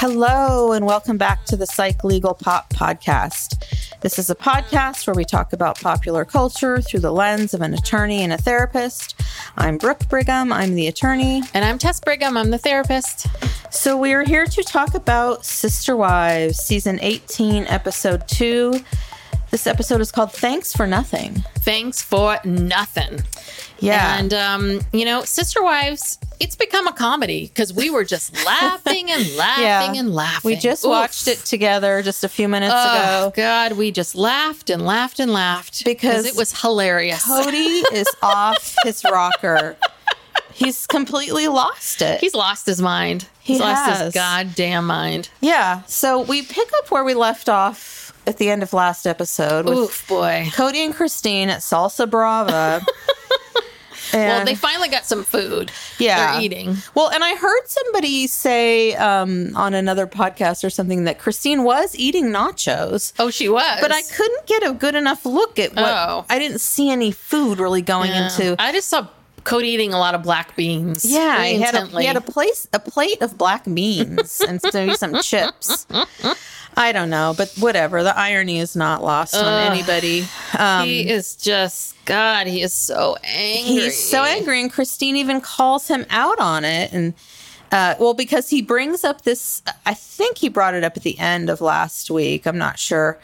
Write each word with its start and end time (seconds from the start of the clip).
Hello, 0.00 0.72
and 0.72 0.86
welcome 0.86 1.18
back 1.18 1.44
to 1.44 1.58
the 1.58 1.66
Psych 1.66 2.04
Legal 2.04 2.32
Pop 2.32 2.72
Podcast. 2.72 3.62
This 4.00 4.18
is 4.18 4.30
a 4.30 4.34
podcast 4.34 5.06
where 5.06 5.12
we 5.12 5.26
talk 5.26 5.52
about 5.52 5.78
popular 5.78 6.24
culture 6.24 6.80
through 6.80 7.00
the 7.00 7.12
lens 7.12 7.52
of 7.52 7.60
an 7.60 7.74
attorney 7.74 8.22
and 8.22 8.32
a 8.32 8.38
therapist. 8.38 9.20
I'm 9.58 9.76
Brooke 9.76 10.08
Brigham, 10.08 10.54
I'm 10.54 10.74
the 10.74 10.86
attorney. 10.86 11.42
And 11.52 11.66
I'm 11.66 11.76
Tess 11.76 12.00
Brigham, 12.00 12.38
I'm 12.38 12.48
the 12.48 12.56
therapist. 12.56 13.26
So, 13.70 13.94
we 13.94 14.14
are 14.14 14.24
here 14.24 14.46
to 14.46 14.62
talk 14.62 14.94
about 14.94 15.44
Sister 15.44 15.94
Wives, 15.94 16.56
season 16.56 16.98
18, 17.02 17.66
episode 17.66 18.26
2. 18.26 18.82
This 19.50 19.66
episode 19.66 20.00
is 20.00 20.12
called 20.12 20.32
Thanks 20.32 20.72
for 20.72 20.86
Nothing. 20.86 21.42
Thanks 21.58 22.00
for 22.00 22.38
nothing. 22.44 23.20
Yeah. 23.80 24.18
And, 24.18 24.32
um, 24.32 24.80
you 24.92 25.04
know, 25.04 25.22
Sister 25.24 25.60
Wives, 25.62 26.18
it's 26.38 26.54
become 26.54 26.86
a 26.86 26.92
comedy 26.92 27.48
because 27.48 27.72
we 27.72 27.90
were 27.90 28.04
just 28.04 28.32
laughing 28.46 29.10
and 29.10 29.36
laughing 29.36 29.98
and 29.98 30.14
laughing. 30.14 30.48
We 30.50 30.56
just 30.56 30.84
Oof. 30.84 30.90
watched 30.90 31.26
it 31.26 31.38
together 31.38 32.00
just 32.02 32.22
a 32.22 32.28
few 32.28 32.46
minutes 32.46 32.72
Oh, 32.76 33.28
ago. 33.28 33.32
God, 33.34 33.72
we 33.72 33.90
just 33.90 34.14
laughed 34.14 34.70
and 34.70 34.86
laughed 34.86 35.18
and 35.18 35.32
laughed 35.32 35.84
Because 35.84 36.26
it 36.26 36.36
was 36.36 36.60
hilarious. 36.60 37.26
Kody 37.26 37.82
is 37.92 38.06
off 38.22 38.76
his 38.84 39.02
rocker. 39.04 39.76
He's 40.52 40.86
completely 40.86 41.48
lost 41.48 42.02
it. 42.02 42.20
He's 42.20 42.34
lost 42.34 42.66
his 42.66 42.80
mind. 42.82 43.26
He 43.40 43.54
He's 43.54 43.60
lost 43.60 43.88
has. 43.90 44.00
his 44.00 44.14
goddamn 44.14 44.86
mind. 44.86 45.28
yeah. 45.40 45.82
So 45.86 46.20
we 46.20 46.42
pick 46.42 46.68
up 46.78 46.90
where 46.92 47.02
we 47.02 47.14
left 47.14 47.48
off 47.48 47.99
at 48.26 48.36
the 48.38 48.50
end 48.50 48.62
of 48.62 48.72
last 48.72 49.06
episode 49.06 49.66
with 49.66 49.78
Oof, 49.78 50.08
boy. 50.08 50.46
Kody 50.52 50.84
and 50.84 50.94
Christine 50.94 51.48
at 51.50 51.60
Salsa 51.60 52.08
Brava. 52.08 52.84
Well, 54.12 54.44
they 54.44 54.56
finally 54.56 54.88
got 54.88 55.04
some 55.04 55.22
food. 55.22 55.70
yeah. 56.00 56.32
They're 56.32 56.42
eating. 56.42 56.74
Well, 56.96 57.10
and 57.10 57.22
I 57.22 57.36
heard 57.36 57.66
somebody 57.66 58.26
say 58.26 58.92
um, 58.96 59.56
on 59.56 59.72
another 59.72 60.08
podcast 60.08 60.64
or 60.64 60.70
something 60.70 61.04
that 61.04 61.20
Christine 61.20 61.62
was 61.62 61.94
eating 61.94 62.24
nachos. 62.26 63.12
Oh, 63.20 63.30
she 63.30 63.48
was. 63.48 63.78
But 63.80 63.92
I 63.92 64.02
couldn't 64.02 64.46
get 64.48 64.68
a 64.68 64.72
good 64.72 64.96
enough 64.96 65.24
look 65.24 65.60
at 65.60 65.74
what 65.76 65.84
Oh. 65.84 66.24
I 66.28 66.40
didn't 66.40 66.60
see 66.60 66.90
any 66.90 67.12
food 67.12 67.60
really 67.60 67.82
going 67.82 68.10
Yeah. 68.10 68.24
into. 68.24 68.56
I 68.60 68.72
just 68.72 68.88
saw 68.88 69.06
Kody 69.44 69.64
eating 69.64 69.92
a 69.94 69.98
lot 69.98 70.16
of 70.16 70.24
black 70.24 70.56
beans. 70.56 71.04
Yeah, 71.04 71.44
he 71.44 71.60
had, 71.60 71.76
a, 71.76 71.86
he 71.86 72.04
had 72.06 72.16
a 72.16 72.20
place 72.20 72.66
a 72.72 72.80
plate 72.80 73.22
of 73.22 73.38
black 73.38 73.62
beans 73.64 74.40
and 74.40 74.60
maybe 74.74 74.94
some 74.94 75.22
chips. 75.22 75.86
I 76.76 76.92
don't 76.92 77.10
know, 77.10 77.34
but 77.36 77.52
whatever. 77.58 78.02
The 78.02 78.16
irony 78.16 78.58
is 78.58 78.74
not 78.76 79.02
lost 79.02 79.34
on 79.34 79.72
anybody. 79.72 80.24
Um, 80.58 80.86
he 80.86 81.08
is 81.08 81.36
just 81.36 81.94
God. 82.04 82.46
He 82.46 82.62
is 82.62 82.72
so 82.72 83.16
angry. 83.24 83.72
he's 83.82 83.98
so 83.98 84.22
angry, 84.24 84.60
and 84.60 84.72
Christine 84.72 85.16
even 85.16 85.40
calls 85.40 85.88
him 85.88 86.06
out 86.10 86.38
on 86.38 86.64
it. 86.64 86.92
And 86.92 87.14
uh, 87.72 87.94
well, 87.98 88.14
because 88.14 88.50
he 88.50 88.62
brings 88.62 89.04
up 89.04 89.22
this, 89.22 89.62
I 89.84 89.94
think 89.94 90.38
he 90.38 90.48
brought 90.48 90.74
it 90.74 90.82
up 90.84 90.96
at 90.96 91.02
the 91.02 91.18
end 91.18 91.50
of 91.50 91.60
last 91.60 92.10
week. 92.10 92.46
I'm 92.46 92.58
not 92.58 92.78
sure. 92.78 93.18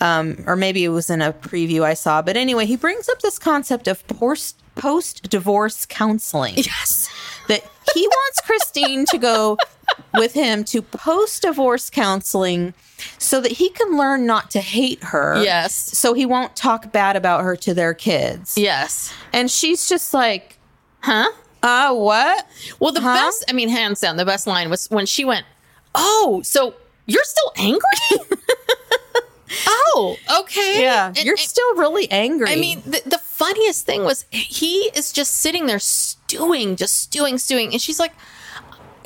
Um, 0.00 0.42
or 0.46 0.56
maybe 0.56 0.84
it 0.84 0.88
was 0.88 1.10
in 1.10 1.20
a 1.20 1.32
preview 1.32 1.82
I 1.82 1.94
saw. 1.94 2.22
But 2.22 2.36
anyway, 2.36 2.66
he 2.66 2.76
brings 2.76 3.08
up 3.08 3.20
this 3.20 3.38
concept 3.38 3.86
of 3.88 4.06
post 4.08 4.56
post 4.74 5.28
divorce 5.28 5.84
counseling. 5.86 6.54
Yes. 6.56 7.10
that 7.48 7.62
he 7.94 8.06
wants 8.06 8.40
Christine 8.42 9.04
to 9.06 9.18
go 9.18 9.58
with 10.14 10.32
him 10.34 10.64
to 10.64 10.82
post 10.82 11.42
divorce 11.42 11.90
counseling 11.90 12.74
so 13.18 13.40
that 13.40 13.52
he 13.52 13.70
can 13.70 13.96
learn 13.96 14.26
not 14.26 14.50
to 14.50 14.60
hate 14.60 15.02
her. 15.04 15.42
Yes. 15.42 15.74
So 15.74 16.12
he 16.14 16.26
won't 16.26 16.54
talk 16.56 16.92
bad 16.92 17.16
about 17.16 17.42
her 17.44 17.56
to 17.56 17.72
their 17.74 17.94
kids. 17.94 18.56
Yes. 18.58 19.12
And 19.32 19.50
she's 19.50 19.88
just 19.88 20.12
like, 20.12 20.58
Huh? 21.00 21.30
uh, 21.62 21.94
what? 21.94 22.46
Well, 22.78 22.92
the 22.92 23.00
Huh? 23.00 23.14
best. 23.14 23.44
I 23.48 23.52
mean, 23.52 23.68
hands 23.68 24.00
down, 24.00 24.16
the 24.16 24.24
best 24.26 24.46
line 24.46 24.68
was 24.70 24.86
when 24.88 25.06
she 25.06 25.24
went, 25.24 25.46
"Oh, 25.94 26.40
so 26.44 26.74
you're 27.06 27.24
still 27.24 27.52
angry." 27.56 27.80
oh, 29.66 30.16
okay. 30.40 30.82
Yeah. 30.82 31.08
And- 31.08 31.18
you're 31.24 31.34
and- 31.34 31.38
still 31.40 31.74
really 31.76 32.10
angry. 32.10 32.50
I 32.50 32.56
mean, 32.56 32.82
the, 32.86 33.02
the 33.06 33.18
funniest 33.18 33.86
thing 33.86 34.04
was 34.04 34.24
he 34.30 34.90
is 34.94 35.12
just 35.12 35.38
sitting 35.38 35.66
there 35.66 35.78
stewing, 35.78 36.76
just 36.76 36.98
stewing, 37.00 37.38
stewing. 37.38 37.72
And 37.72 37.80
she's 37.80 37.98
like, 37.98 38.12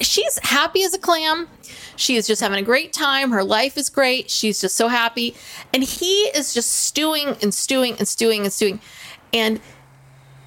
she's 0.01 0.39
happy 0.43 0.83
as 0.83 0.95
a 0.95 0.99
clam. 0.99 1.49
She 1.97 2.17
is 2.17 2.27
just 2.27 2.41
having 2.41 2.59
a 2.59 2.63
great 2.63 2.93
time. 2.93 3.31
Her 3.31 3.45
life 3.45 3.77
is 3.79 3.89
great. 3.89 4.29
She's 4.31 4.61
just 4.61 4.75
so 4.77 4.89
happy. 4.89 5.35
And 5.73 5.83
he 5.85 6.23
is 6.35 6.53
just 6.53 6.71
stewing 6.73 7.37
and 7.43 7.55
stewing 7.55 7.97
and 7.99 8.07
stewing 8.09 8.43
and 8.43 8.53
stewing. 8.53 8.81
And 9.33 9.61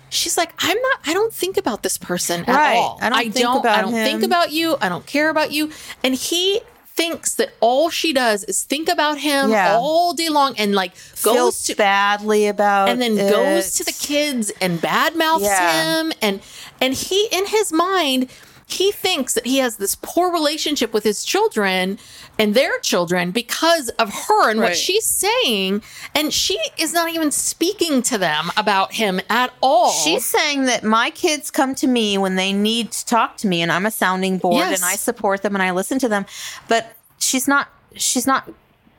she's 0.09 0.37
like, 0.37 0.53
I'm 0.59 0.77
not, 0.81 0.99
I 1.05 1.13
don't 1.13 1.33
think 1.33 1.57
about 1.57 1.83
this 1.83 1.97
person 1.97 2.41
at 2.41 2.47
Right. 2.49 2.75
all. 2.75 2.99
I 3.01 3.09
don't 3.09 3.21
think 3.33 3.35
don't, 3.35 3.57
about 3.59 3.77
I 3.77 3.81
don't 3.81 3.93
think 3.93 4.23
about 4.23 4.51
you. 4.51 4.75
I 4.81 4.89
don't 4.89 5.05
care 5.05 5.29
about 5.29 5.51
you. 5.51 5.71
And 6.03 6.15
he 6.15 6.61
thinks 6.85 7.35
that 7.35 7.53
all 7.59 7.89
she 7.91 8.11
does 8.11 8.43
is 8.45 8.63
think 8.63 8.89
about 8.89 9.19
him 9.19 9.51
Yeah. 9.51 9.77
all 9.79 10.13
day 10.13 10.29
long 10.29 10.55
and 10.57 10.73
like 10.73 10.93
goes 11.21 11.35
feels 11.35 11.63
to 11.65 11.75
badly 11.75 12.47
about 12.47 12.89
and 12.89 12.99
then 12.99 13.17
it. 13.19 13.29
goes 13.29 13.73
to 13.75 13.83
the 13.83 13.91
kids 13.91 14.51
and 14.59 14.79
badmouths 14.81 15.41
Yeah. 15.41 15.99
him 16.01 16.11
and 16.23 16.41
and 16.81 16.95
he 16.95 17.27
in 17.31 17.45
his 17.45 17.71
mind 17.71 18.29
he 18.69 18.91
thinks 18.91 19.33
that 19.33 19.45
he 19.47 19.59
has 19.59 19.77
this 19.77 19.95
poor 20.01 20.29
relationship 20.31 20.91
with 20.93 21.05
his 21.05 21.23
children 21.23 21.97
and 22.37 22.53
their 22.53 22.77
children 22.79 23.31
because 23.31 23.87
of 23.91 24.13
her 24.27 24.49
and 24.51 24.59
Right. 24.59 24.69
what 24.71 24.77
she's 24.77 25.05
saying 25.05 25.81
and 26.13 26.33
she 26.33 26.59
is 26.77 26.91
not 26.91 27.09
even 27.09 27.31
speaking 27.31 28.01
to 28.03 28.17
them 28.17 28.51
about 28.57 28.93
him 28.93 29.21
at 29.29 29.53
all 29.61 29.91
She's 29.91 30.25
saying 30.25 30.65
that 30.65 30.83
my 30.83 31.09
kids 31.11 31.49
come 31.49 31.75
to 31.75 31.87
me 31.87 32.17
when 32.17 32.35
they 32.35 32.51
need 32.51 32.91
to 32.91 33.05
talk 33.05 33.37
to 33.37 33.47
me, 33.47 33.61
and 33.61 33.71
I'm 33.71 33.85
a 33.85 33.91
sounding 33.91 34.37
board, 34.37 34.57
Yes. 34.57 34.81
and 34.81 34.85
I 34.85 34.95
support 34.97 35.43
them 35.43 35.55
and 35.55 35.63
I 35.63 35.71
listen 35.71 35.97
to 35.99 36.09
them. 36.09 36.25
But 36.67 36.93
she's 37.19 37.47
not. 37.47 37.69
She's 37.95 38.27
not 38.27 38.51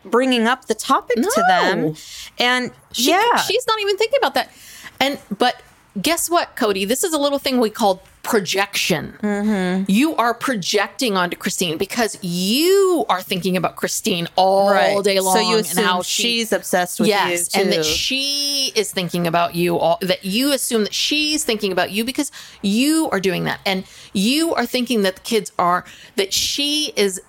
bringing 0.05 0.47
up 0.47 0.65
the 0.65 0.75
topic 0.75 1.17
to 1.17 1.45
them. 1.49 1.95
And 2.39 2.73
She- 2.93 3.11
yeah, 3.11 3.37
she's 3.43 3.67
not 3.67 3.79
even 3.81 3.99
thinking 3.99 4.19
about 4.19 4.33
that 4.35 4.51
and 4.99 5.19
but 5.37 5.61
guess 6.01 6.31
what 6.31 6.57
kody 6.57 6.87
this 6.89 7.05
is 7.05 7.13
a 7.13 7.19
little 7.19 7.39
thing 7.39 7.59
we 7.61 7.71
call 7.71 8.03
projection. 8.29 9.17
Mm-hmm. 9.23 9.91
You 9.91 10.15
are 10.17 10.35
projecting 10.35 11.17
onto 11.17 11.35
Christine 11.35 11.79
because 11.79 12.19
you 12.23 13.07
are 13.09 13.23
thinking 13.23 13.57
about 13.57 13.77
Christine 13.77 14.29
all 14.37 15.01
day 15.03 15.19
long. 15.19 15.35
So 15.35 15.41
you 15.41 15.57
and 15.57 15.65
assume 15.67 15.85
how 15.85 16.03
she- 16.03 16.23
she's 16.23 16.53
obsessed 16.53 17.01
with 17.01 17.09
yes, 17.09 17.55
you 17.55 17.63
and 17.63 17.73
that 17.73 17.87
she 17.87 18.71
is 18.75 18.93
thinking 18.93 19.27
about 19.27 19.55
you. 19.55 19.79
All 19.79 19.99
that 20.03 20.27
you 20.27 20.53
assume 20.53 20.85
that 20.85 20.93
she's 20.93 21.43
thinking 21.43 21.73
about 21.73 21.91
you 21.91 22.05
because 22.05 22.31
you 22.61 23.09
are 23.13 23.21
doing 23.21 23.45
that, 23.45 23.61
and 23.65 23.85
you 24.13 24.55
are 24.55 24.67
thinking 24.67 25.03
that 25.03 25.17
the 25.17 25.23
kids 25.23 25.51
are 25.59 25.85
that 26.17 26.33
she 26.35 26.93
is. 26.97 27.23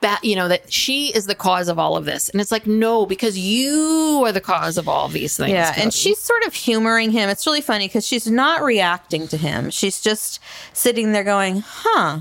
Ba- 0.00 0.18
you 0.22 0.36
know 0.36 0.48
that 0.48 0.70
she 0.70 1.06
is 1.14 1.24
the 1.26 1.34
cause 1.34 1.68
of 1.68 1.78
all 1.78 1.96
of 1.96 2.04
this, 2.04 2.28
and 2.28 2.38
it's 2.38 2.52
like 2.52 2.66
no, 2.66 3.06
because 3.06 3.38
you 3.38 4.22
are 4.26 4.30
the 4.32 4.40
cause 4.40 4.76
of 4.76 4.88
all 4.90 5.08
these 5.08 5.38
things. 5.38 5.52
Yeah, 5.52 5.72
and 5.76 5.92
she's 5.92 6.20
sort 6.20 6.44
of 6.44 6.52
humoring 6.52 7.12
him. 7.12 7.30
It's 7.30 7.46
really 7.46 7.62
funny 7.62 7.88
because 7.88 8.06
she's 8.06 8.30
not 8.30 8.62
reacting 8.62 9.26
to 9.28 9.38
him. 9.38 9.70
She's 9.70 10.02
just 10.02 10.38
sitting 10.74 11.12
there 11.12 11.24
going, 11.24 11.64
"Huh, 11.66 12.20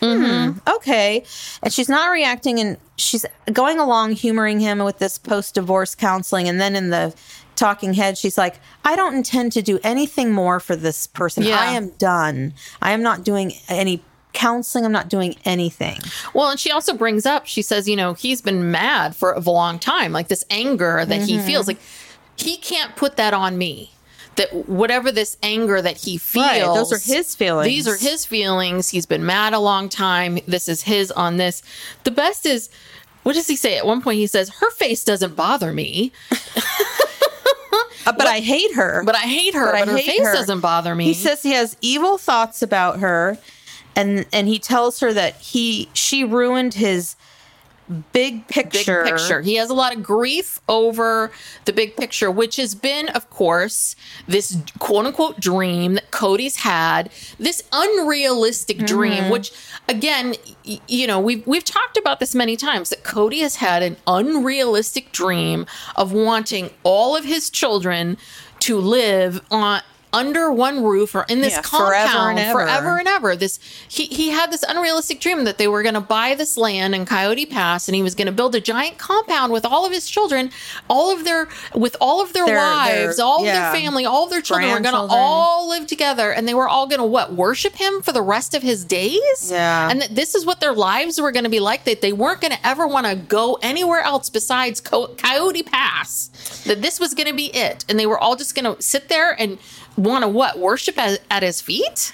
hmm, 0.00 0.52
okay," 0.68 1.22
and 1.62 1.72
she's 1.72 1.88
not 1.88 2.10
reacting, 2.10 2.58
and 2.58 2.78
she's 2.96 3.24
going 3.52 3.78
along 3.78 4.12
humoring 4.12 4.58
him 4.58 4.80
with 4.80 4.98
this 4.98 5.18
post-divorce 5.18 5.94
counseling, 5.94 6.48
and 6.48 6.60
then 6.60 6.74
in 6.74 6.90
the 6.90 7.14
talking 7.56 7.92
head 7.92 8.16
she's 8.16 8.38
like 8.38 8.58
i 8.86 8.96
don't 8.96 9.14
intend 9.14 9.52
to 9.52 9.60
do 9.60 9.78
anything 9.84 10.32
more 10.32 10.60
for 10.60 10.74
this 10.74 11.06
person 11.08 11.42
Yeah. 11.42 11.60
i 11.60 11.66
am 11.72 11.90
done 11.98 12.54
i 12.80 12.92
am 12.92 13.02
not 13.02 13.22
doing 13.22 13.52
any 13.68 14.02
counseling 14.32 14.84
i'm 14.84 14.92
not 14.92 15.08
doing 15.08 15.34
anything 15.44 15.98
Well, 16.34 16.50
and 16.50 16.58
she 16.60 16.70
also 16.70 16.94
brings 16.94 17.26
up, 17.26 17.46
she 17.46 17.62
says, 17.62 17.88
you 17.88 17.96
know, 17.96 18.14
he's 18.14 18.40
been 18.40 18.70
mad 18.70 19.16
for 19.16 19.32
a 19.32 19.40
long 19.40 19.78
time, 19.78 20.12
like 20.12 20.28
this 20.28 20.44
anger 20.50 21.04
that 21.04 21.22
he 21.22 21.36
Mm-hmm. 21.36 21.46
feels 21.46 21.66
like 21.66 21.78
he 22.36 22.56
can't 22.56 22.96
put 22.96 23.16
that 23.16 23.34
on 23.34 23.58
me. 23.58 23.92
That 24.36 24.68
whatever 24.68 25.10
this 25.12 25.36
anger 25.42 25.82
that 25.82 25.98
he 25.98 26.16
feels, 26.16 26.46
Right, 26.46 26.60
those 26.62 26.92
are 26.92 26.98
his 27.14 27.34
feelings. 27.34 27.66
These 27.66 27.88
are 27.88 27.96
his 27.96 28.24
feelings. 28.24 28.88
He's 28.88 29.04
been 29.04 29.26
mad 29.26 29.52
a 29.52 29.58
long 29.58 29.88
time. 29.88 30.38
This 30.46 30.68
is 30.68 30.82
his 30.82 31.10
on 31.12 31.36
this. 31.36 31.62
The 32.04 32.10
best 32.12 32.46
is, 32.46 32.70
what 33.24 33.34
does 33.34 33.48
he 33.48 33.56
say? 33.56 33.76
At 33.76 33.84
one 33.86 34.00
point, 34.00 34.16
he 34.18 34.26
says, 34.28 34.48
"Her 34.48 34.70
face 34.70 35.04
doesn't 35.04 35.34
bother 35.36 35.72
me, 35.72 36.12
Uh, 38.06 38.12
but 38.12 38.26
i 38.26 38.40
hate 38.40 38.74
her 38.74 39.02
but 39.04 39.14
I 39.14 39.18
hate 39.20 39.54
her. 39.54 39.66
But, 39.72 39.88
I 39.88 39.92
her 39.92 39.98
face 39.98 40.20
her. 40.20 40.32
doesn't 40.32 40.60
bother 40.60 40.94
me." 40.94 41.04
He 41.04 41.14
says 41.14 41.42
he 41.42 41.52
has 41.52 41.76
evil 41.82 42.16
thoughts 42.16 42.62
about 42.62 43.00
her, 43.00 43.36
and 43.96 44.26
and 44.32 44.48
he 44.48 44.58
tells 44.58 45.00
her 45.00 45.12
that 45.12 45.36
he 45.36 45.88
she 45.92 46.24
ruined 46.24 46.74
his 46.74 47.16
big 48.12 48.46
big 48.46 48.46
picture. 48.46 49.04
picture. 49.04 49.40
He 49.40 49.56
has 49.56 49.68
a 49.68 49.74
lot 49.74 49.94
of 49.94 50.02
grief 50.02 50.60
over 50.68 51.32
the 51.64 51.72
big 51.72 51.96
picture, 51.96 52.30
which 52.30 52.56
has 52.56 52.74
been, 52.74 53.08
of 53.08 53.28
course, 53.30 53.96
this 54.28 54.58
quote 54.78 55.06
unquote 55.06 55.40
dream 55.40 55.94
that 55.94 56.10
Kody's 56.10 56.56
had, 56.56 57.10
this 57.38 57.62
unrealistic 57.72 58.78
mm-hmm. 58.78 58.86
dream, 58.86 59.28
which 59.30 59.52
again, 59.88 60.34
y- 60.66 60.80
you 60.86 61.06
know, 61.06 61.18
we've 61.20 61.46
we've 61.46 61.64
talked 61.64 61.96
about 61.96 62.20
this 62.20 62.34
many 62.34 62.56
times 62.56 62.90
that 62.90 63.02
Kody 63.02 63.40
has 63.40 63.56
had 63.56 63.82
an 63.82 63.96
unrealistic 64.06 65.12
dream 65.12 65.66
of 65.96 66.12
wanting 66.12 66.70
all 66.84 67.16
of 67.16 67.24
his 67.24 67.50
children 67.50 68.16
to 68.60 68.78
live 68.78 69.40
on 69.50 69.82
under 70.12 70.50
one 70.52 70.82
roof 70.82 71.14
or 71.14 71.24
in 71.28 71.40
this 71.40 71.54
Yeah, 71.54 71.62
forever 71.62 72.08
compound 72.08 72.38
and 72.38 72.48
ever. 72.48 72.60
forever 72.60 72.98
and 72.98 73.08
ever. 73.08 73.36
This 73.36 73.58
he 73.88 74.06
he 74.06 74.30
had 74.30 74.50
this 74.52 74.62
unrealistic 74.68 75.20
dream 75.20 75.44
that 75.44 75.58
they 75.58 75.68
were 75.68 75.82
going 75.82 75.94
to 75.94 76.00
buy 76.00 76.34
this 76.34 76.56
land 76.56 76.94
in 76.94 77.04
Coyote 77.06 77.46
Pass, 77.46 77.88
and 77.88 77.94
he 77.94 78.02
was 78.02 78.14
going 78.14 78.26
to 78.26 78.32
build 78.32 78.54
a 78.54 78.60
giant 78.60 78.98
compound 78.98 79.52
with 79.52 79.64
all 79.64 79.84
of 79.86 79.92
his 79.92 80.08
children, 80.08 80.50
all 80.88 81.10
of 81.12 81.24
their 81.24 81.48
with 81.74 81.96
all 82.00 82.22
of 82.22 82.32
their, 82.32 82.46
Their- 82.46 82.56
wives, 82.56 83.16
their- 83.16 83.26
all 83.26 83.38
of 83.40 83.44
their 83.46 83.72
family, 83.72 84.04
all 84.06 84.24
of 84.24 84.30
their 84.30 84.40
children 84.42 84.70
were 84.70 84.80
going 84.80 84.94
to 84.94 85.14
all 85.14 85.68
live 85.68 85.86
together, 85.86 86.30
and 86.32 86.46
they 86.48 86.54
were 86.54 86.68
all 86.68 86.86
going 86.86 87.00
to 87.00 87.06
what 87.06 87.32
worship 87.34 87.74
him 87.76 88.02
for 88.02 88.12
the 88.12 88.22
rest 88.22 88.54
of 88.54 88.62
his 88.62 88.84
days. 88.84 89.20
Yeah. 89.50 89.90
and 89.90 90.00
that 90.02 90.14
this 90.14 90.34
is 90.34 90.44
what 90.46 90.60
their 90.60 90.72
lives 90.72 91.20
were 91.20 91.32
going 91.32 91.44
to 91.44 91.50
be 91.50 91.60
like. 91.60 91.84
That 91.84 92.00
they 92.00 92.12
weren't 92.12 92.40
going 92.40 92.52
to 92.52 92.66
ever 92.66 92.86
want 92.86 93.06
to 93.06 93.14
go 93.16 93.58
anywhere 93.62 94.00
else 94.00 94.28
besides 94.30 94.80
Co- 94.80 95.08
Coyote 95.16 95.62
Pass. 95.62 96.62
That 96.66 96.82
this 96.82 96.98
was 97.00 97.14
going 97.14 97.26
to 97.28 97.34
be 97.34 97.46
it, 97.54 97.84
and 97.88 97.98
they 97.98 98.06
were 98.06 98.18
all 98.18 98.36
just 98.36 98.54
going 98.54 98.74
to 98.76 98.80
sit 98.82 99.08
there 99.08 99.32
and 99.40 99.58
want 99.96 100.22
to 100.22 100.28
what 100.28 100.58
worship 100.58 100.98
at, 100.98 101.20
at 101.30 101.42
his 101.42 101.60
feet. 101.60 102.12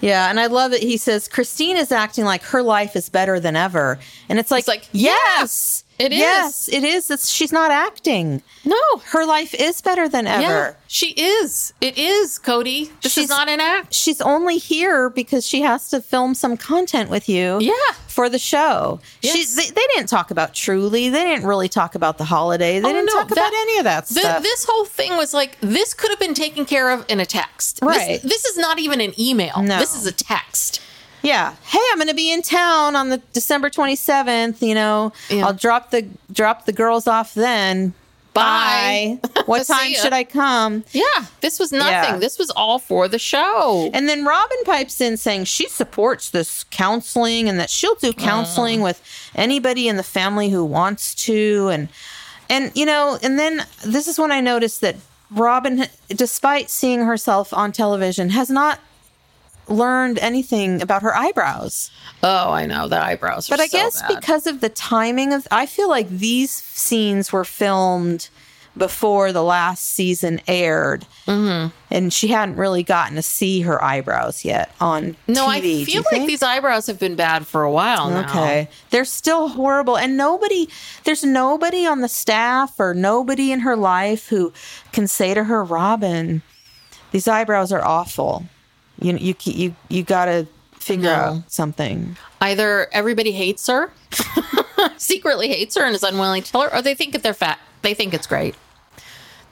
Yeah, 0.00 0.30
and 0.30 0.38
I 0.38 0.46
love 0.46 0.72
it. 0.72 0.80
he 0.80 0.96
says 0.96 1.26
Christine 1.26 1.76
is 1.76 1.90
acting 1.90 2.24
like 2.24 2.42
her 2.44 2.62
life 2.62 2.94
is 2.94 3.08
better 3.08 3.40
than 3.40 3.56
ever, 3.56 3.98
and 4.28 4.38
it's 4.38 4.50
like, 4.50 4.60
It's 4.60 4.68
like, 4.68 4.88
yes, 4.92 5.84
it 5.98 6.12
is. 6.12 6.18
yes, 6.18 6.68
it 6.68 6.84
is. 6.84 7.10
It's, 7.10 7.28
she's 7.28 7.52
not 7.52 7.70
acting. 7.70 8.42
No, 8.64 8.80
Her 9.06 9.24
life 9.24 9.54
is 9.54 9.80
better 9.80 10.08
than 10.08 10.26
ever. 10.26 10.42
Yeah, 10.42 10.72
she 10.86 11.10
is. 11.12 11.72
It 11.80 11.96
is, 11.98 12.38
Kody. 12.38 12.90
This 13.02 13.14
She's- 13.14 13.24
is 13.24 13.30
not 13.30 13.48
an 13.48 13.60
act. 13.60 13.94
She's 13.94 14.20
only 14.20 14.58
here 14.58 15.08
because 15.10 15.46
she 15.46 15.62
has 15.62 15.88
to 15.90 16.00
film 16.02 16.34
some 16.34 16.56
content 16.56 17.08
with 17.10 17.28
you. 17.28 17.58
Yeah. 17.60 17.72
For 18.06 18.28
the 18.28 18.38
show. 18.38 19.00
Yes. 19.22 19.34
She, 19.34 19.44
they, 19.62 19.70
they 19.70 19.86
didn't 19.94 20.08
talk 20.08 20.30
about 20.30 20.52
Truly. 20.54 21.08
They 21.08 21.24
didn't 21.24 21.46
really 21.46 21.68
talk 21.68 21.94
about 21.94 22.18
the 22.18 22.24
holiday. 22.24 22.80
They 22.80 22.88
Oh, 22.88 22.92
didn't 22.92 23.06
no, 23.06 23.12
talk 23.14 23.30
about 23.30 23.52
any 23.54 23.78
of 23.78 23.84
that 23.84 24.08
Thi- 24.08 24.20
stuff. 24.20 24.42
this 24.42 24.64
whole 24.68 24.84
thing 24.84 25.16
was 25.16 25.32
like 25.32 25.56
this 25.60 25.94
could 25.94 26.10
have 26.10 26.18
been 26.18 26.34
taken 26.34 26.64
care 26.64 26.90
of 26.90 27.04
in 27.08 27.20
a 27.20 27.26
text. 27.26 27.80
This- 27.80 27.86
Right. 27.88 28.20
This, 28.22 28.44
is 28.44 28.56
not 28.58 28.78
even 28.80 29.00
an 29.00 29.18
email. 29.20 29.62
No. 29.62 29.78
This 29.78 29.94
is 29.94 30.04
a 30.06 30.12
text. 30.12 30.80
Yeah. 31.28 31.54
Hey, 31.64 31.78
I'm 31.92 31.98
going 31.98 32.08
to 32.08 32.14
be 32.14 32.32
in 32.32 32.40
town 32.40 32.96
on 32.96 33.10
the 33.10 33.18
December 33.34 33.68
27th. 33.68 34.62
You 34.66 34.74
know, 34.74 35.12
Yeah. 35.28 35.46
I'll 35.46 35.52
drop 35.52 35.90
the 35.90 36.08
drop 36.32 36.64
the 36.64 36.72
girls 36.72 37.06
off 37.06 37.34
then. 37.34 37.92
Bye. 38.32 39.18
Bye. 39.22 39.42
What 39.46 39.66
time 39.78 39.92
should 39.94 40.12
I 40.12 40.24
come? 40.24 40.84
Yeah, 40.92 41.26
this 41.40 41.58
was 41.58 41.72
nothing. 41.72 42.14
Yeah. 42.14 42.18
This 42.18 42.38
was 42.38 42.50
all 42.50 42.78
for 42.78 43.08
the 43.08 43.18
show. 43.18 43.90
And 43.94 44.08
then 44.08 44.24
Robyn 44.24 44.64
pipes 44.64 45.00
in 45.00 45.16
saying 45.16 45.44
she 45.44 45.68
supports 45.68 46.30
this 46.30 46.64
counseling 46.64 47.48
and 47.48 47.58
that 47.58 47.70
she'll 47.70 47.94
do 47.94 48.12
counseling 48.12 48.80
mm. 48.80 48.84
with 48.84 49.02
anybody 49.34 49.88
in 49.88 49.96
the 49.96 50.02
family 50.02 50.50
who 50.50 50.64
wants 50.64 51.14
to 51.26 51.68
and 51.68 51.88
and 52.50 52.72
you 52.74 52.86
know, 52.86 53.18
and 53.22 53.38
then 53.38 53.66
this 53.84 54.08
is 54.08 54.18
when 54.18 54.32
I 54.32 54.40
noticed 54.40 54.80
that 54.80 54.96
Robyn 55.30 55.86
despite 56.08 56.70
seeing 56.70 57.00
herself 57.00 57.52
on 57.52 57.72
television 57.72 58.30
has 58.30 58.48
not 58.48 58.80
learned 59.68 60.18
anything 60.18 60.82
about 60.82 61.02
her 61.02 61.14
eyebrows. 61.14 61.90
oh, 62.22 62.50
I 62.50 62.66
know 62.66 62.88
the 62.88 63.02
eyebrows. 63.02 63.48
Are 63.48 63.52
But 63.52 63.60
I 63.60 63.66
so 63.66 63.78
guess 63.78 64.02
bad. 64.02 64.20
because 64.20 64.46
of 64.46 64.60
the 64.60 64.68
timing 64.68 65.32
of, 65.32 65.46
I 65.50 65.66
feel 65.66 65.88
like 65.88 66.08
these 66.08 66.50
scenes 66.50 67.32
were 67.32 67.44
filmed 67.44 68.28
before 68.76 69.32
the 69.32 69.42
last 69.42 69.84
season 69.84 70.40
aired, 70.46 71.04
mm-hmm. 71.26 71.74
and 71.90 72.12
she 72.12 72.28
hadn't 72.28 72.56
really 72.56 72.84
gotten 72.84 73.16
to 73.16 73.22
see 73.22 73.62
her 73.62 73.82
eyebrows 73.82 74.44
yet 74.44 74.72
on 74.80 75.02
TV. 75.02 75.16
no, 75.26 75.48
TV. 75.48 75.82
I 75.82 75.84
feel 75.84 76.02
like 76.02 76.10
think? 76.10 76.28
these 76.28 76.42
eyebrows 76.44 76.86
have 76.86 76.98
been 76.98 77.16
bad 77.16 77.46
for 77.46 77.64
a 77.64 77.72
while 77.72 78.08
now. 78.08 78.28
Okay, 78.28 78.68
they're 78.90 79.04
still 79.04 79.48
horrible, 79.48 79.98
and 79.98 80.16
nobody, 80.16 80.68
there's 81.04 81.24
nobody 81.24 81.86
on 81.86 82.00
the 82.02 82.08
staff 82.08 82.78
or 82.78 82.94
nobody 82.94 83.50
in 83.50 83.60
her 83.60 83.76
life 83.76 84.28
who 84.28 84.52
can 84.92 85.08
say 85.08 85.34
to 85.34 85.44
her, 85.44 85.64
Robyn, 85.64 86.42
these 87.10 87.26
eyebrows 87.26 87.72
are 87.72 87.84
awful. 87.84 88.44
You 89.00 89.16
you 89.16 89.34
you 89.44 89.74
you 89.88 90.02
got 90.02 90.26
to 90.26 90.46
figure 90.72 91.10
No. 91.10 91.14
out 91.14 91.50
something. 91.52 92.16
Either 92.40 92.88
everybody 92.92 93.32
hates 93.32 93.66
her, 93.66 93.90
secretly 94.96 95.48
hates 95.48 95.76
her, 95.76 95.84
and 95.84 95.94
is 95.94 96.02
unwilling 96.02 96.42
to 96.42 96.52
tell 96.52 96.62
her, 96.62 96.74
or 96.74 96.82
they 96.82 96.94
think 96.94 97.12
that 97.12 97.22
they're 97.22 97.34
fat. 97.34 97.58
They 97.82 97.94
think 97.94 98.14
it's 98.14 98.26
great. 98.26 98.54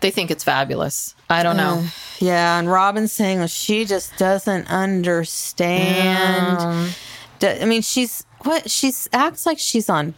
They 0.01 0.11
think 0.11 0.31
it's 0.31 0.45
fabulous. 0.45 1.15
I 1.31 1.43
don't 1.43 1.57
know. 1.57 1.85
Yeah, 2.19 2.59
and 2.59 2.69
Robyn's 2.69 3.13
saying 3.13 3.39
well, 3.39 3.49
she 3.49 3.85
just 3.85 4.17
doesn't 4.19 4.71
understand. 4.71 6.95
I 7.43 7.65
mean, 7.65 7.83
she's 7.83 8.25
what? 8.41 8.71
She's 8.71 9.09
acts 9.13 9.47
like 9.47 9.59
she's 9.59 9.89
on 9.89 10.15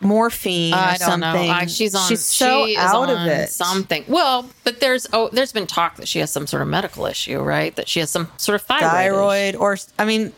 morphine 0.00 0.74
or 0.74 0.76
I 0.76 0.96
don't 0.96 1.08
something. 1.08 1.48
know. 1.48 1.52
I, 1.54 1.66
she's 1.66 1.94
on. 1.94 2.08
She's 2.08 2.24
so 2.24 2.66
she 2.66 2.76
out 2.76 3.10
of 3.10 3.26
it. 3.26 3.50
Something. 3.50 4.04
Well, 4.08 4.48
but 4.64 4.80
there's 4.80 5.06
oh, 5.12 5.28
there's 5.32 5.52
been 5.52 5.66
talk 5.66 5.96
that 5.96 6.08
she 6.08 6.18
has 6.20 6.30
some 6.30 6.46
sort 6.46 6.62
of 6.62 6.68
medical 6.68 7.06
issue, 7.06 7.40
right? 7.40 7.74
That 7.76 7.88
she 7.88 8.00
has 8.00 8.10
some 8.10 8.30
sort 8.36 8.56
of 8.60 8.62
thyroid. 8.66 8.90
thyroid, 8.90 9.54
or 9.56 9.76
I 9.98 10.04
mean. 10.04 10.32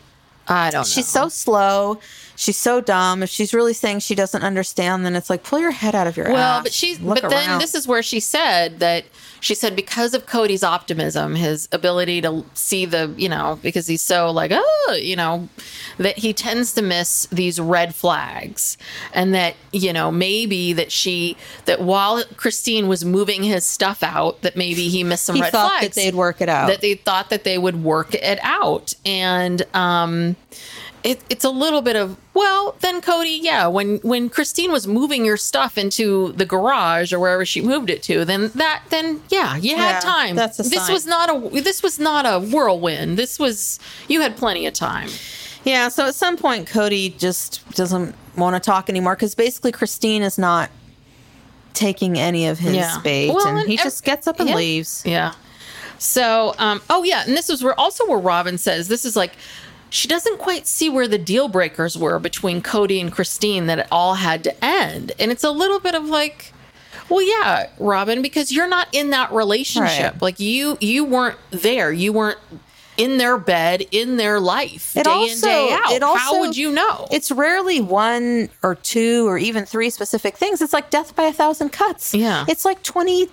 I 0.45 0.71
don't 0.71 0.81
know. 0.81 0.83
she's 0.83 1.07
so 1.07 1.29
slow. 1.29 1.99
She's 2.35 2.57
so 2.57 2.81
dumb. 2.81 3.21
If 3.23 3.29
she's 3.29 3.53
really 3.53 3.73
saying 3.73 3.99
she 3.99 4.15
doesn't 4.15 4.43
understand, 4.43 5.05
then 5.05 5.15
it's 5.15 5.29
like 5.29 5.43
pull 5.43 5.59
your 5.59 5.71
head 5.71 5.95
out 5.95 6.07
of 6.07 6.17
your 6.17 6.27
well, 6.27 6.35
ass. 6.35 6.55
Well, 6.55 6.63
but 6.63 6.73
she's. 6.73 6.99
But 6.99 7.29
then 7.29 7.59
this 7.59 7.75
is 7.75 7.87
where 7.87 8.01
she 8.01 8.19
said 8.19 8.79
that 8.79 9.05
she 9.39 9.55
said 9.55 9.75
because 9.75 10.13
of 10.13 10.25
Kody's 10.25 10.63
optimism, 10.63 11.35
his 11.35 11.67
ability 11.71 12.21
to 12.21 12.45
see 12.53 12.85
the, 12.85 13.13
you 13.17 13.29
know, 13.29 13.59
because 13.61 13.87
he's 13.87 14.01
so 14.01 14.31
like, 14.31 14.51
oh, 14.53 14.97
you 14.99 15.15
know, 15.15 15.49
that 15.97 16.17
he 16.17 16.33
tends 16.33 16.73
to 16.73 16.81
miss 16.81 17.27
these 17.31 17.59
red 17.59 17.93
flags, 17.93 18.77
and 19.13 19.33
that 19.35 19.55
you 19.71 19.93
know 19.93 20.11
maybe 20.11 20.73
that 20.73 20.91
she 20.91 21.37
that 21.65 21.81
while 21.81 22.23
Christine 22.35 22.87
was 22.87 23.05
moving 23.05 23.43
his 23.43 23.65
stuff 23.65 24.01
out, 24.01 24.41
that 24.41 24.55
maybe 24.55 24.89
he 24.89 25.03
missed 25.03 25.25
some 25.25 25.35
He 25.35 25.41
red 25.41 25.51
thought 25.51 25.79
flags 25.79 25.95
that 25.95 26.01
they'd 26.01 26.15
work 26.15 26.41
it 26.41 26.49
out. 26.49 26.67
That 26.67 26.81
they 26.81 26.95
thought 26.95 27.29
that 27.29 27.43
they 27.43 27.57
would 27.57 27.83
work 27.83 28.15
it 28.15 28.39
out, 28.41 28.95
and 29.05 29.61
um 29.75 30.35
it, 31.03 31.21
it's 31.29 31.43
a 31.43 31.49
little 31.49 31.81
bit 31.81 31.95
of 31.97 32.17
well 32.33 32.75
then 32.79 33.01
kody 33.01 33.37
yeah 33.41 33.67
when 33.67 33.97
when 33.97 34.29
christine 34.29 34.71
was 34.71 34.87
moving 34.87 35.25
your 35.25 35.35
stuff 35.37 35.77
into 35.77 36.31
the 36.33 36.45
garage 36.45 37.11
or 37.11 37.19
wherever 37.19 37.45
she 37.45 37.59
moved 37.61 37.89
it 37.89 38.01
to 38.03 38.23
then 38.23 38.49
that 38.55 38.83
then 38.89 39.21
yeah 39.29 39.57
you 39.57 39.75
had 39.75 39.95
Yeah, 39.95 39.99
time 39.99 40.35
that's 40.35 40.59
a 40.59 40.63
this 40.63 40.85
sign. 40.85 40.93
was 40.93 41.05
not 41.05 41.29
a 41.29 41.61
this 41.61 41.83
was 41.83 41.99
not 41.99 42.25
a 42.25 42.39
whirlwind 42.39 43.17
this 43.17 43.37
was 43.37 43.79
you 44.07 44.21
had 44.21 44.37
plenty 44.37 44.65
of 44.65 44.73
time 44.73 45.09
Yeah, 45.65 45.87
so 45.89 46.07
at 46.07 46.15
some 46.15 46.35
point, 46.35 46.67
Kody 46.67 47.17
just 47.17 47.61
doesn't 47.71 48.15
want 48.35 48.53
to 48.55 48.59
talk 48.59 48.89
anymore 48.89 49.15
because 49.15 49.33
basically 49.33 49.71
Christine 49.71 50.21
is 50.21 50.37
not 50.37 50.69
taking 51.73 52.19
any 52.19 52.47
of 52.47 52.59
his 52.59 52.75
Yeah. 52.75 52.99
bait, 53.03 53.29
Well, 53.29 53.47
and 53.47 53.59
and 53.59 53.67
he 53.69 53.77
ev- 53.77 53.83
just 53.83 54.03
gets 54.03 54.27
up 54.27 54.39
and 54.41 54.49
yeah. 54.49 54.55
leaves. 54.55 55.03
Yeah. 55.05 55.33
So, 55.99 56.53
um, 56.59 56.81
oh 56.89 57.03
yeah, 57.03 57.23
and 57.25 57.35
this 57.37 57.49
is 57.49 57.63
where 57.63 57.79
also 57.79 58.05
where 58.07 58.19
Robyn 58.19 58.57
says 58.57 58.89
this 58.89 59.05
is 59.05 59.15
like 59.15 59.33
she 59.93 60.07
doesn't 60.07 60.39
quite 60.39 60.65
see 60.65 60.89
where 60.89 61.07
the 61.07 61.19
deal 61.19 61.47
breakers 61.47 61.95
were 61.97 62.17
between 62.17 62.61
Kody 62.63 62.99
and 62.99 63.11
Christine 63.11 63.67
that 63.67 63.77
it 63.79 63.87
all 63.91 64.15
had 64.15 64.43
to 64.45 64.65
end, 64.65 65.11
and 65.19 65.31
it's 65.31 65.43
a 65.43 65.51
little 65.51 65.79
bit 65.79 65.93
of 65.93 66.05
like, 66.05 66.51
well, 67.09 67.21
yeah, 67.21 67.67
Robyn, 67.79 68.21
because 68.23 68.51
you're 68.51 68.67
not 68.67 68.87
in 68.91 69.11
that 69.11 69.31
relationship. 69.31 70.13
Right. 70.13 70.21
Like 70.21 70.39
you, 70.39 70.77
you 70.81 71.03
weren't 71.05 71.37
there. 71.51 71.91
You 71.91 72.11
weren't 72.11 72.39
in 72.97 73.17
their 73.17 73.37
bed, 73.37 73.83
in 73.91 74.17
their 74.17 74.39
life, 74.39 74.95
It 74.95 75.03
day 75.03 75.09
also, 75.09 75.47
in 75.47 75.53
day 75.53 75.69
out. 75.73 75.91
it 75.91 76.01
also, 76.03 76.19
How 76.19 76.39
would 76.39 76.55
you 76.57 76.71
know? 76.71 77.07
It's 77.11 77.29
rarely 77.31 77.81
one 77.81 78.49
or 78.63 78.75
two 78.75 79.27
or 79.27 79.37
even 79.37 79.65
three 79.65 79.89
specific 79.89 80.37
things. 80.37 80.61
It's 80.61 80.73
like 80.73 80.89
death 80.89 81.15
by 81.15 81.23
a 81.23 81.33
thousand 81.33 81.69
cuts. 81.69 82.13
Yeah. 82.13 82.45
It's 82.47 82.65
like 82.65 82.81
20, 82.83 83.29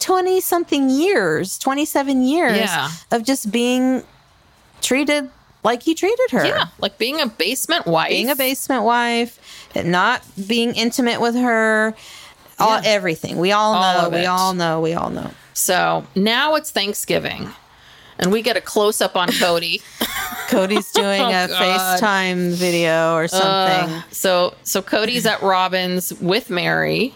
20 0.00 0.40
something 0.40 0.90
years, 0.90 1.58
27 1.58 2.22
years 2.24 2.58
Yeah. 2.58 2.90
of 3.10 3.22
just 3.24 3.50
being 3.50 4.02
treated 4.82 5.30
like 5.64 5.82
he 5.82 5.94
treated 5.94 6.30
her. 6.30 6.44
yeah, 6.46 6.66
like 6.78 6.98
being 6.98 7.20
a 7.20 7.26
basement 7.26 7.86
wife, 7.86 8.10
Being 8.10 8.30
a 8.30 8.36
basement 8.36 8.84
wife, 8.84 9.40
and 9.74 9.90
not 9.90 10.22
being 10.46 10.74
intimate 10.74 11.20
with 11.20 11.34
her, 11.34 11.94
all, 12.58 12.80
Yeah. 12.80 12.82
everything. 12.84 13.38
We 13.38 13.50
all 13.50 13.74
All 13.74 14.02
know. 14.10 14.16
We 14.18 14.26
all 14.26 14.54
know. 14.54 14.80
We 14.80 14.92
all 14.94 15.10
know. 15.10 15.30
So 15.54 16.06
now 16.14 16.54
it's 16.54 16.70
Thanksgiving, 16.70 17.48
and 18.18 18.30
we 18.30 18.42
get 18.42 18.56
a 18.56 18.60
close 18.60 19.00
up 19.00 19.16
on 19.16 19.28
Kody. 19.28 19.80
Kody's 20.48 20.90
doing 20.92 21.20
a 21.32 21.44
Oh, 21.44 21.48
God. 21.48 22.00
FaceTime 22.00 22.50
video 22.52 23.14
or 23.14 23.26
something. 23.28 23.90
Uh, 23.96 24.02
so 24.10 24.54
so 24.62 24.82
Kody's 24.82 25.26
at 25.26 25.40
Robyn's 25.40 26.12
with 26.20 26.50
Meri. 26.50 27.14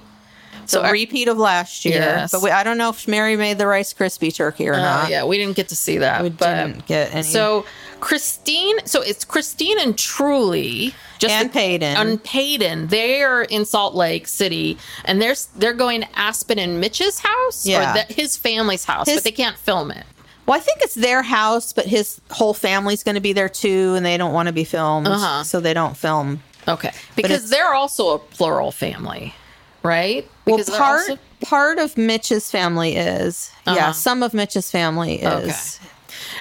So 0.69 0.83
So 0.83 0.89
a 0.89 0.93
repeat 0.93 1.27
of 1.29 1.39
last 1.39 1.85
year. 1.85 2.01
Yes. 2.01 2.31
But 2.31 2.43
we, 2.43 2.51
I 2.51 2.63
don't 2.63 2.79
know 2.79 2.91
if 2.91 3.09
Meri 3.09 3.37
made 3.37 3.59
the 3.59 3.67
Rice 3.67 3.93
Krispie 3.95 4.33
turkey 4.35 4.69
or 4.69 4.75
Uh, 4.75 4.79
not. 4.79 5.11
yeah, 5.11 5.25
we 5.25 5.37
didn't 5.39 5.57
get 5.57 5.69
to 5.71 5.77
see 5.77 5.99
that. 5.99 6.23
We 6.23 6.29
but- 6.29 6.55
didn't 6.55 6.87
get 6.87 7.13
any. 7.15 7.23
So 7.25 7.65
Christine, 8.01 8.77
so 8.87 9.03
it's 9.03 9.25
Christine 9.25 9.79
and 9.81 9.99
Truly, 9.99 10.95
just 11.19 11.35
And 11.35 11.53
Paedon. 11.53 11.83
and 11.83 12.23
Paedon. 12.23 12.89
They're 12.91 13.43
in 13.43 13.65
Salt 13.65 13.95
Lake 13.95 14.29
City, 14.29 14.79
and 15.05 15.21
they're 15.21 15.35
they're 15.57 15.73
going 15.75 16.03
to 16.03 16.09
Aspen 16.19 16.59
and 16.59 16.81
Mitch's 16.81 17.19
house, 17.19 17.67
Yeah. 17.67 17.91
or 17.91 17.95
the, 18.07 18.15
his 18.15 18.37
family's 18.37 18.85
house, 18.85 19.07
His- 19.09 19.17
but 19.17 19.25
they 19.25 19.33
can't 19.33 19.59
film 19.59 19.91
it. 19.91 20.05
well, 20.47 20.57
I 20.57 20.61
think 20.61 20.79
it's 20.83 20.95
their 20.95 21.23
house, 21.23 21.73
but 21.73 21.87
his 21.87 22.21
whole 22.31 22.55
family's 22.55 23.03
going 23.03 23.17
to 23.17 23.21
be 23.21 23.33
there 23.33 23.49
too, 23.49 23.95
and 23.97 24.07
they 24.07 24.17
don't 24.17 24.33
want 24.33 24.47
to 24.47 24.53
be 24.53 24.65
filmed, 24.65 25.07
Uh-huh. 25.09 25.43
so 25.45 25.61
they 25.61 25.75
don't 25.75 25.97
film. 25.97 26.43
Okay, 26.69 26.93
because 27.17 27.51
they're 27.51 27.75
also 27.75 28.11
a 28.15 28.19
plural 28.19 28.71
family, 28.71 29.35
right? 29.83 30.29
Well, 30.49 30.57
Because 30.57 30.67
they're 30.67 30.79
part 30.79 31.01
also- 31.11 31.19
part 31.43 31.79
of 31.79 31.97
Mitch's 31.97 32.51
family 32.51 32.97
is 32.97 33.51
yeah, 33.67 33.73
Uh-huh. 33.75 33.93
some 33.93 34.23
of 34.23 34.35
Mitch's 34.35 34.71
family 34.71 35.23
is 35.23 35.79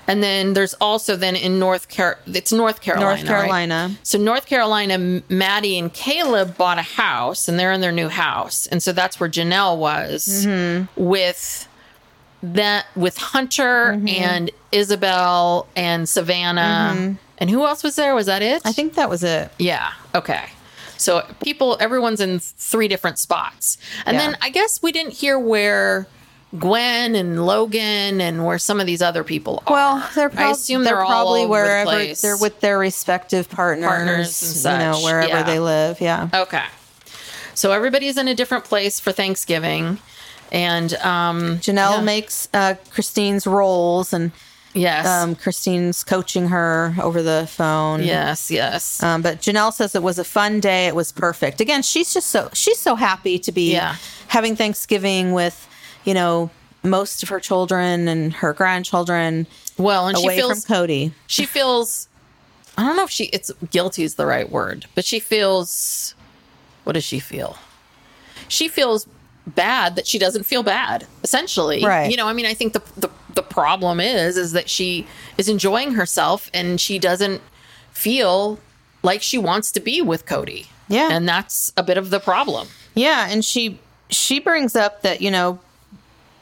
And 0.08 0.24
then 0.24 0.54
there's 0.54 0.74
also 0.76 1.16
then 1.16 1.36
in 1.36 1.60
North 1.60 1.88
Car 1.96 2.18
it's 2.26 2.52
North 2.52 2.82
Carolina. 2.82 3.06
North 3.10 3.20
right? 3.22 3.28
Carolina. 3.28 3.92
So 4.04 4.18
North 4.18 4.46
Carolina, 4.48 5.22
Maddie 5.30 5.78
and 5.78 5.94
Caleb 5.94 6.58
bought 6.58 6.78
a 6.80 6.82
house, 6.84 7.48
and 7.48 7.60
they're 7.60 7.72
in 7.74 7.82
their 7.82 7.92
new 7.92 8.08
house, 8.10 8.66
and 8.68 8.82
so 8.82 8.92
that's 8.94 9.20
where 9.20 9.30
Janelle 9.30 9.78
was 9.78 10.46
Mm-hmm. 10.46 10.86
with 11.04 11.68
that 12.42 12.86
with 12.96 13.18
Hunter 13.18 13.94
Mm-hmm. 13.98 14.08
and 14.08 14.52
Isabel 14.72 15.68
and 15.76 16.08
Savannah, 16.08 17.18
and 17.38 17.50
who 17.50 17.66
else 17.66 17.84
was 17.84 17.96
there? 17.98 18.16
Was 18.16 18.26
that 18.28 18.42
it? 18.42 18.62
I 18.66 18.72
think 18.72 18.96
that 18.96 19.10
was 19.10 19.24
it. 19.24 19.52
Yeah. 19.60 19.92
Okay. 20.16 20.46
So 20.98 21.26
people, 21.44 21.78
everyone's 21.80 22.22
in 22.22 22.40
three 22.40 22.88
different 22.88 23.20
spots, 23.20 23.78
and 24.06 24.16
Yeah. 24.16 24.28
then 24.32 24.38
I 24.42 24.50
guess 24.50 24.82
we 24.82 24.92
didn't 24.92 25.14
hear 25.14 25.38
where. 25.40 26.08
Gwen 26.58 27.14
and 27.16 27.46
Logan 27.46 28.22
and 28.22 28.46
where 28.46 28.58
some 28.58 28.80
of 28.80 28.88
these 28.88 29.02
other 29.02 29.26
people 29.26 29.62
are. 29.68 29.74
Well, 29.74 30.10
they're, 30.16 30.30
prob- 30.30 30.48
I 30.48 30.52
assume 30.52 30.86
they're, 30.86 31.02
all 31.02 31.06
probably 31.10 31.46
wherever 31.46 31.92
the 31.92 32.18
they're 32.22 32.38
with 32.38 32.62
their 32.62 32.80
respective 32.80 33.50
partners, 33.50 33.86
Partners 33.86 34.64
you 34.64 34.72
know, 34.72 34.98
wherever 35.04 35.28
yeah. 35.28 35.44
they 35.44 35.60
live. 35.60 36.00
Yeah. 36.00 36.30
Okay. 36.34 36.64
So 37.54 37.74
everybody's 37.74 38.18
in 38.18 38.30
a 38.30 38.34
different 38.34 38.64
place 38.64 38.98
for 38.98 39.12
Thanksgiving. 39.12 40.00
And 40.50 40.94
um 40.96 41.58
Janelle 41.58 41.98
yeah. 41.98 42.02
makes 42.02 42.48
uh, 42.54 42.76
Christine's 42.92 43.46
rolls, 43.46 44.14
and 44.14 44.32
yes. 44.78 45.06
um, 45.08 45.36
Christine's 45.36 46.04
coaching 46.04 46.48
her 46.50 46.96
over 47.02 47.22
the 47.24 47.48
phone. 47.52 48.04
yes, 48.04 48.50
yes. 48.52 49.02
Um, 49.04 49.22
but 49.22 49.40
Janelle 49.42 49.74
says 49.74 49.96
it 49.96 50.04
was 50.04 50.20
a 50.20 50.24
fun 50.24 50.60
day. 50.60 50.88
It 50.88 50.96
was 50.96 51.12
perfect. 51.12 51.60
Again, 51.62 51.82
she's 51.82 52.14
just 52.14 52.28
so 52.30 52.50
she's 52.54 52.80
so 52.80 52.96
happy 52.96 53.40
to 53.40 53.52
be 53.52 53.72
Yeah. 53.74 53.96
having 54.28 54.56
Thanksgiving 54.56 55.34
with, 55.34 55.68
you 56.06 56.14
know, 56.14 56.50
most 56.84 57.24
of 57.24 57.30
her 57.30 57.40
children 57.40 58.08
and 58.08 58.34
her 58.34 58.54
grandchildren 58.54 59.48
well, 59.78 60.08
and 60.08 60.18
she 60.18 60.24
away 60.24 60.38
feels 60.38 60.66
from 60.66 60.76
Kody. 60.76 61.12
she 61.28 61.46
feels 61.46 62.08
I 62.78 62.84
don't 62.86 62.96
know 62.96 63.04
if 63.04 63.10
she 63.10 63.26
it's 63.26 63.52
guilty 63.72 64.04
is 64.04 64.16
the 64.16 64.26
right 64.26 64.50
word, 64.50 64.86
but 64.96 65.04
she 65.06 65.20
feels 65.20 66.14
what 66.84 66.94
does 66.94 67.04
she 67.04 67.20
feel? 67.20 67.58
She 68.48 68.68
feels 68.70 69.08
bad 69.46 69.96
that 69.96 70.06
she 70.08 70.18
doesn't 70.20 70.44
feel 70.46 70.64
bad, 70.64 71.06
essentially. 71.24 71.84
Right. 71.84 72.10
You 72.12 72.18
know, 72.18 72.28
I 72.28 72.34
mean, 72.34 72.46
I 72.46 72.54
think 72.54 72.74
the 72.74 72.82
the 72.96 73.10
the 73.38 73.44
problem 73.44 74.00
is 74.00 74.36
is 74.36 74.52
that 74.54 74.68
she 74.68 75.06
is 75.38 75.48
enjoying 75.48 75.94
herself 75.94 76.50
and 76.56 76.82
she 76.82 76.98
doesn't 76.98 77.40
feel 77.92 78.58
like 79.04 79.22
she 79.22 79.38
wants 79.38 79.72
to 79.72 79.80
be 79.80 80.02
with 80.02 80.26
Kody. 80.26 80.66
Yeah. 80.90 81.10
And 81.12 81.30
that's 81.30 81.72
a 81.78 81.84
bit 81.84 81.98
of 81.98 82.10
the 82.10 82.20
problem. 82.20 82.68
Yeah, 82.96 83.28
and 83.30 83.46
she 83.46 83.80
she 84.10 84.40
brings 84.40 84.76
up 84.76 85.04
that 85.04 85.22
you 85.22 85.30
know 85.30 85.60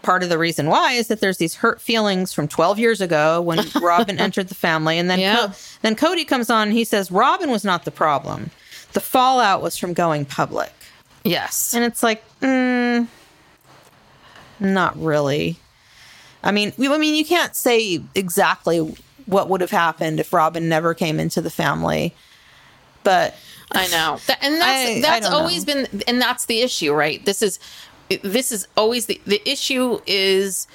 part 0.03 0.23
of 0.23 0.29
the 0.29 0.37
reason 0.37 0.67
why 0.69 0.93
is 0.93 1.07
that 1.07 1.19
there's 1.19 1.37
these 1.37 1.55
hurt 1.55 1.81
feelings 1.81 2.31
from 2.31 2.47
12 2.47 2.77
years 2.79 3.01
ago 3.01 3.41
when 3.41 3.59
Robyn 3.81 4.19
entered 4.19 4.47
the 4.47 4.55
family, 4.55 4.97
and 4.97 5.09
then 5.09 5.19
Yeah. 5.19 5.35
Co- 5.47 5.53
then 5.81 5.95
Kody 5.95 6.25
comes 6.27 6.49
on. 6.49 6.69
and 6.69 6.77
He 6.77 6.83
says 6.85 7.11
Robyn 7.11 7.49
was 7.51 7.65
not 7.65 7.83
the 7.85 7.91
problem. 7.91 8.51
The 8.93 9.01
fallout 9.01 9.61
was 9.61 9.75
from 9.77 9.93
going 9.93 10.23
public, 10.25 10.71
Yes. 11.25 11.73
and 11.73 11.83
it's 11.83 12.01
like, 12.03 12.23
mm, 12.39 13.07
not 14.59 14.97
really. 15.01 15.57
I 16.45 16.51
mean, 16.51 16.71
we- 16.77 16.87
I 16.87 16.97
mean, 16.97 17.15
you 17.15 17.25
can't 17.25 17.55
say 17.55 18.01
exactly 18.13 18.79
what 19.25 19.49
would 19.49 19.59
have 19.61 19.71
happened 19.71 20.19
if 20.19 20.31
Robyn 20.31 20.69
never 20.69 20.93
came 20.93 21.19
into 21.19 21.41
the 21.41 21.49
family, 21.49 22.13
but 23.03 23.35
I 23.71 23.87
know, 23.87 24.19
That- 24.27 24.37
and 24.41 24.53
that's 24.61 24.63
I- 24.89 24.91
I 24.97 25.01
that's 25.01 25.25
don't 25.25 25.33
always 25.35 25.65
been, 25.65 26.03
and 26.07 26.21
that's 26.21 26.45
the 26.45 26.61
issue, 26.61 26.93
right? 26.93 27.25
This 27.25 27.41
is 27.41 27.59
this 28.21 28.51
is 28.51 28.67
always 28.77 29.07
the 29.07 29.19
the 29.25 29.41
issue 29.49 29.99
is, 30.05 30.67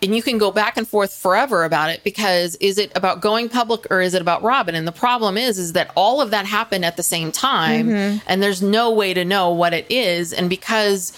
and 0.00 0.14
you 0.14 0.22
can 0.22 0.38
go 0.38 0.52
back 0.52 0.76
and 0.76 0.86
forth 0.88 1.12
forever 1.12 1.64
about 1.64 1.90
it 1.90 2.04
because 2.04 2.54
is 2.56 2.78
it 2.78 2.92
about 2.94 3.20
going 3.20 3.48
public 3.48 3.86
or 3.90 4.00
is 4.00 4.14
it 4.14 4.22
about 4.22 4.40
Robyn? 4.44 4.76
And 4.76 4.86
the 4.86 4.92
problem 4.92 5.36
is, 5.36 5.58
is 5.58 5.72
that 5.72 5.90
all 5.96 6.20
of 6.20 6.30
that 6.30 6.46
happened 6.46 6.84
at 6.84 6.96
the 6.96 7.02
same 7.02 7.32
time, 7.32 7.88
Mm-hmm. 7.88 8.18
and 8.28 8.40
there's 8.40 8.62
no 8.62 8.90
way 8.92 9.12
to 9.12 9.24
know 9.24 9.50
what 9.50 9.74
it 9.74 9.86
is, 9.90 10.32
and 10.32 10.48
because 10.48 11.12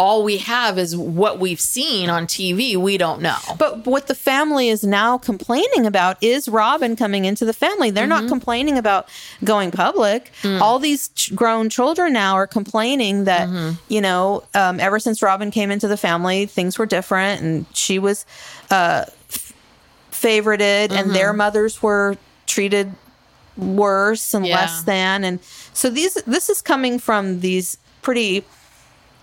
all 0.00 0.24
we 0.24 0.38
have 0.38 0.78
is 0.78 0.96
what 0.96 1.38
we've 1.38 1.60
seen 1.60 2.08
on 2.08 2.26
TV, 2.26 2.74
we 2.74 2.96
don't 2.96 3.20
know. 3.20 3.36
But 3.58 3.86
what 3.86 4.06
the 4.06 4.14
family 4.14 4.70
is 4.70 4.82
now 4.82 5.18
complaining 5.18 5.84
about 5.84 6.16
is 6.22 6.48
Robyn 6.48 6.96
coming 6.96 7.26
into 7.26 7.44
the 7.44 7.52
family. 7.52 7.90
They're 7.90 8.04
Mm-hmm. 8.08 8.24
not 8.26 8.28
complaining 8.28 8.78
about 8.78 9.08
going 9.44 9.70
public. 9.70 10.32
Mm. 10.42 10.60
All 10.62 10.78
these 10.78 11.08
ch- 11.08 11.34
grown 11.36 11.68
children 11.68 12.14
now 12.14 12.32
are 12.34 12.46
complaining 12.46 13.24
that, 13.24 13.46
Mm-hmm. 13.48 13.76
you 13.88 14.00
know, 14.00 14.42
um, 14.54 14.80
ever 14.80 14.98
since 14.98 15.20
Robyn 15.22 15.50
came 15.50 15.70
into 15.70 15.86
the 15.86 15.98
family, 15.98 16.46
things 16.46 16.78
were 16.78 16.86
different 16.86 17.42
and 17.42 17.66
she 17.74 17.98
was 17.98 18.24
uh, 18.70 19.04
f- 19.28 19.52
favorited 20.10 20.90
and 20.92 21.06
Mm-hmm. 21.08 21.12
their 21.12 21.32
mothers 21.34 21.82
were 21.82 22.16
treated 22.46 22.90
worse 23.58 24.32
and 24.34 24.46
Yeah. 24.46 24.56
less 24.56 24.82
than. 24.84 25.24
And 25.24 25.40
so 25.74 25.90
these 25.90 26.14
this 26.26 26.48
is 26.48 26.62
coming 26.62 26.98
from 26.98 27.40
these 27.40 27.76
pretty, 28.02 28.44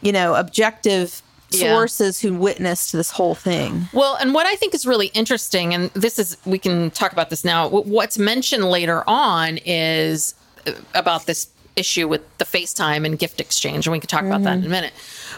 you 0.01 0.11
know, 0.11 0.35
objective 0.35 1.21
Yeah. 1.49 1.73
sources 1.73 2.19
who 2.19 2.33
witnessed 2.33 2.91
this 2.91 3.11
whole 3.11 3.33
thing. 3.35 3.87
Well, 3.93 4.15
and 4.15 4.33
what 4.33 4.45
I 4.45 4.55
think 4.55 4.73
is 4.75 4.85
really 4.85 5.07
interesting, 5.07 5.73
and 5.73 5.89
this 5.93 6.19
is, 6.19 6.35
we 6.45 6.59
can 6.59 6.91
talk 6.91 7.13
about 7.13 7.29
this 7.29 7.45
now. 7.45 7.69
What's 7.69 8.17
mentioned 8.17 8.65
later 8.69 9.03
on 9.07 9.57
is 9.65 10.35
uh, 10.67 10.73
about 10.93 11.25
this 11.25 11.47
issue 11.77 12.07
with 12.07 12.21
the 12.37 12.43
FaceTime 12.45 13.05
and 13.05 13.17
gift 13.17 13.39
exchange, 13.39 13.87
and 13.87 13.93
we 13.93 13.99
can 13.99 14.07
talk 14.09 14.23
about 14.23 14.43
that 14.43 14.57
in 14.57 14.65
a 14.65 14.69
minute. 14.69 14.91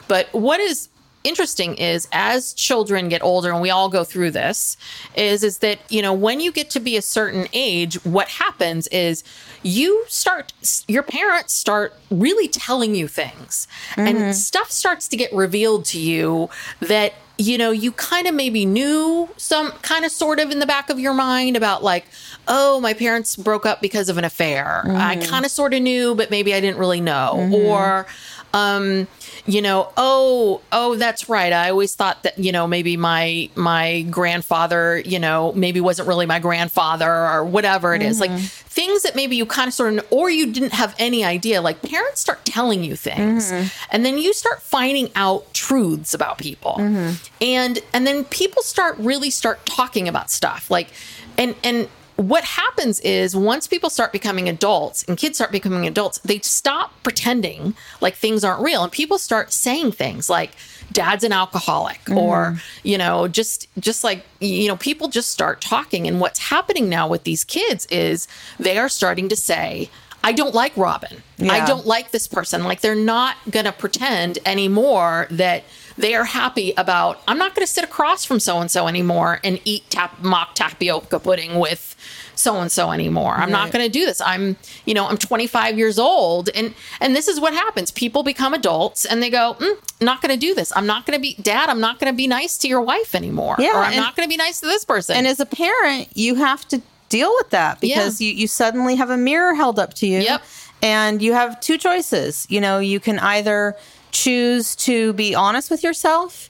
But 0.07 0.29
what 0.33 0.59
is 0.59 0.89
interesting 1.23 1.75
is 1.75 2.07
as 2.11 2.53
children 2.53 3.09
get 3.09 3.21
older 3.21 3.51
and 3.51 3.61
we 3.61 3.69
all 3.69 3.89
go 3.89 4.03
through 4.03 4.31
this 4.31 4.77
is 5.15 5.43
is 5.43 5.57
that 5.57 5.79
you 5.89 6.01
know 6.01 6.13
when 6.13 6.39
you 6.39 6.51
get 6.51 6.69
to 6.69 6.79
be 6.79 6.95
a 6.95 7.01
certain 7.01 7.45
age 7.51 7.95
what 8.05 8.29
happens 8.29 8.87
is 8.87 9.23
you 9.61 10.05
start 10.07 10.53
your 10.87 11.03
parents 11.03 11.53
start 11.53 11.93
really 12.09 12.47
telling 12.47 12.95
you 12.95 13.07
things. 13.07 13.67
And 13.97 14.17
mm-hmm. 14.17 14.31
stuff 14.31 14.71
starts 14.71 15.07
to 15.09 15.17
get 15.17 15.33
revealed 15.33 15.85
to 15.85 15.99
you 15.99 16.49
that 16.79 17.13
you 17.37 17.57
know 17.57 17.71
you 17.71 17.91
kind 17.93 18.27
of 18.27 18.33
maybe 18.33 18.65
knew 18.65 19.29
some 19.37 19.71
kind 19.81 20.03
of 20.03 20.11
sort 20.11 20.39
of 20.39 20.51
in 20.51 20.59
the 20.59 20.65
back 20.65 20.89
of 20.89 20.99
your 20.99 21.13
mind 21.13 21.55
about 21.55 21.83
like 21.83 22.05
oh 22.47 22.79
my 22.79 22.93
parents 22.93 23.35
broke 23.35 23.65
up 23.65 23.81
because 23.81 24.09
of 24.09 24.17
an 24.17 24.23
affair. 24.23 24.83
I 24.85 25.15
mm-hmm. 25.15 25.29
kind 25.29 25.45
of 25.45 25.51
sort 25.51 25.73
of 25.73 25.81
knew 25.81 26.15
but 26.15 26.29
maybe 26.31 26.53
i 26.53 26.59
didn't 26.59 26.77
really 26.77 27.01
know. 27.01 27.33
Mm-hmm. 27.35 27.53
Or 27.53 28.07
um 28.53 29.07
you 29.45 29.61
know 29.61 29.91
oh 29.97 30.61
oh 30.71 30.95
that's 30.95 31.29
right. 31.29 31.51
I 31.53 31.69
always 31.69 31.95
thought 31.95 32.23
that 32.23 32.37
you 32.37 32.51
know 32.51 32.67
maybe 32.67 32.97
my 32.97 33.49
my 33.55 34.01
grandfather 34.03 34.99
you 34.99 35.19
know 35.19 35.51
maybe 35.53 35.81
wasn't 35.81 36.07
really 36.07 36.25
my 36.25 36.39
grandfather 36.39 37.11
or 37.11 37.43
whatever 37.43 37.93
it 37.93 38.01
is. 38.01 38.19
like 38.19 38.31
mm-hmm. 38.31 38.39
things 38.69 39.03
that 39.03 39.15
maybe 39.15 39.35
you 39.35 39.45
kind 39.45 39.67
of 39.67 39.73
sort 39.73 39.93
of 39.93 40.05
or 40.11 40.29
you 40.29 40.51
didn't 40.51 40.73
have 40.73 40.95
any 40.99 41.23
idea. 41.23 41.61
Like 41.61 41.81
parents 41.81 42.21
start 42.21 42.45
telling 42.45 42.83
you 42.83 42.95
things 42.95 43.51
mm-hmm. 43.51 43.67
and 43.91 44.05
then 44.05 44.17
you 44.17 44.33
start 44.33 44.61
finding 44.61 45.09
out 45.15 45.53
truths 45.53 46.13
about 46.13 46.37
people. 46.37 46.75
Mm-hmm. 46.79 47.13
And 47.41 47.79
and 47.93 48.07
then 48.07 48.25
people 48.25 48.63
start 48.63 48.97
really 48.97 49.29
start 49.29 49.65
talking 49.65 50.07
about 50.07 50.29
stuff. 50.29 50.69
Like 50.69 50.89
and 51.37 51.55
and 51.63 51.87
what 52.19 52.43
happens 52.43 52.99
is 52.99 53.33
once 53.33 53.65
people 53.65 53.89
start 53.89 54.11
becoming 54.11 54.49
adults 54.49 55.03
and 55.03 55.17
kids 55.17 55.37
start 55.37 55.53
becoming 55.53 55.87
adults, 55.87 56.19
they 56.19 56.39
stop 56.39 56.91
pretending 57.01 57.73
like 58.01 58.15
things 58.15 58.43
aren't 58.43 58.61
real 58.61 58.83
and 58.83 58.91
people 58.91 59.17
start 59.17 59.53
saying 59.53 59.93
things 59.93 60.29
like 60.29 60.51
dad's 60.91 61.23
an 61.23 61.31
alcoholic 61.31 61.99
mm-hmm. 62.01 62.17
or 62.17 62.59
you 62.83 62.97
know 62.97 63.27
just 63.27 63.67
just 63.79 64.03
like 64.03 64.25
you 64.41 64.67
know 64.67 64.75
people 64.75 65.07
just 65.07 65.31
start 65.31 65.61
talking 65.61 66.07
and 66.07 66.19
what's 66.19 66.39
happening 66.39 66.89
now 66.89 67.07
with 67.07 67.23
these 67.23 67.45
kids 67.45 67.85
is 67.85 68.27
they 68.59 68.77
are 68.77 68.89
starting 68.89 69.29
to 69.29 69.35
say 69.35 69.89
I 70.21 70.33
don't 70.33 70.53
like 70.53 70.75
Robyn. 70.75 71.23
I 71.41 71.65
don't 71.65 71.85
like 71.85 72.11
this 72.11 72.27
person. 72.27 72.65
Like 72.65 72.81
they're 72.81 72.93
not 72.93 73.37
going 73.49 73.65
to 73.65 73.71
pretend 73.71 74.37
anymore 74.45 75.27
that 75.31 75.63
they 75.99 76.15
are 76.15 76.23
happy 76.23 76.73
about 76.77 77.21
I'm 77.27 77.37
not 77.37 77.53
going 77.53 77.65
to 77.65 77.71
sit 77.71 77.83
across 77.83 78.23
from 78.25 78.39
so 78.39 78.59
and 78.59 78.71
so 78.71 78.87
anymore 78.87 79.39
and 79.43 79.59
eat 79.65 79.83
tap, 79.89 80.21
mock 80.23 80.55
tapioca 80.55 81.19
pudding 81.19 81.59
with 81.59 81.95
so 82.35 82.55
and 82.61 82.71
so 82.71 82.91
anymore. 82.91 83.33
I'm 83.35 83.51
not 83.51 83.73
going 83.73 83.85
to 83.85 83.91
do 83.91 84.05
this. 84.05 84.21
I'm, 84.21 84.55
you 84.85 84.93
know, 84.93 85.07
I'm 85.07 85.17
25 85.17 85.77
years 85.77 85.99
old 85.99 86.49
and 86.55 86.73
and 87.01 87.13
this 87.15 87.27
is 87.27 87.39
what 87.39 87.53
happens. 87.53 87.91
People 87.91 88.23
become 88.23 88.53
adults 88.53 89.03
and 89.05 89.21
they 89.21 89.29
go, 89.29 89.57
mm, 89.59 89.75
not 89.99 90.21
going 90.21 90.33
to 90.33 90.39
do 90.39 90.55
this. 90.55 90.71
I'm 90.73 90.85
not 90.85 91.05
going 91.05 91.17
to 91.17 91.21
be 91.21 91.35
dad, 91.41 91.69
I'm 91.69 91.81
not 91.81 91.99
going 91.99 92.11
to 92.11 92.15
be 92.15 92.27
nice 92.27 92.57
to 92.59 92.69
your 92.69 92.81
wife 92.81 93.13
anymore 93.13 93.57
Yeah, 93.59 93.71
or 93.75 93.79
I'm 93.83 93.87
and- 93.93 93.97
not 93.97 94.15
going 94.15 94.25
to 94.25 94.29
be 94.31 94.37
nice 94.37 94.61
to 94.61 94.67
this 94.67 94.85
person. 94.85 95.17
And 95.17 95.27
as 95.27 95.41
a 95.41 95.45
parent, 95.45 96.07
you 96.15 96.35
have 96.35 96.65
to 96.69 96.81
deal 97.09 97.33
with 97.39 97.49
that 97.49 97.81
because 97.81 98.21
you, 98.21 98.31
you 98.31 98.47
suddenly 98.47 98.95
have 98.95 99.09
a 99.09 99.17
mirror 99.17 99.53
held 99.55 99.79
up 99.79 99.93
to 99.95 100.07
you. 100.07 100.19
Yep. 100.19 100.43
And 100.81 101.21
you 101.21 101.33
have 101.33 101.59
two 101.59 101.77
choices. 101.77 102.47
You 102.49 102.61
know, 102.61 102.79
you 102.79 103.01
can 103.01 103.19
either 103.19 103.75
choose 104.11 104.75
to 104.77 105.13
be 105.13 105.35
honest 105.35 105.69
with 105.71 105.83
yourself 105.83 106.49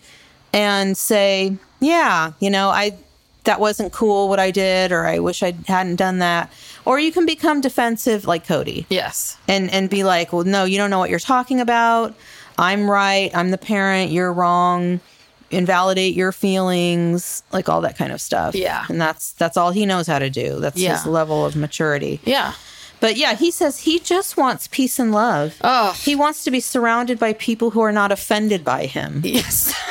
and 0.54 0.98
say, 0.98 1.56
yeah, 1.80 2.34
you 2.40 2.50
know, 2.50 2.70
I 2.70 2.98
that 3.46 3.60
wasn't 3.60 3.94
cool 3.94 4.30
what 4.30 4.40
I 4.40 4.52
did 4.52 4.92
or 4.92 5.06
I 5.06 5.20
wish 5.20 5.42
I 5.44 5.54
hadn't 5.68 5.96
done 5.96 6.20
that. 6.20 6.52
Or 6.86 7.00
you 7.00 7.12
can 7.12 7.26
become 7.26 7.62
defensive 7.62 8.26
like 8.26 8.46
Kody 8.46 8.86
yes. 8.90 9.38
and 9.48 9.70
and 9.72 9.90
be 9.90 10.04
like, 10.04 10.34
"Well, 10.34 10.44
no, 10.44 10.64
you 10.66 10.78
don't 10.78 10.90
know 10.90 11.00
what 11.00 11.10
you're 11.10 11.20
talking 11.20 11.60
about. 11.60 12.16
I'm 12.58 12.90
right. 12.90 13.32
I'm 13.36 13.52
the 13.52 13.58
parent. 13.58 14.12
You're 14.12 14.34
wrong. 14.34 15.00
Invalidate 15.52 16.14
your 16.16 16.32
feelings, 16.32 17.42
like 17.52 17.70
all 17.70 17.82
that 17.82 17.98
kind 17.98 18.12
of 18.12 18.22
stuff." 18.22 18.56
Yeah. 18.56 18.86
and 18.90 19.00
that's 19.00 19.32
that's 19.34 19.56
all 19.58 19.72
he 19.72 19.86
knows 19.86 20.08
how 20.08 20.20
to 20.20 20.30
do. 20.30 20.60
That's 20.60 20.78
Yeah. 20.78 20.96
his 20.98 21.06
level 21.06 21.46
of 21.46 21.56
maturity. 21.56 22.20
Yeah. 22.26 22.54
But 23.00 23.16
yeah, 23.18 23.36
he 23.36 23.52
says 23.52 23.80
he 23.80 24.00
just 24.00 24.36
wants 24.38 24.68
peace 24.68 25.00
and 25.00 25.12
love. 25.12 25.56
Oh. 25.64 25.98
he 26.04 26.16
wants 26.16 26.44
to 26.44 26.52
be 26.52 26.60
surrounded 26.60 27.18
by 27.20 27.34
people 27.34 27.72
who 27.72 27.82
are 27.82 27.92
not 27.92 28.12
offended 28.12 28.64
by 28.66 28.86
him. 28.86 29.22
Yes. 29.24 29.74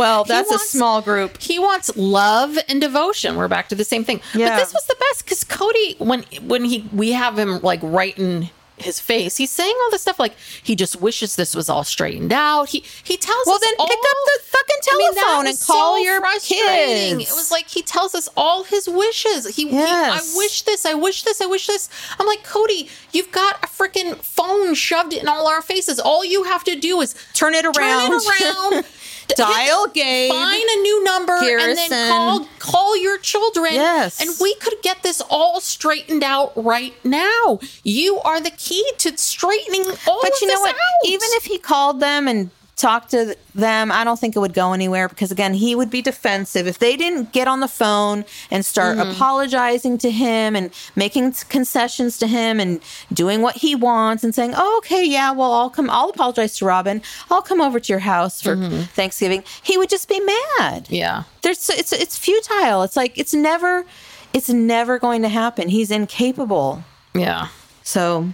Well, 0.00 0.24
that's 0.24 0.48
wants- 0.48 0.64
a 0.64 0.78
small 0.78 1.02
group. 1.02 1.42
He 1.42 1.58
wants 1.58 1.94
love 1.94 2.56
and 2.70 2.80
devotion. 2.80 3.36
We're 3.36 3.48
back 3.48 3.68
to 3.68 3.74
the 3.74 3.84
same 3.84 4.02
thing. 4.02 4.22
Yeah. 4.32 4.48
But 4.48 4.56
this 4.56 4.72
was 4.72 4.86
the 4.86 4.96
best 4.98 5.24
because 5.24 5.44
Kody, 5.44 6.00
when 6.00 6.22
when 6.48 6.64
he 6.64 6.88
we 6.90 7.12
have 7.12 7.38
him 7.38 7.60
like 7.60 7.82
in 7.82 8.48
his 8.82 9.00
face, 9.00 9.36
he's 9.36 9.50
saying 9.50 9.74
all 9.82 9.90
this 9.90 10.02
stuff 10.02 10.18
like 10.18 10.34
he 10.62 10.74
just 10.74 11.00
wishes 11.00 11.36
this 11.36 11.54
was 11.54 11.68
all 11.68 11.84
straightened 11.84 12.32
out. 12.32 12.68
He 12.70 12.84
he 13.02 13.16
tells 13.16 13.46
Well, 13.46 13.56
us 13.56 13.60
then 13.62 13.74
all, 13.78 13.86
pick 13.88 13.98
up 13.98 14.16
the 14.26 14.42
fucking 14.44 14.76
I 14.92 14.96
mean, 14.96 15.14
telephone 15.14 15.46
and 15.48 15.60
call 15.60 15.96
so 15.96 16.02
your 16.02 16.20
frustrating. 16.20 17.18
kids. 17.18 17.30
It 17.30 17.34
was 17.34 17.50
like 17.50 17.68
he 17.68 17.82
tells 17.82 18.14
us 18.14 18.28
all 18.36 18.64
his 18.64 18.88
wishes. 18.88 19.46
He, 19.54 19.68
he- 19.68 19.78
I 19.78 20.20
wish 20.36 20.62
this, 20.62 20.84
I 20.86 20.94
wish 20.94 21.22
this, 21.22 21.40
I 21.40 21.46
wish 21.46 21.66
this. 21.66 21.88
I'm 22.18 22.26
like, 22.26 22.44
Kody, 22.44 22.88
you've 23.12 23.30
got 23.32 23.62
a 23.62 23.66
freaking 23.66 24.16
phone 24.16 24.74
shoved 24.74 25.12
in 25.12 25.28
all 25.28 25.46
our 25.48 25.62
faces. 25.62 25.98
All 26.00 26.24
you 26.24 26.44
have 26.44 26.64
to 26.64 26.76
do 26.76 27.00
is 27.00 27.14
Turn 27.34 27.54
it 27.54 27.62
turn 27.62 27.72
it 27.74 28.42
around. 28.42 28.84
Dial 29.36 29.86
game. 29.88 30.30
Find 30.30 30.68
a 30.68 30.82
new 30.82 31.04
number 31.04 31.32
and 31.32 31.76
then 31.76 32.08
call 32.08 32.46
call 32.58 32.96
your 32.96 33.18
children. 33.18 33.74
Yes. 33.74 34.20
And 34.20 34.30
we 34.40 34.54
could 34.56 34.80
get 34.82 35.02
this 35.02 35.20
all 35.30 35.60
straightened 35.60 36.22
out 36.22 36.52
right 36.56 36.94
now. 37.04 37.58
You 37.82 38.18
are 38.20 38.40
the 38.40 38.50
key 38.50 38.90
to 38.98 39.16
straightening 39.16 39.84
all 40.06 40.20
But 40.22 40.40
you 40.40 40.48
know 40.48 40.60
what? 40.60 40.74
out. 40.74 40.80
Even 41.06 41.28
if 41.32 41.44
he 41.44 41.58
called 41.58 42.00
them 42.00 42.28
and 42.28 42.50
talked 42.80 43.10
to 43.10 43.36
them, 43.54 43.92
I 43.92 44.04
don't 44.04 44.18
think 44.18 44.34
it 44.34 44.38
would 44.38 44.54
go 44.54 44.72
anywhere 44.72 45.08
because 45.08 45.30
again, 45.30 45.52
he 45.54 45.74
would 45.74 45.90
be 45.90 46.00
defensive 46.02 46.66
if 46.66 46.78
they 46.78 46.96
didn't 46.96 47.32
get 47.32 47.46
on 47.46 47.60
the 47.60 47.68
phone 47.68 48.24
and 48.50 48.64
start 48.64 48.96
Mm-hmm. 48.96 49.10
apologizing 49.10 49.98
to 49.98 50.10
him 50.10 50.56
and 50.56 50.70
making 50.96 51.32
concessions 51.48 52.18
to 52.18 52.26
him 52.26 52.58
and 52.58 52.80
doing 53.12 53.42
what 53.42 53.56
he 53.56 53.74
wants 53.74 54.24
and 54.24 54.34
saying, 54.34 54.54
"Oh, 54.56 54.78
okay, 54.78 55.04
yeah, 55.04 55.30
well, 55.32 55.52
I'll 55.52 55.70
come. 55.70 55.88
I'll 55.90 56.08
apologize 56.10 56.56
to 56.58 56.64
Robyn. 56.64 57.02
I'll 57.30 57.42
come 57.42 57.60
over 57.60 57.78
to 57.78 57.92
your 57.92 58.00
house 58.00 58.40
for 58.42 58.56
Thanksgiving." 58.94 59.44
He 59.62 59.76
would 59.78 59.90
just 59.90 60.08
be 60.08 60.18
mad. 60.20 60.84
Mm-hmm. 60.84 60.94
Yeah. 60.94 61.22
There's 61.42 61.68
it's 61.70 61.92
it's 61.92 62.16
futile. 62.16 62.82
It's 62.82 62.96
like 62.96 63.16
it's 63.18 63.34
never 63.34 63.84
it's 64.32 64.48
never 64.48 64.98
going 64.98 65.22
to 65.22 65.28
happen. 65.28 65.68
He's 65.68 65.90
incapable. 65.90 66.82
Yeah. 67.14 67.48
So, 67.82 68.28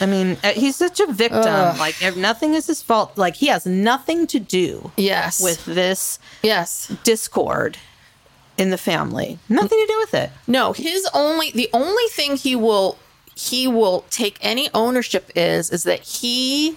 I 0.00 0.06
mean, 0.06 0.38
uh, 0.42 0.52
he's 0.52 0.76
such 0.76 0.98
a 1.00 1.06
victim. 1.12 1.42
Like, 1.78 2.02
ev- 2.02 2.16
nothing 2.16 2.54
is 2.54 2.66
his 2.66 2.80
fault. 2.82 3.18
Like, 3.18 3.36
he 3.36 3.48
has 3.48 3.66
nothing 3.66 4.26
to 4.28 4.40
do 4.40 4.90
Yes. 4.96 5.42
with 5.42 5.64
this 5.66 6.18
yes. 6.42 6.88
discord 7.04 7.76
in 8.56 8.70
the 8.70 8.78
family. 8.78 9.38
Nothing 9.48 9.78
to 9.78 9.86
do 9.86 9.98
with 9.98 10.14
it. 10.14 10.30
No, 10.46 10.72
his 10.72 11.06
only 11.14 11.50
the 11.52 11.68
only 11.72 12.04
thing 12.10 12.36
he 12.36 12.56
will 12.56 12.98
he 13.34 13.66
will 13.68 14.04
take 14.10 14.36
any 14.42 14.68
ownership 14.74 15.30
is 15.34 15.70
is 15.70 15.84
that 15.84 16.00
he 16.00 16.76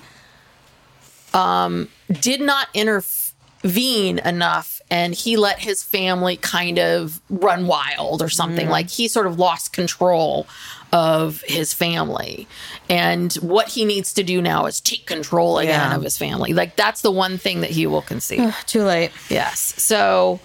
um 1.33 1.89
did 2.21 2.39
not 2.41 2.67
intervene 2.73 4.19
enough 4.19 4.81
and 4.89 5.13
he 5.15 5.35
let 5.35 5.59
his 5.59 5.81
family 5.83 6.37
kind 6.37 6.77
of 6.79 7.19
run 7.29 7.65
wild 7.67 8.21
or 8.21 8.29
something 8.29 8.69
like 8.69 8.89
he 8.89 9.07
sort 9.07 9.25
of 9.27 9.39
lost 9.39 9.73
control 9.73 10.45
of 10.93 11.41
his 11.47 11.73
family 11.73 12.47
and 12.87 13.33
what 13.35 13.67
he 13.69 13.83
needs 13.83 14.13
to 14.13 14.23
do 14.23 14.41
now 14.41 14.65
is 14.67 14.79
take 14.79 15.05
control 15.07 15.57
again 15.57 15.89
Yeah. 15.91 15.95
of 15.95 16.03
his 16.03 16.17
family 16.17 16.53
like 16.53 16.75
that's 16.75 17.01
the 17.01 17.11
one 17.11 17.37
thing 17.37 17.61
that 17.61 17.71
he 17.71 17.87
will 17.87 18.03
concede 18.03 18.53
Too 18.67 18.83
late. 18.83 19.11
Yes. 19.29 19.59
So 19.81 20.39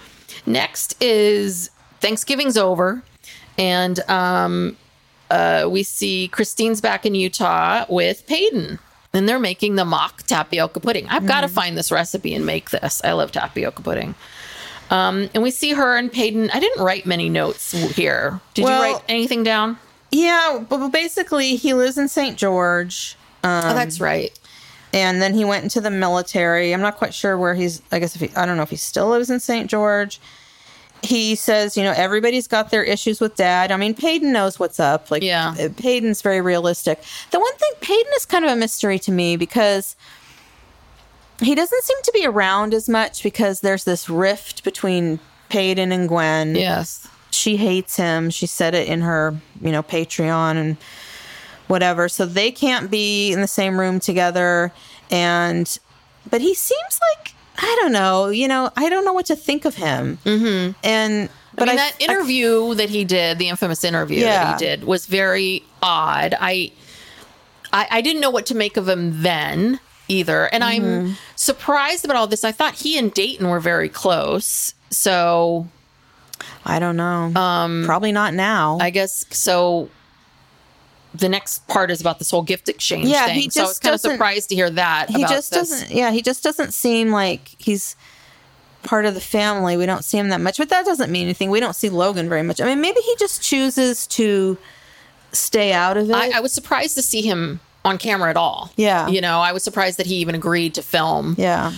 next 0.46 1.00
is 1.02 1.70
Thanksgiving's 2.00 2.56
over, 2.56 3.02
and 3.58 4.00
um, 4.08 4.76
uh, 5.30 5.66
we 5.70 5.82
see 5.82 6.28
Christine's 6.28 6.80
back 6.80 7.04
in 7.04 7.14
Utah 7.14 7.84
with 7.88 8.26
Paedon. 8.26 8.78
And 9.14 9.28
they're 9.28 9.38
making 9.40 9.74
the 9.76 9.84
mock 9.86 10.22
tapioca 10.24 10.80
pudding. 10.80 11.08
I've 11.08 11.26
got 11.26 11.40
to 11.40 11.48
find 11.48 11.76
this 11.76 11.90
recipe 11.90 12.34
and 12.34 12.44
make 12.46 12.70
this. 12.70 13.00
I 13.02 13.12
love 13.12 13.32
tapioca 13.32 13.82
pudding. 13.82 14.14
Um, 14.90 15.28
and 15.34 15.42
we 15.42 15.50
see 15.50 15.72
her 15.72 15.96
and 15.96 16.12
Paedon. 16.12 16.50
I 16.54 16.60
didn't 16.60 16.84
write 16.84 17.04
many 17.06 17.28
notes 17.28 17.72
here. 17.72 18.40
Did 18.54 18.64
Well- 18.64 18.86
you 18.86 18.92
write 18.94 19.02
anything 19.08 19.42
down? 19.42 19.78
Yeah, 20.10 20.64
but 20.68 20.88
basically, 20.88 21.56
he 21.56 21.74
lives 21.74 21.98
in 21.98 22.08
St. 22.08 22.36
George. 22.38 23.16
oh, 23.44 23.74
that's 23.74 24.00
right. 24.00 24.36
and 24.94 25.20
then 25.20 25.34
he 25.34 25.44
went 25.44 25.64
into 25.64 25.80
the 25.80 25.90
military. 25.90 26.72
I'm 26.72 26.80
not 26.80 26.96
quite 26.96 27.12
sure 27.14 27.36
where 27.36 27.54
he's. 27.54 27.82
I 27.92 27.98
guess 27.98 28.14
if 28.16 28.22
he, 28.22 28.36
I 28.36 28.46
don't 28.46 28.56
know 28.56 28.62
if 28.62 28.70
he 28.70 28.76
still 28.76 29.08
lives 29.10 29.28
in 29.30 29.38
St. 29.40 29.68
George. 29.68 30.20
He 31.02 31.36
says, 31.36 31.76
you 31.76 31.84
know, 31.84 31.92
everybody's 31.96 32.48
got 32.48 32.70
their 32.70 32.82
issues 32.82 33.20
with 33.20 33.36
dad. 33.36 33.70
I 33.70 33.76
mean, 33.76 33.94
Paedon 33.94 34.32
knows 34.32 34.58
what's 34.58 34.80
up. 34.80 35.12
Like, 35.12 35.22
Yeah. 35.22 35.50
uh, 35.50 35.68
Paedon's 35.68 36.22
very 36.22 36.40
realistic. 36.40 37.00
The 37.30 37.38
one 37.38 37.54
thing, 37.54 37.70
Paedon 37.80 38.16
is 38.16 38.26
kind 38.26 38.44
of 38.44 38.50
a 38.50 38.56
mystery 38.56 38.98
to 39.00 39.12
me 39.12 39.36
because 39.36 39.94
he 41.40 41.54
doesn't 41.54 41.84
seem 41.84 41.98
to 42.02 42.10
be 42.12 42.26
around 42.26 42.74
as 42.74 42.88
much 42.88 43.22
because 43.22 43.60
there's 43.60 43.84
this 43.84 44.08
rift 44.08 44.64
between 44.64 45.20
Paedon 45.50 45.92
and 45.92 46.08
Gwen 46.08 46.56
Yes. 46.56 47.06
She 47.30 47.56
hates 47.56 47.96
him. 47.96 48.30
She 48.30 48.46
said 48.46 48.74
it 48.74 48.88
in 48.88 49.00
her, 49.02 49.34
you 49.60 49.70
know, 49.72 49.82
Patreon 49.82 50.56
and 50.56 50.76
whatever. 51.66 52.08
So 52.08 52.26
they 52.26 52.50
can't 52.50 52.90
be 52.90 53.32
in 53.32 53.40
the 53.40 53.46
same 53.48 53.78
room 53.78 54.00
together. 54.00 54.72
And 55.10 55.78
but 56.30 56.40
he 56.40 56.54
seems 56.54 57.00
like 57.16 57.34
I 57.60 57.76
don't 57.80 57.92
know. 57.92 58.28
You 58.28 58.48
know, 58.48 58.70
I 58.76 58.88
don't 58.88 59.04
know 59.04 59.12
what 59.12 59.26
to 59.26 59.36
think 59.36 59.64
of 59.64 59.74
him. 59.74 60.18
Mm-hmm. 60.24 60.72
And 60.84 61.28
But 61.54 61.68
I 61.68 61.72
mean, 61.72 61.78
I, 61.80 61.90
that 61.90 62.00
interview 62.00 62.74
that 62.74 62.88
he 62.88 63.04
did, 63.04 63.38
the 63.38 63.48
infamous 63.48 63.82
interview 63.84 64.20
Yeah. 64.20 64.44
that 64.44 64.60
he 64.60 64.64
did, 64.66 64.84
was 64.84 65.06
very 65.06 65.64
odd. 65.82 66.34
I, 66.38 66.70
I, 67.72 67.86
I 67.90 68.00
didn't 68.00 68.20
know 68.20 68.30
what 68.30 68.46
to 68.46 68.54
make 68.54 68.76
of 68.76 68.88
him 68.88 69.22
then 69.22 69.80
either, 70.06 70.46
and 70.54 70.62
Mm-hmm. 70.62 71.08
I'm 71.08 71.16
surprised 71.36 72.04
about 72.04 72.16
all 72.16 72.26
this. 72.28 72.44
I 72.44 72.52
thought 72.52 72.74
he 72.74 72.96
and 72.96 73.12
Dayton 73.12 73.48
were 73.48 73.60
very 73.60 73.88
close, 73.88 74.72
so 74.90 75.66
I 76.68 76.78
don't 76.78 76.96
know. 76.96 77.32
Um, 77.34 77.82
Probably 77.86 78.12
not 78.12 78.34
now. 78.34 78.78
I 78.80 78.90
guess 78.90 79.24
so. 79.30 79.88
The 81.14 81.28
next 81.28 81.66
part 81.66 81.90
is 81.90 82.00
about 82.00 82.18
this 82.18 82.30
whole 82.30 82.42
gift 82.42 82.68
exchange 82.68 83.08
Yeah, 83.08 83.26
thing. 83.26 83.40
he 83.40 83.50
so 83.50 83.62
I 83.62 83.66
was 83.66 83.78
kind 83.78 83.94
of 83.94 84.00
surprised 84.00 84.50
to 84.50 84.54
hear 84.54 84.68
that. 84.70 85.08
he 85.08 85.22
just 85.22 85.50
this. 85.50 85.70
doesn't. 85.70 85.90
Yeah, 85.90 86.10
he 86.10 86.20
just 86.22 86.44
doesn't 86.44 86.74
seem 86.74 87.10
like 87.10 87.56
he's 87.58 87.96
part 88.82 89.06
of 89.06 89.14
the 89.14 89.20
family. 89.20 89.76
We 89.76 89.86
don't 89.86 90.04
see 90.04 90.18
him 90.18 90.28
that 90.28 90.40
much, 90.40 90.58
but 90.58 90.68
that 90.68 90.84
doesn't 90.84 91.10
mean 91.10 91.24
anything. 91.24 91.50
We 91.50 91.60
don't 91.60 91.74
see 91.74 91.88
Logan 91.88 92.28
very 92.28 92.42
much. 92.42 92.60
I 92.60 92.66
mean, 92.66 92.80
maybe 92.80 93.00
he 93.00 93.16
just 93.18 93.42
chooses 93.42 94.06
to 94.08 94.58
stay 95.32 95.72
out 95.72 95.96
of 95.96 96.10
it. 96.10 96.14
I, 96.14 96.36
I 96.36 96.40
was 96.40 96.52
surprised 96.52 96.94
to 96.96 97.02
see 97.02 97.22
him 97.22 97.60
on 97.84 97.96
camera 97.98 98.28
at 98.30 98.36
all. 98.36 98.70
Yeah. 98.76 99.08
you 99.08 99.20
know, 99.20 99.40
I 99.40 99.52
was 99.52 99.62
surprised 99.62 99.98
that 99.98 100.06
he 100.06 100.16
even 100.16 100.34
agreed 100.34 100.74
to 100.74 100.82
film. 100.82 101.34
yeah. 101.38 101.72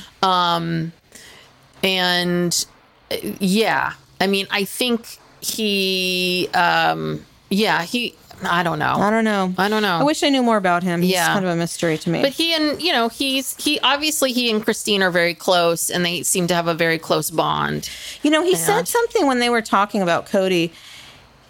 and 1.83 2.67
uh, 3.11 3.17
yeah 3.39 3.95
i 4.21 4.27
mean 4.27 4.47
i 4.51 4.65
think 4.65 5.19
he 5.41 6.49
um 6.55 7.25
yeah 7.49 7.83
he 7.83 8.15
i 8.45 8.63
don't 8.63 8.79
know 8.79 8.95
I 8.97 9.11
don't 9.11 9.25
know. 9.25 9.53
I 9.59 9.69
don't 9.69 9.83
know. 9.83 9.99
I 9.99 10.03
wish 10.03 10.23
I 10.23 10.29
knew 10.31 10.43
more 10.43 10.57
about 10.57 10.83
him. 10.83 11.03
He's 11.03 11.13
Yeah. 11.13 11.27
kind 11.35 11.45
of 11.45 11.51
a 11.51 11.57
mystery 11.57 11.99
to 11.99 12.09
me. 12.11 12.23
but 12.23 12.33
he 12.33 12.55
and 12.55 12.81
you 12.81 12.93
know 12.93 13.09
he's 13.09 13.55
he 13.63 13.79
obviously 13.81 14.33
he 14.33 14.51
and 14.51 14.65
christine 14.65 15.03
are 15.03 15.11
very 15.11 15.35
close 15.35 15.91
and 15.91 16.05
they 16.07 16.23
seem 16.23 16.47
to 16.47 16.55
have 16.55 16.67
a 16.67 16.75
very 16.75 16.99
close 16.99 17.31
bond 17.31 17.89
You 18.23 18.31
know, 18.31 18.43
he 18.43 18.53
Yeah. 18.53 18.57
said 18.71 18.89
something 18.89 19.27
when 19.27 19.41
they 19.41 19.51
were 19.51 19.63
talking 19.63 20.01
about 20.03 20.27
Kody. 20.27 20.71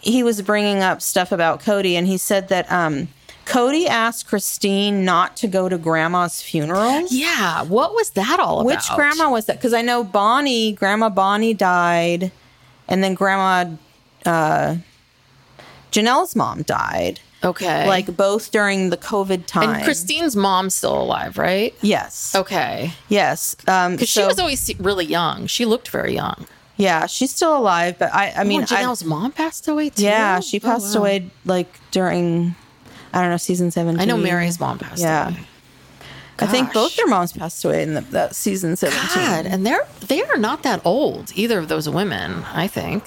He 0.00 0.22
was 0.22 0.40
bringing 0.42 0.82
up 0.82 1.02
stuff 1.02 1.30
about 1.30 1.60
Kody, 1.62 1.92
and 1.94 2.06
he 2.06 2.16
said 2.16 2.48
that 2.48 2.70
um, 2.72 3.08
Kody 3.44 3.86
asked 3.86 4.26
Christine 4.26 5.04
not 5.04 5.36
to 5.36 5.46
go 5.46 5.68
to 5.68 5.76
Grandma's 5.78 6.40
funeral. 6.42 7.06
yeah 7.10 7.62
what 7.64 7.92
was 7.94 8.10
that 8.10 8.40
all 8.40 8.60
about 8.60 8.66
Which 8.66 8.88
grandma 8.96 9.30
was 9.30 9.44
that? 9.46 9.56
Because 9.58 9.74
I 9.74 9.82
know 9.82 10.02
Bonnie, 10.02 10.72
Grandma 10.72 11.08
Bonnie 11.10 11.54
died, 11.54 12.32
and 12.90 13.02
then 13.02 13.14
Grandma 13.14 13.76
uh, 14.26 14.76
Janelle's 15.92 16.36
mom 16.36 16.62
died. 16.62 17.20
okay 17.42 17.86
Like 17.88 18.14
both 18.16 18.50
during 18.50 18.90
the 18.90 18.96
COVID 18.98 19.46
time. 19.46 19.70
and 19.70 19.84
christine's 19.84 20.36
mom's 20.36 20.74
still 20.74 21.00
alive 21.00 21.38
right 21.38 21.74
Yes. 21.80 22.34
okay 22.34 22.92
Yes. 23.08 23.56
Um, 23.66 23.92
because 23.92 24.08
she 24.10 24.22
was 24.24 24.38
always 24.38 24.70
really 24.78 25.06
young 25.06 25.46
she 25.46 25.64
looked 25.64 25.88
very 25.88 26.14
young 26.14 26.46
yeah, 26.76 27.04
she's 27.04 27.30
still 27.30 27.54
alive, 27.58 27.98
but 27.98 28.08
I, 28.14 28.32
I 28.38 28.44
mean, 28.44 28.62
oh, 28.62 28.64
I- 28.64 28.66
janelle's 28.66 29.04
mom 29.04 29.32
passed 29.32 29.68
away 29.68 29.90
too 29.90 30.02
Yeah, 30.04 30.40
she 30.40 30.56
Oh, 30.58 30.60
passed 30.60 30.94
wow. 30.94 31.00
away 31.02 31.30
like 31.44 31.68
during 31.90 32.54
I 33.12 33.20
don't 33.20 33.30
know 33.30 33.36
season 33.38 33.70
seventeen. 33.70 34.00
i 34.00 34.04
know 34.04 34.16
meri's 34.16 34.58
mom 34.60 34.78
passed 34.78 35.00
Yeah. 35.02 35.28
away 35.28 35.38
I 36.42 36.46
think 36.46 36.72
both 36.72 36.96
their 36.96 37.06
moms 37.06 37.32
passed 37.32 37.64
away 37.64 37.82
in 37.82 37.94
the, 37.94 38.00
that 38.02 38.34
season 38.34 38.76
seventeen. 38.76 39.08
God, 39.14 39.46
and 39.46 39.66
they're 39.66 39.86
they 40.06 40.22
are 40.22 40.36
not 40.36 40.62
that 40.62 40.80
old 40.84 41.32
either 41.34 41.58
of 41.58 41.68
those 41.68 41.88
women. 41.88 42.44
I 42.52 42.66
think. 42.66 43.04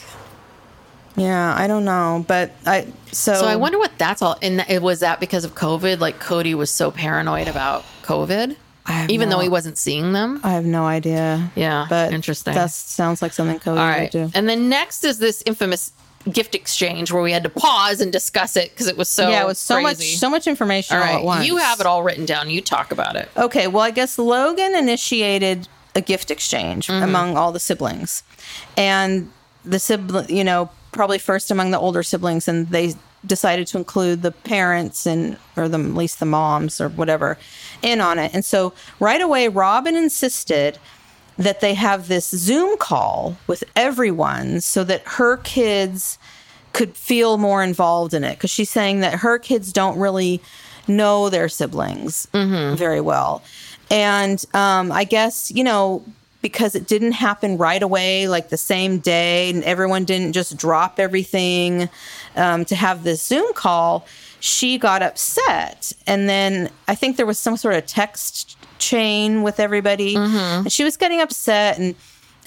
Yeah, 1.16 1.54
I 1.56 1.68
don't 1.68 1.86
know, 1.86 2.26
but 2.28 2.52
I 2.66 2.88
so 3.12 3.36
So 3.36 3.46
I 3.46 3.56
wonder 3.56 3.78
what 3.78 3.92
that's 3.98 4.22
all. 4.22 4.36
And 4.42 4.66
it 4.68 4.82
was 4.82 5.02
that 5.02 5.20
because 5.20 5.46
of 5.46 5.54
COVID. 5.54 6.00
Like 6.00 6.20
Kody 6.20 6.56
was 6.56 6.72
so 6.72 6.90
paranoid 6.90 7.48
about 7.48 7.84
COVID, 8.02 8.56
I 8.86 8.92
have 8.92 9.10
even 9.12 9.30
no- 9.30 9.36
though 9.36 9.42
he 9.44 9.50
wasn't 9.50 9.78
seeing 9.78 10.14
them. 10.14 10.40
I 10.44 10.52
have 10.54 10.66
no 10.66 10.86
idea. 10.86 11.52
Yeah, 11.56 11.86
but 11.88 12.14
interesting. 12.14 12.56
That 12.56 12.72
sounds 12.72 13.22
like 13.22 13.32
something 13.32 13.60
Kody 13.60 13.78
all 13.96 14.02
would 14.02 14.10
do. 14.10 14.32
and 14.34 14.50
then 14.50 14.70
next 14.70 15.04
is 15.04 15.20
this 15.20 15.44
infamous 15.46 15.92
gift 16.32 16.56
exchange 16.56 17.12
where 17.12 17.22
we 17.22 17.32
had 17.32 17.44
to 17.44 17.50
pause 17.50 18.00
and 18.00 18.12
discuss 18.12 18.56
it 18.56 18.70
because 18.72 18.88
it 18.88 18.96
was 18.98 19.10
so 19.10 19.30
yeah, 19.30 19.44
it 19.44 19.46
was 19.46 19.60
so 19.60 19.82
much 19.82 19.98
so 20.16 20.30
much 20.30 20.48
information 20.48 20.96
All 20.96 21.04
all, 21.04 21.10
right, 21.10 21.20
at 21.20 21.24
once. 21.26 21.48
you 21.48 21.58
have 21.58 21.80
it 21.80 21.86
all 21.86 22.02
written 22.04 22.26
down. 22.26 22.50
You 22.50 22.62
talk 22.62 22.92
about 22.92 23.16
it. 23.16 23.30
Okay, 23.36 23.68
well, 23.68 23.82
I 23.84 23.92
guess 23.92 24.18
Logan 24.18 24.76
initiated 24.76 25.68
a 25.96 26.02
gift 26.02 26.32
exchange 26.32 26.88
Mm-hmm. 26.88 27.04
among 27.04 27.38
all 27.38 27.52
the 27.52 27.60
siblings. 27.60 28.24
And 28.78 29.32
the 29.66 29.80
sibling, 29.80 30.30
you 30.36 30.44
know, 30.44 30.70
probably 30.92 31.18
first 31.20 31.52
among 31.52 31.72
the 31.72 31.80
older 31.80 32.04
siblings, 32.04 32.48
and 32.48 32.68
they 32.70 32.94
decided 33.26 33.68
to 33.68 33.78
include 33.78 34.22
the 34.22 34.32
parents 34.32 35.06
and, 35.06 35.38
or 35.56 35.70
the, 35.70 35.80
at 35.80 35.86
least 35.94 36.20
the 36.20 36.26
moms 36.26 36.82
or 36.82 36.90
whatever, 36.90 37.38
in 37.82 38.02
on 38.02 38.20
it. 38.20 38.34
And 38.34 38.44
so 38.44 38.74
right 39.00 39.22
away, 39.22 39.48
Robyn 39.48 39.96
insisted 39.96 40.78
that 41.38 41.62
they 41.62 41.74
have 41.74 42.08
this 42.08 42.30
Zoom 42.30 42.78
call 42.78 43.38
with 43.48 43.64
everyone 43.76 44.62
so 44.62 44.84
that 44.84 45.02
her 45.06 45.38
kids 45.38 46.18
could 46.74 46.96
feel 46.96 47.38
more 47.38 47.64
involved 47.64 48.14
in 48.14 48.24
it 48.24 48.36
because 48.36 48.50
she's 48.50 48.70
saying 48.70 49.02
that 49.02 49.20
her 49.20 49.38
kids 49.40 49.72
don't 49.74 49.98
really 50.00 50.42
know 50.88 51.30
their 51.30 51.48
siblings 51.50 52.28
very 52.76 53.02
well. 53.02 53.42
And 53.90 54.44
um, 54.54 54.92
I 54.92 55.04
guess, 55.04 55.52
you 55.52 55.64
know, 55.64 56.04
because 56.42 56.76
it 56.76 56.88
didn't 56.88 57.14
happen 57.14 57.58
right 57.58 57.82
away, 57.82 58.28
like 58.28 58.50
the 58.50 58.58
same 58.58 59.00
day, 59.00 59.50
and 59.50 59.64
everyone 59.64 60.04
didn't 60.04 60.34
just 60.34 60.58
drop 60.58 61.00
everything 61.00 61.90
um, 62.36 62.66
to 62.66 62.76
have 62.76 63.04
this 63.04 63.22
Zoom 63.26 63.54
call, 63.54 64.06
she 64.40 64.78
got 64.78 65.02
upset. 65.02 65.94
And 66.06 66.28
then 66.28 66.70
I 66.88 66.96
think 66.96 67.16
there 67.16 67.26
was 67.26 67.40
some 67.40 67.56
sort 67.56 67.76
of 67.76 67.86
text 67.86 68.58
chain 68.90 69.42
with 69.44 69.60
everybody. 69.60 70.16
And 70.64 70.72
she 70.72 70.84
was 70.84 70.98
getting 70.98 71.22
upset. 71.22 71.78
And 71.80 71.96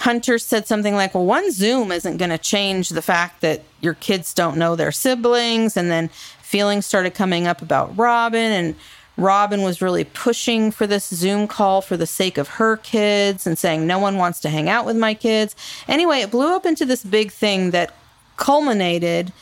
Hunter 0.00 0.38
said 0.38 0.66
something 0.66 0.94
like, 0.94 1.14
Well, 1.14 1.24
one 1.24 1.50
Zoom 1.50 1.90
isn't 1.92 2.18
going 2.18 2.30
to 2.30 2.38
change 2.38 2.90
the 2.90 3.02
fact 3.02 3.40
that 3.40 3.62
your 3.80 3.94
kids 3.94 4.34
don't 4.34 4.56
know 4.58 4.76
their 4.76 4.92
siblings. 4.92 5.76
And 5.76 5.90
then 5.90 6.08
feelings 6.42 6.86
started 6.86 7.14
coming 7.14 7.46
up 7.46 7.62
about 7.62 7.96
Robyn. 7.96 8.52
And 8.52 8.74
Robyn 9.16 9.62
was 9.62 9.80
really 9.80 10.04
pushing 10.04 10.70
for 10.70 10.86
this 10.86 11.08
Zoom 11.08 11.48
call 11.48 11.80
for 11.80 11.96
the 11.96 12.06
sake 12.06 12.36
of 12.38 12.48
her 12.60 12.76
kids 12.76 13.46
and 13.46 13.56
saying, 13.56 13.86
No 13.86 13.98
one 13.98 14.16
wants 14.18 14.40
to 14.40 14.48
hang 14.50 14.68
out 14.68 14.84
with 14.84 14.96
my 14.96 15.14
kids. 15.14 15.56
Anyway, 15.88 16.20
it 16.20 16.30
blew 16.30 16.54
up 16.54 16.66
into 16.66 16.84
this 16.84 17.02
big 17.02 17.30
thing 17.32 17.70
that 17.70 17.94
culminated 18.36 19.32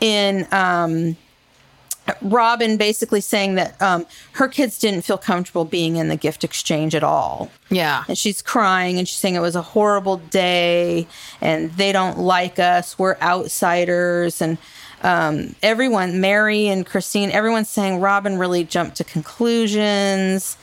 in. 0.00 0.46
Um, 0.52 1.16
Robyn 2.20 2.76
basically 2.76 3.20
saying 3.20 3.54
that 3.54 3.80
um, 3.80 4.06
her 4.32 4.48
kids 4.48 4.78
didn't 4.78 5.02
feel 5.02 5.18
comfortable 5.18 5.64
being 5.64 5.96
in 5.96 6.08
the 6.08 6.16
gift 6.16 6.42
exchange 6.44 6.94
at 6.94 7.04
all. 7.04 7.50
Yeah. 7.70 8.04
And 8.08 8.18
she's 8.18 8.42
crying 8.42 8.98
and 8.98 9.06
she's 9.08 9.18
saying 9.18 9.34
it 9.36 9.40
was 9.40 9.54
a 9.56 9.62
horrible 9.62 10.16
day 10.16 11.06
and 11.40 11.70
they 11.72 11.92
don't 11.92 12.18
like 12.18 12.58
us. 12.58 12.98
We're 12.98 13.16
outsiders. 13.22 14.42
And 14.42 14.58
um, 15.02 15.54
everyone, 15.62 16.20
Meri 16.20 16.66
and 16.68 16.84
Christine, 16.84 17.30
everyone's 17.30 17.68
saying 17.68 18.00
Robyn 18.00 18.38
really 18.38 18.64
jumped 18.64 18.96
to 18.96 19.04
conclusions. 19.04 20.56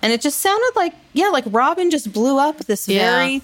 And 0.00 0.12
it 0.12 0.20
just 0.20 0.38
sounded 0.38 0.72
like, 0.76 0.94
yeah, 1.12 1.28
like 1.28 1.44
Robyn 1.48 1.90
just 1.90 2.12
blew 2.12 2.38
up 2.38 2.58
this 2.58 2.86
Yeah. 2.88 3.10
very 3.16 3.42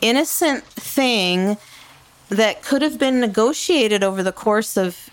innocent 0.00 0.64
thing 0.64 1.56
that 2.28 2.62
could 2.62 2.82
have 2.82 2.98
been 2.98 3.20
negotiated 3.20 4.02
over 4.04 4.22
the 4.22 4.32
course 4.32 4.76
of, 4.76 5.08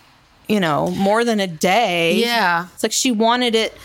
you 0.51 0.59
know, 0.59 0.89
more 0.91 1.23
than 1.23 1.39
a 1.39 1.47
day. 1.47 2.13
Yeah. 2.15 2.67
It's 2.73 2.83
like 2.83 2.91
she 2.91 3.11
wanted 3.11 3.55
it 3.55 3.75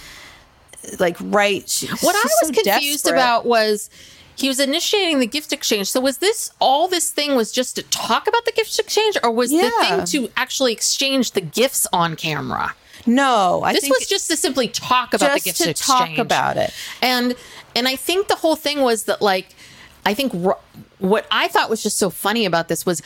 like 0.98 1.16
right. 1.20 1.68
She- 1.68 1.86
What 1.88 2.14
I 2.16 2.22
was 2.22 2.32
so 2.40 2.46
confused 2.52 3.04
desperate. 3.04 3.12
about 3.12 3.46
was 3.46 3.90
he 4.36 4.48
was 4.48 4.60
initiating 4.60 5.18
the 5.18 5.26
gift 5.26 5.52
exchange. 5.52 5.88
So 5.90 6.00
was 6.00 6.18
this 6.18 6.50
all 6.60 6.88
this 6.88 7.10
thing 7.10 7.34
was 7.36 7.50
just 7.52 7.76
to 7.76 7.82
talk 7.84 8.26
about 8.28 8.44
the 8.44 8.52
gift 8.52 8.78
exchange 8.78 9.16
or 9.22 9.30
was 9.30 9.50
the 9.50 9.70
thing 9.80 10.04
to 10.06 10.30
actually 10.36 10.72
exchange 10.72 11.32
the 11.32 11.40
gifts 11.40 11.86
on 11.92 12.16
camera? 12.16 12.74
No, 13.06 13.62
I 13.64 13.72
This 13.72 13.88
was 13.88 14.06
just 14.06 14.28
to 14.30 14.36
simply 14.36 14.68
talk 14.68 15.14
about 15.14 15.34
the 15.34 15.40
gift 15.40 15.58
to 15.62 15.70
exchange. 15.70 16.16
talk 16.16 16.18
about 16.18 16.56
it. 16.56 16.72
And 17.00 17.34
and 17.74 17.86
I 17.88 17.96
think 17.96 18.28
the 18.28 18.36
whole 18.36 18.56
thing 18.56 18.80
was 18.82 19.04
that 19.04 19.22
like 19.22 19.54
I 20.04 20.14
think 20.14 20.32
Ro- 20.34 20.58
what 20.98 21.26
I 21.30 21.48
thought 21.48 21.68
was 21.70 21.82
just 21.82 21.98
so 21.98 22.10
funny 22.10 22.44
about 22.46 22.68
this 22.68 22.84
was 22.86 23.02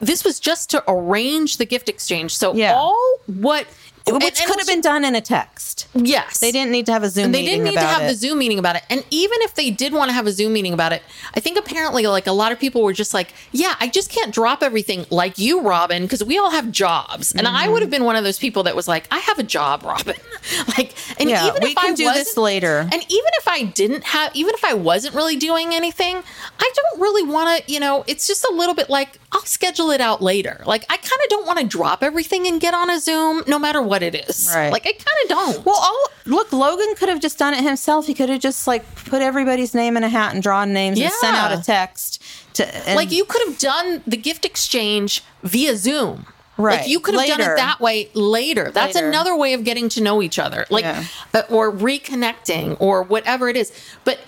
this 0.00 0.24
was 0.24 0.40
just 0.40 0.70
to 0.70 0.82
arrange 0.88 1.56
the 1.58 1.66
gift 1.66 1.88
exchange. 1.88 2.36
So 2.36 2.54
Yeah. 2.54 2.74
all 2.74 3.16
what 3.26 3.66
which 4.06 4.14
and- 4.14 4.24
and 4.24 4.46
could 4.46 4.58
have 4.58 4.66
been 4.66 4.80
done 4.80 5.04
in 5.04 5.14
a 5.14 5.20
text. 5.20 5.86
yes 5.94 6.38
They 6.38 6.50
didn't 6.52 6.72
need 6.72 6.86
to 6.86 6.92
have 6.92 7.02
a 7.02 7.08
Zoom 7.10 7.32
they 7.32 7.42
meeting 7.42 7.64
didn't 7.64 7.74
need 7.74 7.80
to 7.80 7.86
have 7.86 8.02
it. 8.02 8.06
the 8.08 8.14
Zoom 8.14 8.38
meeting 8.38 8.58
about 8.58 8.76
it. 8.76 8.82
And 8.90 9.04
even 9.10 9.38
if 9.42 9.54
they 9.54 9.70
did 9.70 9.92
want 9.92 10.08
to 10.08 10.12
have 10.12 10.26
a 10.26 10.32
Zoom 10.32 10.52
meeting 10.52 10.72
about 10.72 10.92
it, 10.92 11.02
I 11.34 11.40
think 11.40 11.58
apparently 11.58 12.06
like 12.06 12.26
a 12.26 12.32
lot 12.32 12.50
of 12.52 12.58
people 12.58 12.82
were 12.82 12.92
just 12.92 13.12
like, 13.14 13.32
yeah, 13.52 13.74
I 13.80 13.88
just 13.88 14.10
can't 14.10 14.32
drop 14.32 14.62
everything 14.62 15.06
like 15.10 15.38
you, 15.38 15.60
Robyn, 15.60 16.02
because 16.02 16.24
we 16.24 16.38
all 16.38 16.50
have 16.50 16.70
jobs. 16.72 17.32
And 17.32 17.46
I 17.46 17.50
Mm-hmm. 17.64 17.72
would 17.72 17.82
have 17.82 17.90
been 17.90 18.04
one 18.04 18.16
of 18.16 18.24
those 18.24 18.38
people 18.38 18.62
that 18.64 18.74
was 18.74 18.88
like, 18.88 19.06
I 19.10 19.18
have 19.18 19.38
a 19.38 19.42
job, 19.42 19.82
Robyn. 19.82 20.16
like, 20.78 20.94
and 21.20 21.28
Yeah, 21.28 21.46
even 21.48 21.62
if 21.62 21.74
can 21.76 21.92
I 21.92 21.94
do 21.94 22.04
this 22.12 22.36
later. 22.36 22.80
And 22.80 22.94
even 22.94 23.30
if 23.38 23.46
I 23.48 23.64
didn't 23.64 24.04
have, 24.04 24.34
even 24.34 24.54
if 24.54 24.64
I 24.64 24.74
wasn't 24.74 25.14
really 25.14 25.36
doing 25.36 25.74
anything, 25.74 26.16
I 26.58 26.72
don't 26.74 27.00
really 27.00 27.22
want 27.30 27.64
to, 27.64 27.72
you 27.72 27.78
know, 27.80 28.04
it's 28.06 28.26
just 28.26 28.44
a 28.44 28.52
little 28.52 28.74
bit 28.74 28.88
like 28.90 29.18
I'll 29.32 29.42
schedule 29.44 29.90
it 29.92 30.00
out 30.00 30.20
later. 30.22 30.62
Like 30.66 30.84
I 30.90 30.96
kind 30.96 31.20
of 31.22 31.28
don't 31.28 31.46
want 31.46 31.58
to 31.60 31.66
drop 31.66 32.02
everything 32.02 32.46
and 32.48 32.60
get 32.60 32.74
on 32.74 32.90
a 32.90 32.98
Zoom 32.98 33.42
no 33.46 33.58
matter 33.58 33.80
what 33.90 34.02
it 34.02 34.14
is. 34.14 34.48
Right. 34.54 34.70
Like 34.72 34.86
I 34.86 34.92
kind 34.92 35.18
of 35.24 35.28
don't. 35.28 35.66
Well, 35.66 35.76
all 35.78 36.06
look, 36.24 36.52
Logan 36.52 36.94
could 36.96 37.08
have 37.08 37.20
just 37.20 37.38
done 37.38 37.52
it 37.54 37.62
himself. 37.62 38.06
He 38.06 38.14
could 38.14 38.28
have 38.28 38.40
just 38.40 38.66
like 38.66 38.82
put 38.94 39.20
everybody's 39.20 39.74
name 39.74 39.96
in 39.96 40.04
a 40.04 40.08
hat 40.08 40.32
and 40.32 40.42
drawn 40.42 40.72
names 40.72 40.98
and 41.00 41.12
sent 41.12 41.36
out 41.36 41.52
a 41.52 41.60
text 41.62 42.22
to 42.54 42.88
and, 42.88 42.96
like 42.96 43.10
you 43.10 43.24
could 43.24 43.46
have 43.48 43.58
done 43.58 44.02
the 44.06 44.16
gift 44.16 44.44
exchange 44.44 45.22
via 45.42 45.76
Zoom. 45.76 46.26
Right. 46.56 46.80
Like 46.80 46.88
you 46.88 47.00
could 47.00 47.14
have 47.14 47.26
done 47.26 47.40
it 47.40 47.56
that 47.56 47.80
way 47.80 48.10
later. 48.14 48.70
That's 48.70 48.94
Later. 48.94 49.08
another 49.08 49.34
way 49.34 49.54
of 49.54 49.64
getting 49.64 49.88
to 49.90 50.02
know 50.02 50.20
each 50.22 50.38
other. 50.38 50.66
Like 50.70 50.84
Yeah. 50.84 51.04
uh, 51.34 51.42
or 51.48 51.72
reconnecting 51.72 52.76
or 52.78 53.02
whatever 53.02 53.48
it 53.48 53.56
is. 53.56 53.72
But 54.04 54.20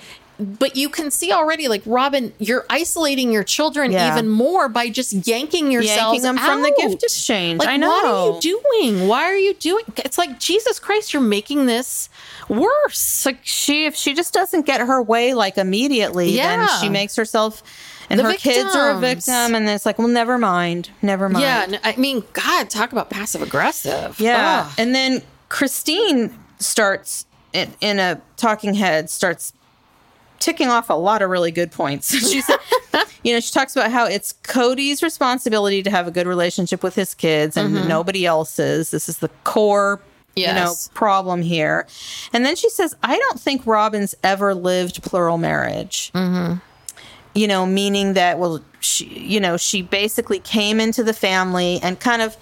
but 0.44 0.76
you 0.76 0.88
can 0.88 1.11
see 1.11 1.33
already 1.33 1.68
like 1.68 1.83
Robyn, 1.87 2.33
you're 2.38 2.64
isolating 2.70 3.33
your 3.33 3.44
children 3.44 3.92
Yeah. 3.92 4.12
even 4.12 4.28
more 4.28 4.68
by 4.68 4.88
just 4.88 5.26
yanking 5.26 5.70
yourselves 5.70 6.24
yanking 6.24 6.42
from 6.42 6.62
the 6.62 6.74
gift 6.78 7.02
exchange. 7.02 7.61
Like, 7.61 7.68
I 7.68 7.76
know. 7.76 7.88
what 7.88 8.05
are 8.05 8.33
you 8.35 8.40
doing? 8.40 9.09
Why 9.09 9.24
are 9.24 9.37
you 9.37 9.55
doing? 9.55 9.85
It's 9.98 10.18
like 10.18 10.38
Jesus 10.38 10.78
Christ, 10.78 11.12
you're 11.12 11.22
making 11.22 11.66
this 11.66 12.09
worse. 12.48 13.24
Like 13.26 13.38
she 13.42 13.87
if 13.87 13.94
she 13.94 14.14
just 14.14 14.33
doesn't 14.35 14.66
get 14.66 14.81
her 14.81 15.02
way 15.02 15.35
like 15.35 15.59
immediately, 15.59 16.37
then 16.37 16.68
she 16.81 16.88
makes 16.88 17.16
herself 17.16 17.62
and 18.11 18.20
The 18.20 18.24
her 18.24 18.35
kids 18.35 18.74
are 18.76 18.90
a 18.90 18.98
victim, 18.98 19.55
and 19.55 19.66
it's 19.68 19.87
like, 19.87 19.98
well, 19.98 20.09
never 20.09 20.37
mind, 20.37 20.90
never 21.00 21.31
mind. 21.31 21.42
Yeah, 21.72 21.78
i 21.83 21.96
mean, 21.96 22.22
God, 22.35 22.68
talk 22.68 22.92
about 22.92 23.09
passive 23.09 23.40
aggressive. 23.40 24.20
Yeah. 24.20 24.66
Ugh. 24.66 24.72
And 24.76 24.94
then 24.94 25.22
Christine 25.48 26.37
starts 26.59 27.24
in, 27.55 27.72
in 27.81 27.98
a 27.98 28.20
talking 28.37 28.74
head, 28.74 29.09
starts 29.09 29.55
ticking 30.42 30.68
off 30.68 30.90
a 30.90 30.94
lot 30.94 31.22
of 31.22 31.31
really 31.31 31.52
good 31.52 31.70
points. 31.70 32.11
she 32.31 32.40
said, 32.40 32.59
you 33.22 33.33
know, 33.33 33.40
she 33.40 33.52
talks 33.52 33.76
about 33.76 33.90
how 33.90 34.07
it's 34.07 34.35
Kody's 34.42 35.02
responsibility 35.02 35.83
to 35.83 35.90
have 35.90 36.09
a 36.09 36.11
good 36.11 36.26
relationship 36.26 36.83
with 36.83 36.94
his 36.94 37.14
kids 37.14 37.57
and 37.57 37.74
mm-hmm. 37.74 37.88
nobody 37.88 38.26
else's. 38.26 38.90
This 38.90 39.09
is 39.09 39.18
the 39.18 39.31
core. 39.44 40.00
You 40.35 40.46
know, 40.46 40.72
problem 40.94 41.42
here. 41.42 41.87
And 42.33 42.42
then 42.42 42.57
she 42.57 42.70
says, 42.70 42.96
I 43.02 43.18
don't 43.18 43.38
think 43.38 43.66
Robyn's 43.66 44.14
ever 44.24 44.55
lived 44.55 45.02
plural 45.02 45.37
marriage. 45.37 46.11
Mm-hmm. 46.14 46.55
You 47.35 47.46
know, 47.46 47.66
meaning 47.66 48.14
that, 48.14 48.38
well, 48.38 48.64
she, 48.81 49.05
you 49.09 49.40
know, 49.40 49.59
she 49.59 49.83
basically 49.83 50.38
came 50.38 50.81
into 50.81 51.02
the 51.02 51.12
family 51.12 51.81
and 51.83 52.00
kind 52.00 52.22
of 52.22 52.38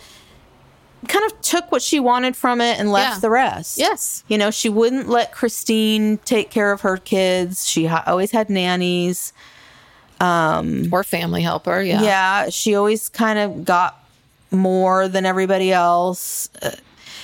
kind 1.08 1.24
of 1.30 1.40
took 1.40 1.70
what 1.72 1.82
she 1.82 1.98
wanted 2.00 2.36
from 2.36 2.60
it 2.60 2.78
and 2.78 2.92
left 2.92 3.16
Yeah. 3.16 3.20
the 3.20 3.30
rest. 3.30 3.78
Yes. 3.78 4.22
You 4.28 4.36
know, 4.38 4.50
she 4.50 4.68
wouldn't 4.68 5.08
let 5.08 5.32
Christine 5.32 6.18
take 6.18 6.50
care 6.50 6.72
of 6.72 6.82
her 6.82 6.96
kids. 6.96 7.66
She 7.68 7.86
ha- 7.86 8.04
always 8.06 8.30
had 8.32 8.50
nannies. 8.50 9.32
Um, 10.20 10.88
Or 10.92 11.02
family 11.02 11.40
helper. 11.42 11.80
Yeah. 11.80 12.02
Yeah, 12.02 12.48
she 12.50 12.74
always 12.74 13.08
kind 13.08 13.38
of 13.38 13.64
got 13.64 13.96
more 14.50 15.08
than 15.08 15.24
everybody 15.24 15.72
else. 15.72 16.50
Uh, 16.60 16.72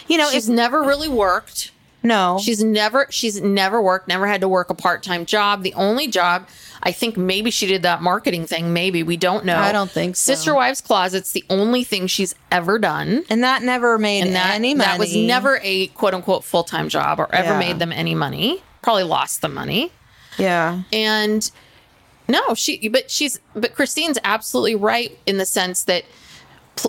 you 0.09 0.17
know, 0.17 0.31
She's 0.31 0.49
if 0.49 0.55
never 0.55 0.83
really 0.83 1.09
worked. 1.09 1.73
No, 2.07 2.39
She's 2.43 2.63
never 2.63 3.07
she's 3.11 3.41
never 3.41 3.81
worked, 3.83 4.09
never 4.09 4.27
had 4.27 4.41
to 4.43 4.49
work 4.49 4.71
a 4.71 4.75
part-time 4.75 5.27
job. 5.27 5.63
The 5.63 5.75
only 5.75 6.07
job 6.07 6.49
I 6.83 6.93
think 6.93 7.17
maybe 7.17 7.51
she 7.51 7.67
did 7.67 7.83
that 7.83 8.03
marketing 8.03 8.47
thing, 8.47 8.73
maybe 8.73 9.03
we 9.03 9.17
don't 9.17 9.45
know. 9.45 9.57
I 9.57 9.73
don't 9.73 9.91
think 9.91 10.15
so. 10.17 10.33
Sister 10.33 10.55
Wives 10.55 10.81
Closet's 10.81 11.33
the 11.33 11.45
only 11.51 11.83
thing 11.85 12.07
she's 12.07 12.35
ever 12.53 12.79
done. 12.79 13.25
and 13.29 13.43
that 13.45 13.63
never 13.63 13.99
made 13.99 14.23
And 14.23 14.35
that, 14.37 14.55
any 14.55 14.75
money. 14.75 14.87
that 14.87 14.99
was 14.99 15.17
never 15.17 15.59
a 15.63 15.89
quote 15.89 16.15
unquote 16.15 16.45
full-time 16.45 16.89
job 16.89 17.19
or 17.19 17.35
ever 17.35 17.53
Yeah. 17.55 17.59
made 17.59 17.79
them 17.79 17.93
any 17.93 18.15
money. 18.15 18.63
Probably 18.83 19.03
lost 19.05 19.41
the 19.43 19.49
money. 19.49 19.91
Yeah, 20.39 20.83
And 20.93 21.51
no, 22.29 22.55
she, 22.55 22.89
but 22.89 23.11
she's, 23.11 23.41
but 23.55 23.75
Christine's 23.75 24.19
absolutely 24.23 24.75
right 24.75 25.17
in 25.27 25.39
the 25.39 25.47
sense 25.47 25.85
that 25.85 26.05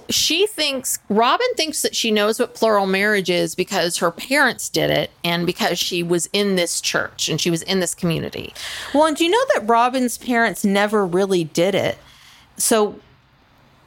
she 0.10 0.48
thinks, 0.48 1.00
Robyn 1.10 1.48
thinks 1.56 1.82
that 1.82 1.96
she 1.96 2.12
knows 2.12 2.40
what 2.40 2.56
plural 2.56 2.86
marriage 2.86 3.30
is 3.30 3.56
because 3.56 3.98
her 3.98 4.12
parents 4.12 4.70
did 4.70 4.90
it 4.90 5.12
and 5.24 5.46
because 5.46 5.80
she 5.80 6.04
was 6.04 6.30
in 6.34 6.56
this 6.56 6.82
church 6.82 7.30
and 7.30 7.40
she 7.40 7.50
was 7.50 7.62
in 7.64 7.80
this 7.80 7.96
community. 7.96 8.54
Well, 8.94 9.06
and 9.06 9.16
do 9.16 9.24
you 9.24 9.32
know 9.32 9.46
that 9.54 9.68
Robyn's 9.68 10.18
parents 10.18 10.66
never 10.66 11.06
really 11.06 11.46
did 11.46 11.74
it? 11.74 11.98
So 12.58 13.00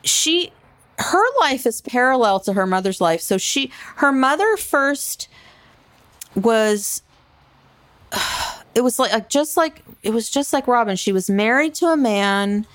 she 0.03 0.53
her 0.99 1.25
life 1.41 1.67
is 1.67 1.81
parallel 1.81 2.41
to 2.41 2.53
her 2.53 2.67
mother's 2.67 3.01
life. 3.01 3.21
So 3.21 3.39
she 3.39 3.71
her 3.97 4.13
mother 4.13 4.57
first 4.57 5.29
was 6.35 7.03
it 8.75 8.83
was 8.83 8.99
like, 8.99 9.13
like 9.13 9.29
just 9.29 9.57
like 9.57 9.83
it 10.03 10.11
was 10.11 10.31
just 10.31 10.53
like 10.53 10.67
Robyn. 10.67 10.97
She 10.97 11.13
was 11.13 11.29
married 11.29 11.75
to 11.77 11.87
a 11.87 11.97
man, 11.97 12.67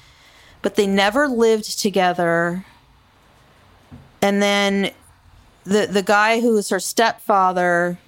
but 0.62 0.76
they 0.76 0.88
never 0.88 1.28
lived 1.28 1.80
together. 1.80 2.66
And 4.26 4.42
then 4.42 4.92
the 5.66 5.86
the 5.86 6.02
guy 6.02 6.42
who 6.42 6.54
was 6.54 6.70
her 6.70 6.80
stepfather 6.80 8.00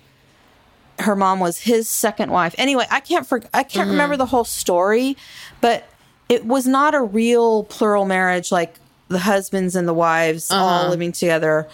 her 1.00 1.16
mom 1.16 1.40
was 1.40 1.60
his 1.60 1.88
second 1.88 2.32
wife. 2.32 2.56
Anyway, 2.58 2.86
I 2.90 3.02
can't 3.02 3.24
for, 3.24 3.42
I 3.54 3.62
can't 3.62 3.84
mm-hmm. 3.84 3.92
remember 3.92 4.18
the 4.18 4.26
whole 4.26 4.44
story, 4.44 5.16
but 5.62 5.88
it 6.28 6.44
was 6.46 6.66
not 6.66 6.96
a 6.96 7.02
real 7.02 7.66
plural 7.66 8.06
marriage 8.06 8.52
like 8.52 8.80
the 9.08 9.20
husbands 9.20 9.76
and 9.76 9.88
the 9.88 9.94
wives 9.94 10.50
all 10.50 10.68
uh-huh. 10.68 10.90
living 10.90 11.12
together. 11.12 11.68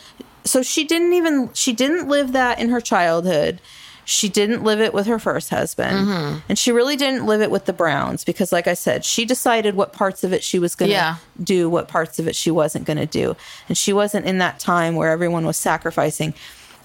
So 0.44 0.62
she 0.62 0.84
didn't 0.84 1.14
even 1.14 1.52
she 1.54 1.72
didn't 1.72 2.10
live 2.10 2.34
that 2.34 2.60
in 2.60 2.70
her 2.70 2.82
childhood. 2.82 3.62
She 4.06 4.28
didn't 4.30 4.64
live 4.64 4.82
it 4.82 4.94
with 4.94 5.06
her 5.08 5.18
first 5.20 5.50
husband. 5.50 6.08
Mm-hmm. 6.08 6.40
And 6.50 6.60
she 6.60 6.72
really 6.72 6.96
didn't 6.98 7.26
live 7.26 7.42
it 7.42 7.50
with 7.50 7.66
the 7.66 7.74
Browns 7.74 8.24
because 8.26 8.52
like 8.52 8.68
I 8.68 8.74
said, 8.74 9.06
she 9.06 9.24
decided 9.26 9.76
what 9.76 9.94
parts 9.94 10.24
of 10.24 10.34
it 10.34 10.44
she 10.44 10.60
was 10.60 10.76
going 10.76 10.90
to 10.90 10.94
Yeah. 10.94 11.16
do, 11.42 11.70
what 11.70 11.88
parts 11.88 12.20
of 12.20 12.28
it 12.28 12.36
she 12.36 12.52
wasn't 12.52 12.86
going 12.86 12.98
to 12.98 13.06
do. 13.06 13.36
And 13.70 13.78
she 13.78 13.94
wasn't 13.94 14.26
in 14.26 14.40
that 14.40 14.60
time 14.60 14.96
where 14.96 15.10
everyone 15.10 15.46
was 15.46 15.56
sacrificing. 15.58 16.34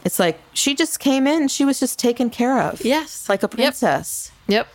It's 0.05 0.19
like 0.21 0.39
she 0.53 0.75
just 0.77 1.01
came 1.01 1.27
in 1.27 1.49
she 1.49 1.65
was 1.65 1.81
just 1.81 1.99
taken 1.99 2.31
care 2.31 2.61
of. 2.63 2.85
Yes. 2.85 3.29
Like 3.29 3.43
a 3.43 3.47
Yep. 3.47 3.51
princess. 3.53 4.31
Yep. 4.47 4.69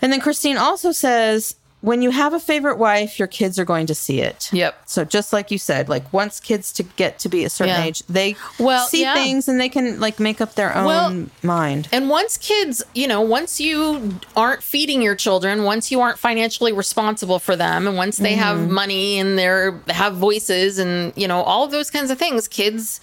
And 0.00 0.12
then 0.12 0.20
Christine 0.20 0.56
also 0.56 0.92
says, 0.92 1.54
when 1.82 2.00
you 2.00 2.10
have 2.10 2.32
a 2.32 2.38
favorite 2.38 2.78
wife, 2.78 3.18
your 3.18 3.26
kids 3.26 3.58
are 3.58 3.64
going 3.64 3.86
to 3.86 3.94
see 3.94 4.20
it. 4.20 4.48
Yep. 4.52 4.82
So 4.86 5.04
just 5.04 5.32
like 5.32 5.50
you 5.50 5.58
said, 5.58 5.88
like 5.88 6.10
once 6.12 6.38
kids 6.38 6.72
to 6.74 6.84
get 6.84 7.18
to 7.18 7.28
be 7.28 7.44
a 7.44 7.50
certain 7.50 7.74
Yeah. 7.74 7.84
age, 7.84 8.02
they 8.08 8.36
Well, 8.58 8.86
see 8.86 9.02
yeah. 9.02 9.14
things 9.14 9.48
and 9.48 9.60
they 9.60 9.68
can 9.68 9.98
like 9.98 10.20
make 10.20 10.40
up 10.40 10.54
their 10.54 10.74
own 10.76 10.86
Well, 10.86 11.26
mind. 11.42 11.88
And 11.90 12.08
once 12.08 12.38
kids, 12.38 12.84
you 12.94 13.08
know, 13.08 13.20
once 13.20 13.60
you 13.60 14.14
aren't 14.36 14.62
feeding 14.62 15.02
your 15.02 15.16
children, 15.16 15.64
once 15.64 15.90
you 15.90 16.00
aren't 16.00 16.18
financially 16.18 16.72
responsible 16.72 17.40
for 17.40 17.56
them, 17.56 17.88
and 17.88 17.96
once 17.96 18.16
they 18.16 18.34
have 18.34 18.58
mm-hmm. 18.58 18.72
money 18.72 19.18
and 19.18 19.36
they're 19.36 19.80
have 19.88 20.14
voices 20.14 20.78
and 20.78 21.12
you 21.16 21.26
know 21.26 21.42
all 21.42 21.64
of 21.64 21.72
those 21.72 21.90
kinds 21.90 22.12
of 22.12 22.18
things, 22.18 22.46
kids, 22.46 23.00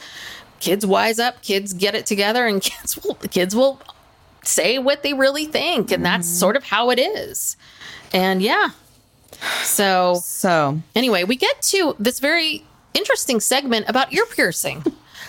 kids 0.61 0.85
wise 0.85 1.19
up, 1.19 1.41
kids 1.41 1.73
get 1.73 1.95
it 1.95 2.05
together, 2.05 2.47
and 2.47 2.61
kids 2.71 2.97
will 3.03 3.15
kids 3.15 3.53
will 3.53 3.81
say 4.41 4.79
what 4.79 5.03
they 5.03 5.13
really 5.13 5.45
think, 5.45 5.91
and 5.91 6.05
that's 6.05 6.27
mm-hmm. 6.27 6.37
sort 6.37 6.55
of 6.55 6.63
how 6.63 6.89
it 6.91 6.99
is. 6.99 7.57
And 8.13 8.41
yeah, 8.41 8.69
so 9.63 10.19
So 10.23 10.81
anyway, 10.95 11.23
we 11.23 11.35
get 11.35 11.61
to 11.63 11.95
this 11.99 12.19
very 12.19 12.63
interesting 12.93 13.39
segment 13.39 13.87
about 13.87 14.11
ear 14.13 14.25
piercing. 14.25 14.83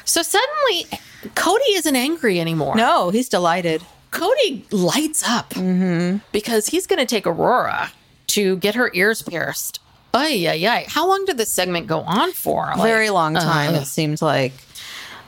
so 0.04 0.22
suddenly, 0.22 0.86
Kody 1.34 1.58
isn't 1.76 1.96
angry 1.96 2.40
anymore. 2.40 2.74
no, 2.76 3.10
he's 3.10 3.28
delighted. 3.28 3.82
Kody 4.10 4.64
lights 4.72 5.22
up 5.28 5.54
because 6.32 6.66
he's 6.66 6.86
going 6.86 6.98
to 6.98 7.06
take 7.06 7.26
Aurora 7.26 7.92
to 8.28 8.56
get 8.56 8.74
her 8.74 8.90
ears 8.94 9.22
pierced. 9.22 9.78
Oh 10.12 10.26
yeah, 10.26 10.52
yeah. 10.52 10.82
How 10.88 11.06
long 11.06 11.24
did 11.24 11.36
this 11.38 11.52
segment 11.52 11.86
go 11.86 12.00
on 12.00 12.32
for? 12.32 12.66
Like, 12.66 12.82
Very 12.82 13.10
long 13.10 13.34
time, 13.34 13.74
uh, 13.74 13.78
it 13.78 13.84
seemed 13.86 14.20
like. 14.20 14.52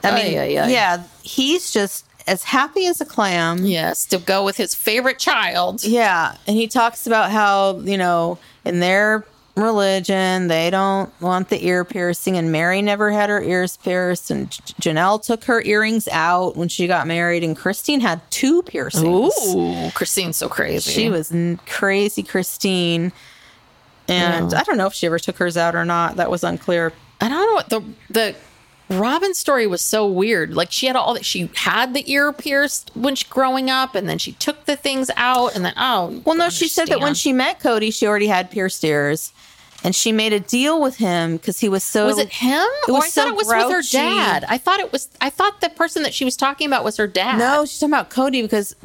I 0.03 0.11
mean, 0.13 0.37
ay. 0.37 0.67
yeah, 0.67 1.03
he's 1.21 1.71
just 1.71 2.05
as 2.27 2.43
happy 2.43 2.85
as 2.87 3.01
a 3.01 3.05
clam. 3.05 3.65
yes, 3.65 4.05
to 4.07 4.17
go 4.17 4.43
with 4.45 4.57
his 4.57 4.73
favorite 4.75 5.19
child. 5.19 5.83
Yeah, 5.83 6.35
and 6.47 6.55
he 6.57 6.67
talks 6.67 7.05
about 7.07 7.31
how 7.31 7.79
you 7.79 7.97
know 7.97 8.37
in 8.65 8.79
their 8.79 9.25
religion 9.55 10.47
they 10.47 10.69
don't 10.71 11.11
want 11.21 11.49
the 11.49 11.63
ear 11.65 11.85
piercing, 11.85 12.37
and 12.37 12.51
Meri 12.51 12.81
never 12.81 13.11
had 13.11 13.29
her 13.29 13.41
ears 13.41 13.77
pierced, 13.77 14.31
and 14.31 14.49
Janelle 14.81 15.23
took 15.23 15.43
her 15.45 15.61
earrings 15.63 16.07
out 16.11 16.55
when 16.55 16.67
she 16.69 16.87
got 16.87 17.05
married, 17.07 17.43
and 17.43 17.55
Christine 17.55 17.99
had 18.01 18.19
two 18.31 18.63
piercings. 18.63 19.05
Ooh, 19.05 19.91
Christine's 19.93 20.37
so 20.37 20.49
crazy. 20.49 20.91
She 20.91 21.09
was 21.09 21.31
n- 21.31 21.59
crazy, 21.67 22.23
Christine, 22.23 23.11
and 24.07 24.53
I 24.53 24.63
don't 24.63 24.77
know 24.77 24.87
if 24.87 24.93
she 24.93 25.05
ever 25.05 25.19
took 25.19 25.37
hers 25.37 25.55
out 25.57 25.75
or 25.75 25.85
not. 25.85 26.15
That 26.17 26.29
was 26.31 26.43
unclear. 26.43 26.91
I 27.21 27.29
don't 27.29 27.45
know 27.47 27.53
what 27.53 27.69
the 27.69 27.81
the 28.09 28.35
Robyn 28.89 29.33
story 29.33 29.65
was 29.65 29.81
so 29.81 30.05
weird. 30.05 30.53
Like 30.53 30.71
she 30.71 30.87
had 30.87 30.95
all 30.95 31.13
that 31.13 31.25
she 31.25 31.49
had 31.55 31.93
the 31.93 32.09
ear 32.11 32.31
pierced 32.33 32.91
when 32.93 33.15
she 33.15 33.25
growing 33.29 33.69
up, 33.69 33.95
and 33.95 34.07
then 34.07 34.17
she 34.17 34.33
took 34.33 34.65
the 34.65 34.75
things 34.75 35.09
out, 35.15 35.55
and 35.55 35.65
then 35.65 35.73
oh 35.77 36.21
Well, 36.25 36.35
no, 36.35 36.49
she 36.49 36.67
said 36.67 36.87
that 36.89 36.99
when 36.99 37.13
she 37.13 37.33
met 37.33 37.59
Kody, 37.59 37.93
she 37.93 38.07
already 38.07 38.27
had 38.27 38.51
pierced 38.51 38.83
ears. 38.83 39.31
And 39.85 39.93
she 39.93 40.13
made 40.13 40.31
a 40.31 40.39
deal 40.39 40.81
with 40.81 40.95
him 40.95 41.35
because 41.35 41.59
he 41.59 41.67
was 41.67 41.83
so. 41.83 42.05
was 42.05 42.17
it 42.17 42.29
him 42.29 42.65
It 42.87 42.91
was 42.91 43.01
oh, 43.01 43.05
I 43.05 43.09
so 43.09 43.21
thought 43.21 43.31
it 43.33 43.35
was 43.35 43.47
with 43.47 43.69
her 43.69 43.81
dad. 43.91 44.45
I 44.47 44.57
thought 44.57 44.79
it 44.79 44.93
was. 44.93 45.09
I 45.19 45.29
thought 45.29 45.59
the 45.59 45.69
person 45.69 46.03
that 46.03 46.13
she 46.13 46.23
was 46.23 46.37
talking 46.37 46.67
about 46.67 46.85
was 46.85 46.95
her 46.95 47.07
dad. 47.07 47.37
No, 47.37 47.65
she's 47.65 47.79
talking 47.79 47.93
about 47.93 48.09
Kody 48.09 48.41
because 48.41 48.77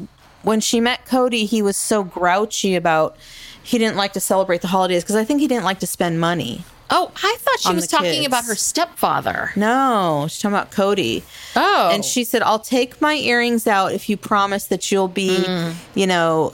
when 0.43 0.59
she 0.59 0.81
met 0.81 1.05
Kody, 1.05 1.45
he 1.45 1.61
was 1.61 1.77
so 1.77 2.03
grouchy 2.03 2.75
about 2.75 3.15
he 3.63 3.77
didn't 3.77 3.95
like 3.95 4.11
to 4.13 4.19
celebrate 4.19 4.61
the 4.61 4.67
holidays 4.67 5.03
because 5.03 5.15
I 5.15 5.23
think 5.23 5.39
he 5.39 5.47
didn't 5.47 5.63
like 5.63 5.79
to 5.79 5.87
spend 5.87 6.19
money. 6.19 6.65
Oh, 6.91 7.11
I 7.23 7.35
thought 7.39 7.59
she 7.59 7.73
was 7.73 7.85
talking 7.87 8.11
kids. 8.11 8.27
about 8.27 8.45
her 8.45 8.55
stepfather. 8.55 9.51
No, 9.55 10.25
she's 10.27 10.39
talking 10.41 10.55
about 10.55 10.71
Kody. 10.71 11.21
Oh. 11.55 11.89
And 11.93 12.03
she 12.03 12.23
said, 12.23 12.41
I'll 12.41 12.59
take 12.59 12.99
my 12.99 13.13
earrings 13.15 13.67
out 13.67 13.93
if 13.93 14.09
you 14.09 14.17
promise 14.17 14.65
that 14.65 14.91
you'll 14.91 15.07
be, 15.07 15.37
Mm. 15.37 15.73
you 15.93 16.07
know, 16.07 16.53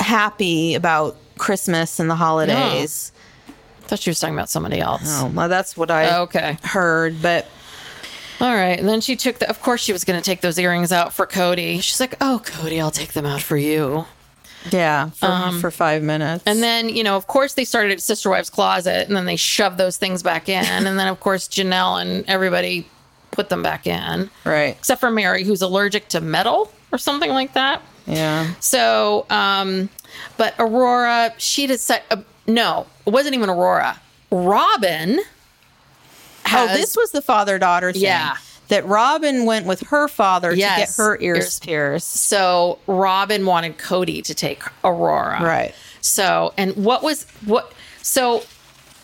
happy 0.00 0.74
about 0.74 1.16
Christmas 1.38 2.00
and 2.00 2.10
the 2.10 2.16
holidays. 2.16 3.12
i 3.48 3.86
thought 3.88 4.00
she 4.00 4.10
was 4.10 4.18
talking 4.20 4.34
about 4.34 4.48
somebody 4.50 4.80
else. 4.80 5.02
Oh, 5.22 5.30
well, 5.34 5.48
that's 5.48 5.76
what 5.76 5.90
I 5.90 6.18
Okay. 6.20 6.58
heard. 6.62 7.22
But 7.22 7.46
All 8.40 8.54
right. 8.54 8.78
And 8.78 8.88
then 8.88 9.00
she 9.00 9.16
took 9.16 9.38
the, 9.38 9.48
of 9.48 9.60
course, 9.62 9.80
she 9.80 9.92
was 9.92 10.04
going 10.04 10.20
to 10.20 10.24
take 10.24 10.40
those 10.42 10.58
earrings 10.58 10.92
out 10.92 11.12
for 11.12 11.26
Kody. 11.26 11.82
She's 11.82 11.98
like, 12.00 12.14
oh, 12.20 12.40
Kody, 12.44 12.80
I'll 12.80 12.90
take 12.90 13.12
them 13.12 13.26
out 13.26 13.42
for 13.42 13.56
you. 13.56 14.04
Yeah, 14.70 15.10
for, 15.10 15.52
for 15.60 15.70
five 15.70 16.02
minutes. 16.02 16.46
Um, 16.46 16.52
And 16.52 16.62
then, 16.62 16.88
you 16.88 17.02
know, 17.04 17.16
of 17.16 17.26
course, 17.26 17.54
they 17.54 17.64
started 17.64 17.92
at 17.92 18.00
Sister 18.00 18.30
Wives 18.30 18.50
Closet 18.50 19.06
and 19.06 19.16
then 19.16 19.24
they 19.24 19.36
shoved 19.36 19.78
those 19.78 19.96
things 19.96 20.22
back 20.22 20.48
in. 20.48 20.64
and 20.86 20.98
then, 20.98 21.08
of 21.08 21.20
course, 21.20 21.48
Janelle 21.48 22.00
and 22.00 22.24
everybody 22.28 22.86
put 23.30 23.48
them 23.48 23.62
back 23.62 23.86
in, 23.86 24.30
right. 24.44 24.76
except 24.76 25.00
for 25.00 25.10
Meri, 25.10 25.44
who's 25.44 25.62
allergic 25.62 26.08
to 26.08 26.20
metal 26.20 26.72
or 26.90 26.98
something 26.98 27.30
like 27.30 27.52
that. 27.54 27.82
Yeah. 28.06 28.54
So, 28.60 29.26
um, 29.30 29.90
but 30.36 30.54
Aurora, 30.58 31.34
she 31.38 31.66
decided, 31.66 32.04
uh, 32.10 32.22
no, 32.46 32.86
it 33.06 33.10
wasn't 33.10 33.34
even 33.34 33.50
Aurora. 33.50 34.00
Robyn. 34.30 35.20
Oh, 36.50 36.66
this 36.68 36.96
was 36.96 37.10
the 37.10 37.20
father 37.20 37.58
daughter 37.58 37.92
thing. 37.92 38.02
Yeah. 38.02 38.36
That 38.68 38.84
Robyn 38.86 39.44
went 39.46 39.66
with 39.66 39.80
her 39.88 40.08
father 40.08 40.54
Yes. 40.54 40.74
to 40.74 40.80
get 40.80 41.04
her 41.04 41.18
ears 41.20 41.38
Ears- 41.38 41.58
pierced. 41.60 42.12
So 42.14 42.78
Robyn 42.86 43.46
wanted 43.46 43.78
Kody 43.78 44.22
to 44.24 44.34
take 44.34 44.62
Aurora. 44.84 45.38
Right. 45.42 45.74
So, 46.00 46.52
and 46.56 46.76
what 46.76 47.02
was 47.02 47.26
what? 47.46 47.72
So, 48.02 48.42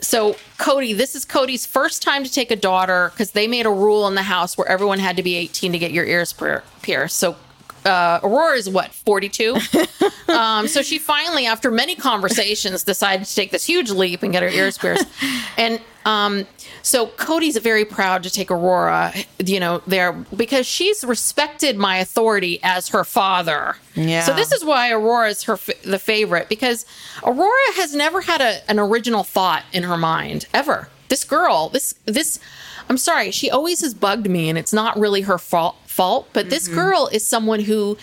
so 0.00 0.36
Kody, 0.58 0.96
this 0.96 1.14
is 1.14 1.24
Kody's 1.24 1.64
first 1.66 2.02
time 2.02 2.24
to 2.24 2.30
take 2.32 2.50
a 2.50 2.56
daughter 2.56 3.10
because 3.14 3.30
they 3.32 3.46
made 3.48 3.64
a 3.66 3.70
rule 3.70 4.06
in 4.06 4.14
the 4.14 4.22
house 4.22 4.56
where 4.58 4.68
everyone 4.68 4.98
had 4.98 5.16
to 5.16 5.22
be 5.22 5.34
18 5.36 5.72
to 5.72 5.78
get 5.78 5.92
your 5.92 6.04
ears 6.04 6.34
pierced. 6.82 7.16
So, 7.16 7.36
uh, 7.84 8.20
Aurora 8.22 8.56
is 8.56 8.68
what 8.68 8.92
42. 8.92 9.56
um, 10.28 10.68
so 10.68 10.82
she 10.82 10.98
finally, 10.98 11.46
after 11.46 11.70
many 11.70 11.94
conversations, 11.94 12.82
decided 12.82 13.26
to 13.26 13.34
take 13.34 13.50
this 13.50 13.64
huge 13.64 13.90
leap 13.90 14.22
and 14.22 14.32
get 14.32 14.42
her 14.42 14.48
ears 14.48 14.78
pierced. 14.78 15.06
And 15.56 15.80
um, 16.04 16.46
so 16.82 17.06
Kody's 17.06 17.56
very 17.58 17.84
proud 17.84 18.24
to 18.24 18.30
take 18.30 18.50
Aurora, 18.50 19.14
you 19.38 19.60
know, 19.60 19.82
there 19.86 20.12
because 20.12 20.66
she's 20.66 21.04
respected 21.04 21.76
my 21.76 21.98
authority 21.98 22.58
as 22.62 22.88
her 22.88 23.04
father. 23.04 23.76
Yeah. 23.94 24.22
So 24.22 24.34
this 24.34 24.50
is 24.50 24.64
why 24.64 24.90
Aurora 24.90 25.28
is 25.28 25.44
her 25.44 25.54
f- 25.54 25.80
the 25.82 25.98
favorite 25.98 26.48
because 26.48 26.84
Aurora 27.22 27.72
has 27.76 27.94
never 27.94 28.20
had 28.22 28.40
a, 28.40 28.68
an 28.68 28.80
original 28.80 29.22
thought 29.22 29.62
in 29.72 29.84
her 29.84 29.96
mind 29.96 30.46
ever. 30.52 30.88
This 31.08 31.22
girl, 31.24 31.68
this 31.68 31.94
this, 32.04 32.40
I'm 32.88 32.98
sorry, 32.98 33.30
she 33.30 33.50
always 33.50 33.80
has 33.80 33.94
bugged 33.94 34.28
me, 34.28 34.48
and 34.48 34.58
it's 34.58 34.72
not 34.72 34.98
really 34.98 35.22
her 35.22 35.38
fault. 35.38 35.76
Fault, 35.86 36.28
but 36.32 36.50
this 36.50 36.64
Mm-hmm. 36.66 36.74
girl 36.74 37.08
is 37.12 37.26
someone 37.26 37.60
who, 37.60 37.96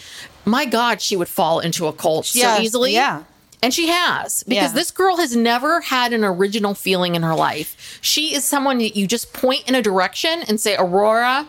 my 0.46 0.66
God, 0.66 1.02
she 1.02 1.16
would 1.18 1.28
fall 1.28 1.60
into 1.60 1.88
a 1.88 1.94
cult 1.94 2.26
so 2.26 2.58
easily. 2.60 2.94
yeah. 2.94 3.24
And 3.64 3.72
she 3.72 3.90
has, 3.90 4.42
because 4.48 4.72
Yeah. 4.72 4.74
this 4.80 4.90
girl 4.90 5.18
has 5.18 5.36
never 5.36 5.82
had 5.82 6.14
an 6.14 6.24
original 6.24 6.74
feeling 6.74 7.14
in 7.14 7.22
her 7.22 7.36
life. 7.36 8.00
She 8.02 8.34
is 8.34 8.44
someone 8.44 8.80
that 8.80 8.96
you 8.96 9.06
just 9.06 9.34
point 9.34 9.68
in 9.70 9.76
a 9.76 9.84
direction 9.84 10.42
and 10.48 10.60
say, 10.60 10.76
Aurora, 10.78 11.46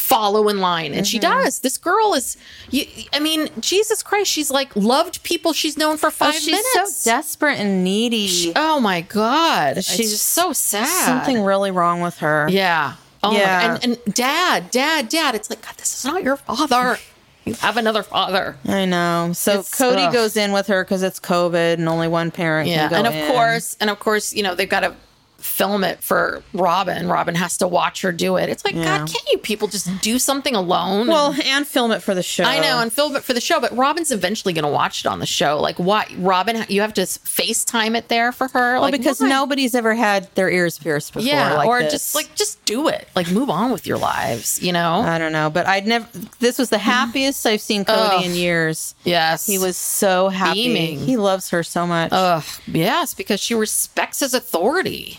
follow 0.00 0.48
in 0.48 0.58
line. 0.58 0.92
And 0.94 1.06
she 1.06 1.18
Mm-hmm. 1.18 1.42
does. 1.42 1.60
This 1.60 1.76
girl 1.78 2.14
is, 2.14 2.36
you, 2.70 2.86
I 3.12 3.20
mean, 3.20 3.48
Jesus 3.60 4.02
Christ, 4.02 4.30
she's 4.30 4.50
like 4.50 4.74
loved 4.74 5.22
people 5.22 5.52
she's 5.52 5.76
known 5.76 5.96
for 5.96 6.08
Oh, 6.08 6.10
five 6.10 6.34
she's 6.34 6.46
minutes. 6.46 6.72
She's 6.74 6.96
so 6.96 7.10
desperate 7.10 7.58
and 7.60 7.84
needy. 7.84 8.52
oh 8.56 8.80
my 8.80 9.02
God. 9.02 9.84
She's 9.84 10.20
so 10.20 10.52
sad. 10.52 10.86
Something 11.06 11.42
really 11.42 11.70
wrong 11.70 12.00
with 12.00 12.18
her. 12.18 12.48
Yeah. 12.50 12.94
Oh 13.22 13.32
Yeah. 13.36 13.74
And, 13.82 13.98
and 14.06 14.14
dad, 14.14 14.70
dad, 14.70 15.08
dad, 15.08 15.34
it's 15.34 15.50
like, 15.50 15.60
God, 15.62 15.74
this 15.76 15.96
is 15.98 16.04
not 16.04 16.22
your 16.22 16.36
father. 16.36 16.96
You 17.46 17.54
have 17.54 17.78
another 17.78 18.02
father. 18.02 18.56
I 18.66 18.84
know. 18.84 19.30
So 19.32 19.52
It's- 19.52 19.70
Kody 19.70 20.06
ugh. 20.08 20.12
goes 20.12 20.36
in 20.36 20.52
with 20.52 20.66
her 20.66 20.84
because 20.84 21.02
it's 21.02 21.18
COVID 21.18 21.74
and 21.74 21.88
only 21.88 22.06
one 22.06 22.30
parent 22.30 22.68
Yeah, 22.68 22.82
can 22.88 22.90
go 22.90 22.96
and 22.96 23.06
of 23.06 23.14
in. 23.14 23.32
course, 23.32 23.76
and 23.80 23.88
of 23.88 23.98
course, 23.98 24.34
you 24.34 24.42
know 24.42 24.54
they've 24.54 24.68
got 24.68 24.80
to 24.80 24.94
film 25.40 25.84
it 25.84 26.02
for 26.02 26.42
Robyn. 26.52 27.08
Robyn 27.08 27.34
has 27.34 27.56
to 27.58 27.68
watch 27.68 28.02
her 28.02 28.12
do 28.12 28.36
it. 28.36 28.48
It's 28.48 28.64
like, 28.64 28.74
Yeah. 28.74 28.98
God, 28.98 29.08
can't 29.08 29.28
you 29.32 29.38
people 29.38 29.68
just 29.68 30.00
do 30.00 30.18
something 30.18 30.54
alone? 30.54 31.06
Well, 31.08 31.34
and 31.44 31.66
film 31.66 31.90
it 31.92 32.02
for 32.02 32.14
the 32.14 32.22
show. 32.22 32.44
I 32.44 32.60
know, 32.60 32.78
and 32.80 32.92
film 32.92 33.16
it 33.16 33.22
for 33.22 33.32
the 33.32 33.40
show, 33.40 33.60
but 33.60 33.76
Robyn's 33.76 34.10
eventually 34.10 34.54
going 34.54 34.64
to 34.64 34.70
watch 34.70 35.00
it 35.00 35.06
on 35.06 35.18
the 35.18 35.26
show. 35.26 35.60
Like, 35.60 35.76
why, 35.76 36.06
Robyn? 36.18 36.64
You 36.68 36.80
have 36.82 36.94
to 36.94 37.02
FaceTime 37.02 37.96
it 37.96 38.08
there 38.08 38.32
for 38.32 38.48
her, 38.48 38.74
well, 38.74 38.82
like 38.82 38.92
because 38.92 39.20
why? 39.20 39.28
nobody's 39.28 39.74
ever 39.74 39.94
had 39.94 40.34
their 40.34 40.50
ears 40.50 40.78
pierced 40.78 41.12
before. 41.14 41.26
yeah, 41.26 41.54
like 41.54 41.68
or 41.68 41.80
this. 41.80 41.92
just 41.92 42.14
like 42.14 42.34
just 42.34 42.64
do 42.64 42.88
it. 42.88 43.08
Like, 43.14 43.30
move 43.30 43.50
on 43.50 43.72
with 43.72 43.86
your 43.86 43.98
lives. 43.98 44.62
You 44.62 44.72
know? 44.72 45.00
I 45.00 45.18
don't 45.18 45.32
know, 45.32 45.50
but 45.50 45.66
I'd 45.66 45.86
never. 45.86 46.06
This 46.38 46.58
was 46.58 46.70
the 46.70 46.76
mm. 46.76 46.80
happiest 46.80 47.46
I've 47.46 47.60
seen 47.60 47.84
Kody 47.84 48.24
in 48.24 48.34
years. 48.34 48.94
yes, 49.04 49.46
He 49.46 49.58
was 49.58 49.76
so 49.76 50.28
happy. 50.28 50.68
Beaming. 50.68 50.98
He 51.00 51.16
loves 51.16 51.50
her 51.50 51.62
so 51.62 51.86
much. 51.86 52.10
Ugh, 52.12 52.44
yes, 52.66 53.14
because 53.14 53.40
she 53.40 53.54
respects 53.54 54.20
his 54.20 54.34
authority. 54.34 55.18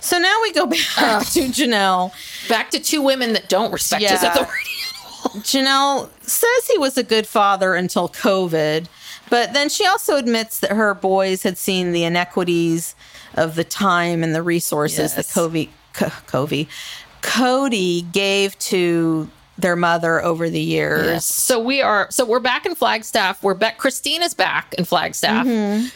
So 0.00 0.18
now 0.18 0.36
we 0.42 0.52
go 0.52 0.66
back 0.96 1.26
to 1.28 1.40
Janelle. 1.48 2.12
Back 2.48 2.70
to 2.70 2.80
two 2.80 3.02
women 3.02 3.32
that 3.34 3.48
don't 3.48 3.72
respect 3.72 4.02
his 4.02 4.22
Yeah. 4.22 4.32
authority. 4.32 4.70
Janelle 5.42 6.08
says 6.22 6.66
he 6.70 6.78
was 6.78 6.96
a 6.96 7.02
good 7.02 7.26
father 7.26 7.74
until 7.74 8.08
COVID, 8.08 8.86
but 9.28 9.52
then 9.52 9.68
she 9.68 9.84
also 9.86 10.16
admits 10.16 10.58
that 10.60 10.72
her 10.72 10.94
boys 10.94 11.42
had 11.42 11.58
seen 11.58 11.92
the 11.92 12.04
inequities 12.04 12.94
of 13.34 13.54
the 13.54 13.62
time 13.64 14.22
and 14.24 14.34
the 14.34 14.42
resources 14.42 15.12
that 15.14 15.26
Yes. 15.26 15.34
Covey, 15.34 15.70
Co- 15.92 16.08
Covey, 16.26 16.68
Kody 17.22 18.10
gave 18.10 18.58
to 18.60 19.30
their 19.62 19.76
mother 19.76 20.22
over 20.22 20.48
the 20.50 20.60
years. 20.60 21.06
Yes. 21.06 21.24
So 21.24 21.60
we 21.60 21.82
are. 21.82 22.08
So 22.10 22.24
we're 22.24 22.40
back 22.40 22.66
in 22.66 22.74
Flagstaff. 22.74 23.42
We're 23.42 23.54
back. 23.54 23.78
Christine 23.78 24.22
is 24.22 24.34
back 24.34 24.74
in 24.74 24.84
Flagstaff 24.84 25.44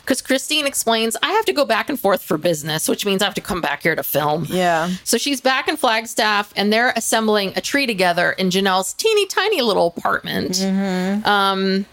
because 0.00 0.22
Christine 0.22 0.66
explains 0.66 1.16
I 1.22 1.31
have 1.33 1.44
to 1.46 1.53
go 1.53 1.64
back 1.64 1.88
and 1.88 1.98
forth 1.98 2.22
for 2.22 2.38
business, 2.38 2.88
which 2.88 3.05
means 3.07 3.22
I 3.22 3.24
have 3.27 3.35
to 3.35 3.40
come 3.40 3.61
back 3.61 3.83
here 3.83 3.94
to 3.94 4.03
film. 4.03 4.46
Yeah. 4.48 4.90
So 5.05 5.18
she's 5.18 5.40
back 5.40 5.68
in 5.68 5.77
Flagstaff, 5.77 6.53
and 6.57 6.72
they're 6.72 6.92
assembling 6.96 7.53
a 7.57 7.61
tree 7.61 7.87
together 7.87 8.33
in 8.33 8.50
Janelle's 8.50 8.92
teeny 8.92 9.27
tiny 9.27 9.61
little 9.62 9.94
apartment. 9.96 10.62
Um, 10.62 11.87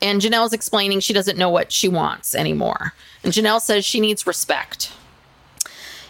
and 0.00 0.20
Janelle's 0.20 0.52
explaining 0.52 1.00
she 1.00 1.12
doesn't 1.12 1.36
know 1.36 1.50
what 1.50 1.72
she 1.72 1.88
wants 1.88 2.34
anymore, 2.34 2.92
and 3.24 3.32
Janelle 3.32 3.60
says 3.60 3.84
she 3.84 4.00
needs 4.00 4.26
respect. 4.26 4.92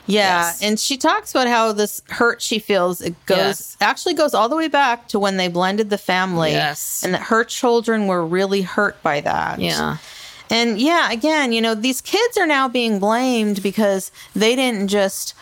Yeah, 0.09 0.47
Yes. 0.47 0.62
and 0.62 0.81
she 0.81 0.97
talks 0.97 1.31
about 1.33 1.47
how 1.47 1.73
this 1.73 2.01
hurt 2.09 2.40
she 2.42 2.59
feels 2.59 3.01
it 3.01 3.14
goes 3.27 3.38
Yes. 3.38 3.77
actually 3.81 4.14
goes 4.14 4.33
all 4.35 4.49
the 4.49 4.57
way 4.57 4.66
back 4.68 5.07
to 5.09 5.18
when 5.18 5.37
they 5.37 5.49
blended 5.49 5.90
the 5.90 5.99
family. 5.99 6.53
Yes. 6.53 7.03
And 7.05 7.12
that 7.14 7.23
her 7.23 7.44
children 7.44 8.07
were 8.07 8.27
really 8.27 8.62
hurt 8.62 9.01
by 9.03 9.21
that. 9.21 9.61
Yeah. 9.61 9.99
And 10.51 10.81
yeah, 10.81 11.11
again, 11.12 11.53
you 11.53 11.61
know, 11.61 11.75
these 11.75 12.01
kids 12.01 12.38
are 12.38 12.47
now 12.47 12.68
being 12.68 12.99
blamed 12.99 13.62
because 13.62 14.11
they 14.35 14.57
didn't 14.57 14.88
just, 14.88 15.35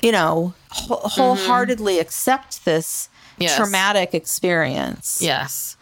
you 0.00 0.10
know, 0.10 0.54
wh- 0.72 1.04
wholeheartedly 1.04 1.98
accept 1.98 2.64
this 2.64 3.08
Mm-hmm. 3.34 3.42
Yes. 3.42 3.56
traumatic 3.56 4.14
experience. 4.14 5.18
Yes. 5.20 5.76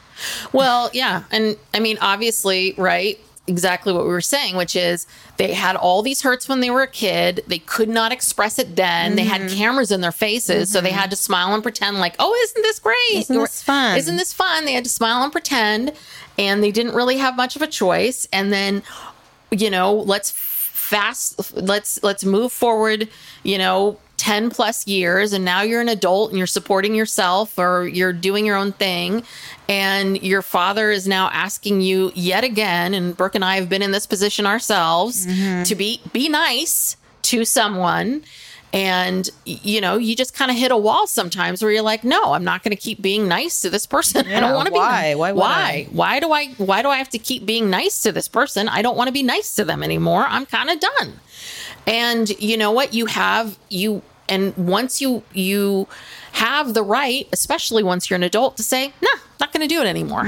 Well, 0.54 0.88
yeah. 0.94 1.24
And 1.30 1.56
I 1.74 1.80
mean, 1.80 1.98
obviously, 2.00 2.72
right? 2.78 3.20
Exactly 3.48 3.92
what 3.92 4.04
we 4.04 4.10
were 4.10 4.20
saying, 4.20 4.54
which 4.56 4.76
is 4.76 5.06
they 5.36 5.52
had 5.52 5.74
all 5.74 6.00
these 6.02 6.22
hurts 6.22 6.48
when 6.48 6.60
they 6.60 6.70
were 6.70 6.82
a 6.82 6.86
kid. 6.86 7.42
They 7.48 7.58
could 7.58 7.88
not 7.88 8.12
express 8.12 8.58
it 8.58 8.76
then. 8.76 9.16
They 9.16 9.22
Mm-hmm. 9.26 9.42
had 9.48 9.50
cameras 9.50 9.90
in 9.90 10.00
their 10.00 10.12
faces, 10.12 10.70
so 10.70 10.80
they 10.80 10.92
had 10.92 11.10
to 11.10 11.16
smile 11.16 11.52
and 11.52 11.62
pretend 11.62 11.98
like, 11.98 12.14
"Oh, 12.20 12.32
isn't 12.44 12.62
this 12.62 12.78
great? 12.78 12.96
Isn't 13.14 13.36
this 13.36 13.60
fun?" 13.62 13.98
Isn't 13.98 14.16
this 14.16 14.32
fun?" 14.32 14.64
They 14.64 14.74
had 14.74 14.84
to 14.84 14.90
smile 14.90 15.22
and 15.24 15.32
pretend, 15.32 15.92
and 16.38 16.62
they 16.62 16.70
didn't 16.70 16.94
really 16.94 17.16
have 17.18 17.36
much 17.36 17.56
of 17.56 17.62
a 17.62 17.66
choice. 17.66 18.28
And 18.32 18.52
then, 18.52 18.82
you 19.50 19.70
know, 19.70 19.92
let's 19.92 20.30
fast 20.30 21.56
let's 21.56 22.02
let's 22.02 22.22
move 22.24 22.52
forward 22.52 23.08
you 23.44 23.56
know 23.56 23.96
10 24.22 24.50
plus 24.50 24.86
years 24.86 25.32
and 25.32 25.44
now 25.44 25.62
you're 25.62 25.80
an 25.80 25.88
adult 25.88 26.30
and 26.30 26.38
you're 26.38 26.46
supporting 26.46 26.94
yourself 26.94 27.58
or 27.58 27.88
you're 27.88 28.12
doing 28.12 28.46
your 28.46 28.54
own 28.54 28.70
thing 28.70 29.24
and 29.68 30.22
your 30.22 30.42
father 30.42 30.92
is 30.92 31.08
now 31.08 31.28
asking 31.32 31.80
you 31.80 32.12
yet 32.14 32.44
again 32.44 32.94
and 32.94 33.16
Brooke 33.16 33.34
and 33.34 33.44
I 33.44 33.56
have 33.56 33.68
been 33.68 33.82
in 33.82 33.90
this 33.90 34.06
position 34.06 34.46
ourselves 34.46 35.26
mm-hmm. 35.26 35.64
to 35.64 35.74
be 35.74 36.00
be 36.12 36.28
nice 36.28 36.96
to 37.22 37.44
someone 37.44 38.22
and 38.72 39.28
you 39.44 39.80
know 39.80 39.96
you 39.96 40.14
just 40.14 40.34
kind 40.34 40.52
of 40.52 40.56
hit 40.56 40.70
a 40.70 40.76
wall 40.76 41.08
sometimes 41.08 41.60
where 41.60 41.72
you're 41.72 41.82
like 41.82 42.04
no 42.04 42.32
i'm 42.32 42.44
not 42.44 42.62
going 42.62 42.74
to 42.74 42.80
keep 42.80 43.02
being 43.02 43.28
nice 43.28 43.60
to 43.60 43.68
this 43.68 43.86
person 43.86 44.26
i 44.28 44.40
don't 44.40 44.54
want 44.54 44.66
to 44.66 44.72
be 44.72 44.78
why? 44.78 45.14
Why 45.14 45.32
why 45.32 45.88
why 45.90 46.20
do 46.20 46.32
I 46.32 46.46
why 46.58 46.82
do 46.82 46.88
I 46.88 46.98
have 46.98 47.10
to 47.10 47.18
keep 47.18 47.44
being 47.44 47.70
nice 47.70 48.02
to 48.02 48.12
this 48.12 48.28
person? 48.28 48.68
I 48.68 48.82
don't 48.82 48.96
want 48.96 49.08
to 49.08 49.12
be 49.12 49.22
nice 49.22 49.54
to 49.56 49.64
them 49.64 49.82
anymore. 49.82 50.24
I'm 50.28 50.46
kind 50.46 50.70
of 50.70 50.80
done. 50.80 51.20
And 51.86 52.30
you 52.40 52.56
know 52.56 52.70
what? 52.70 52.94
You 52.94 53.06
have 53.06 53.58
you 53.68 54.02
and 54.32 54.56
once 54.56 55.00
you 55.00 55.22
you 55.32 55.86
have 56.32 56.74
the 56.74 56.82
right, 56.82 57.28
especially 57.32 57.82
once 57.82 58.08
you're 58.08 58.16
an 58.16 58.22
adult, 58.22 58.56
to 58.56 58.62
say, 58.62 58.92
nah, 59.02 59.08
not 59.38 59.52
going 59.52 59.66
to 59.68 59.72
do 59.74 59.80
it 59.80 59.86
anymore. 59.86 60.24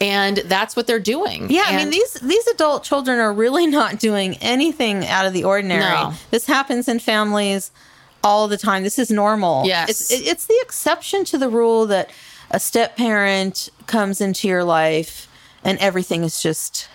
And 0.00 0.36
that's 0.38 0.76
what 0.76 0.86
they're 0.86 1.00
doing. 1.00 1.42
Mm-hmm. 1.44 1.52
Yeah, 1.52 1.64
I 1.66 1.76
mean 1.76 1.90
these 1.90 2.12
these 2.14 2.46
adult 2.48 2.84
children 2.84 3.18
are 3.18 3.32
really 3.32 3.66
not 3.80 3.98
doing 3.98 4.36
anything 4.40 5.06
out 5.06 5.26
of 5.26 5.32
the 5.32 5.44
ordinary. 5.44 5.80
No. 5.82 6.12
This 6.30 6.46
happens 6.46 6.88
in 6.88 6.98
families 6.98 7.70
all 8.22 8.48
the 8.48 8.56
time. 8.58 8.82
This 8.82 8.98
is 8.98 9.10
normal. 9.10 9.66
Yes. 9.66 9.90
it's, 9.90 10.10
it- 10.10 10.26
it's 10.26 10.46
the 10.46 10.58
exception 10.62 11.24
to 11.26 11.38
the 11.38 11.48
rule 11.48 11.86
that 11.86 12.10
a 12.50 12.60
step 12.60 12.96
parent 12.96 13.68
comes 13.86 14.20
into 14.20 14.46
your 14.48 14.64
life 14.64 15.26
and 15.64 15.78
everything 15.78 16.22
is 16.24 16.42
just 16.42 16.88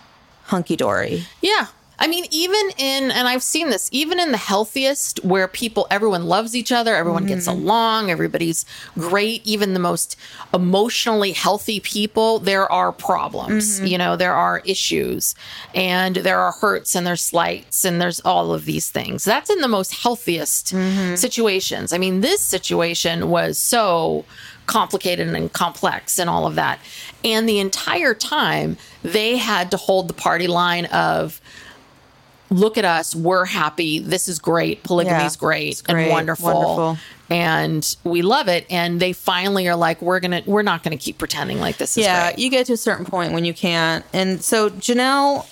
hunky 0.45 0.75
dory. 0.75 1.25
Yeah. 1.41 1.67
I 1.99 2.07
mean, 2.07 2.25
even 2.31 2.71
in, 2.77 3.11
and 3.11 3.27
I've 3.27 3.43
seen 3.43 3.69
this, 3.69 3.89
even 3.91 4.19
in 4.19 4.31
the 4.31 4.37
healthiest 4.37 5.23
where 5.23 5.47
people, 5.47 5.85
everyone 5.91 6.25
loves 6.25 6.55
each 6.55 6.71
other, 6.71 6.95
everyone 6.95 7.25
gets 7.25 7.47
mm-hmm. 7.47 7.61
along, 7.61 8.09
everybody's 8.09 8.65
great, 8.95 9.45
even 9.45 9.73
the 9.73 9.79
most 9.79 10.15
emotionally 10.53 11.33
healthy 11.33 11.81
people, 11.81 12.39
there 12.39 12.71
are 12.71 12.93
problems. 12.93 13.77
Mm-hmm. 13.77 13.85
You 13.87 13.97
know, 13.97 14.15
there 14.15 14.33
are 14.33 14.61
issues 14.65 15.35
and 15.75 16.15
there 16.15 16.39
are 16.39 16.53
hurts 16.53 16.95
and 16.95 17.05
there's 17.05 17.21
slights 17.21 17.83
and 17.83 18.01
there's 18.01 18.21
all 18.21 18.53
of 18.53 18.63
these 18.65 18.89
things. 18.89 19.25
That's 19.25 19.49
in 19.49 19.59
the 19.59 19.67
most 19.67 19.93
healthiest 19.93 20.73
mm-hmm. 20.73 21.15
situations. 21.15 21.91
I 21.91 21.97
mean, 21.97 22.21
this 22.21 22.41
situation 22.41 23.29
was 23.29 23.57
so 23.57 24.23
complicated 24.67 25.27
and 25.27 25.51
complex 25.51 26.17
and 26.17 26.29
all 26.29 26.47
of 26.47 26.55
that. 26.55 26.79
And 27.25 27.49
the 27.49 27.59
entire 27.59 28.13
time, 28.13 28.77
they 29.03 29.35
had 29.35 29.71
to 29.71 29.77
hold 29.77 30.07
the 30.07 30.13
party 30.13 30.47
line 30.47 30.85
of, 30.85 31.41
look 32.49 32.77
at 32.77 32.85
us, 32.85 33.15
we're 33.15 33.45
happy, 33.45 33.99
this 33.99 34.27
is 34.27 34.39
great, 34.39 34.83
polygamy 34.83 35.17
Yeah, 35.17 35.25
is 35.27 35.35
great, 35.35 35.81
great, 35.85 36.03
and 36.05 36.11
wonderful. 36.11 36.53
wonderful. 36.53 36.97
And 37.29 37.95
we 38.03 38.21
love 38.23 38.47
it. 38.47 38.65
And 38.71 38.99
they 38.99 39.13
finally 39.13 39.67
are 39.67 39.75
like, 39.75 40.01
we're 40.01 40.19
gonna 40.19 40.41
we're 40.47 40.63
not 40.63 40.81
gonna 40.83 40.97
keep 40.97 41.17
pretending 41.19 41.59
like 41.59 41.77
this 41.77 41.95
is 41.97 42.03
yeah, 42.03 42.31
great. 42.31 42.39
you 42.39 42.49
get 42.49 42.65
to 42.67 42.73
a 42.73 42.77
certain 42.77 43.05
point 43.05 43.33
when 43.33 43.45
you 43.45 43.53
can't. 43.53 44.03
And 44.13 44.43
so 44.43 44.69
Janelle 44.71 45.45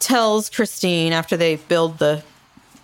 tells 0.00 0.50
Christine 0.50 1.12
after 1.14 1.36
they 1.36 1.56
build 1.56 1.98
the 1.98 2.22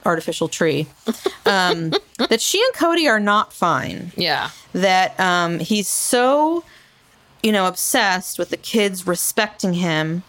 artificial 0.07 0.49
tree 0.49 0.87
um, 1.47 1.93
that 2.31 2.41
she 2.41 2.63
and 2.63 2.75
Kody 2.75 3.07
are 3.09 3.21
not 3.21 3.53
fine. 3.53 4.13
yeah. 4.17 4.51
That 4.73 5.19
um, 5.21 5.59
he's 5.59 5.89
so, 5.89 6.65
you 7.43 7.53
know, 7.53 7.67
obsessed 7.67 8.39
with 8.39 8.49
the 8.51 8.57
kids 8.57 9.07
respecting 9.07 9.75
him. 9.75 10.23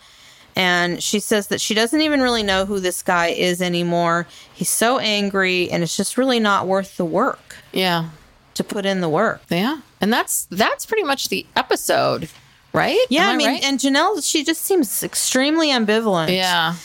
And 0.55 1.01
she 1.01 1.19
says 1.19 1.47
that 1.47 1.61
she 1.61 1.73
doesn't 1.73 2.01
even 2.01 2.21
really 2.21 2.43
know 2.43 2.65
who 2.65 2.79
this 2.79 3.01
guy 3.01 3.27
is 3.27 3.61
anymore. 3.61 4.27
He's 4.53 4.69
so 4.69 4.99
angry, 4.99 5.69
and 5.71 5.81
it's 5.83 5.95
just 5.95 6.17
really 6.17 6.39
not 6.39 6.67
worth 6.67 6.97
the 6.97 7.05
work 7.05 7.55
Yeah. 7.71 8.09
to 8.55 8.63
put 8.63 8.85
in 8.85 8.99
the 9.01 9.09
work. 9.09 9.41
Yeah. 9.49 9.79
And 10.01 10.11
that's 10.11 10.47
that's 10.51 10.85
pretty 10.85 11.03
much 11.03 11.29
the 11.29 11.45
episode, 11.55 12.27
right? 12.73 12.99
Yeah, 13.09 13.27
Am 13.29 13.35
I 13.35 13.37
mean, 13.37 13.47
right? 13.47 13.63
and 13.63 13.79
Janelle, 13.79 14.21
she 14.29 14.43
just 14.43 14.61
seems 14.63 15.03
extremely 15.03 15.69
ambivalent. 15.69 16.35
yeah. 16.35 16.75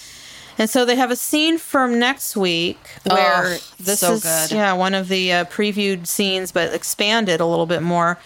And 0.59 0.71
so 0.71 0.87
they 0.87 0.97
have 0.97 1.11
a 1.11 1.17
scene 1.17 1.59
from 1.59 1.99
next 1.99 2.35
week 2.37 2.79
where 3.11 3.45
Oh, 3.45 3.59
this 3.79 4.01
so 4.01 4.13
is 4.15 4.23
good. 4.23 4.53
yeah 4.57 4.73
one 4.73 4.95
of 4.95 5.09
the 5.09 5.31
uh, 5.33 5.45
previewed 5.47 6.07
scenes, 6.07 6.51
but 6.53 6.73
expanded 6.73 7.41
a 7.41 7.47
little 7.47 7.67
bit 7.67 7.83
more. 7.83 8.17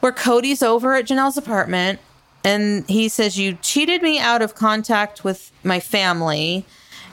Where 0.00 0.12
Kody's 0.12 0.62
over 0.62 0.94
at 0.94 1.06
Janelle's 1.06 1.36
apartment, 1.36 1.98
and 2.46 2.88
he 2.88 3.08
says, 3.10 3.38
"You 3.38 3.58
cheated 3.60 4.00
me 4.02 4.18
out 4.18 4.40
of 4.40 4.54
contact 4.54 5.24
with 5.24 5.50
my 5.64 5.80
family." 5.80 6.64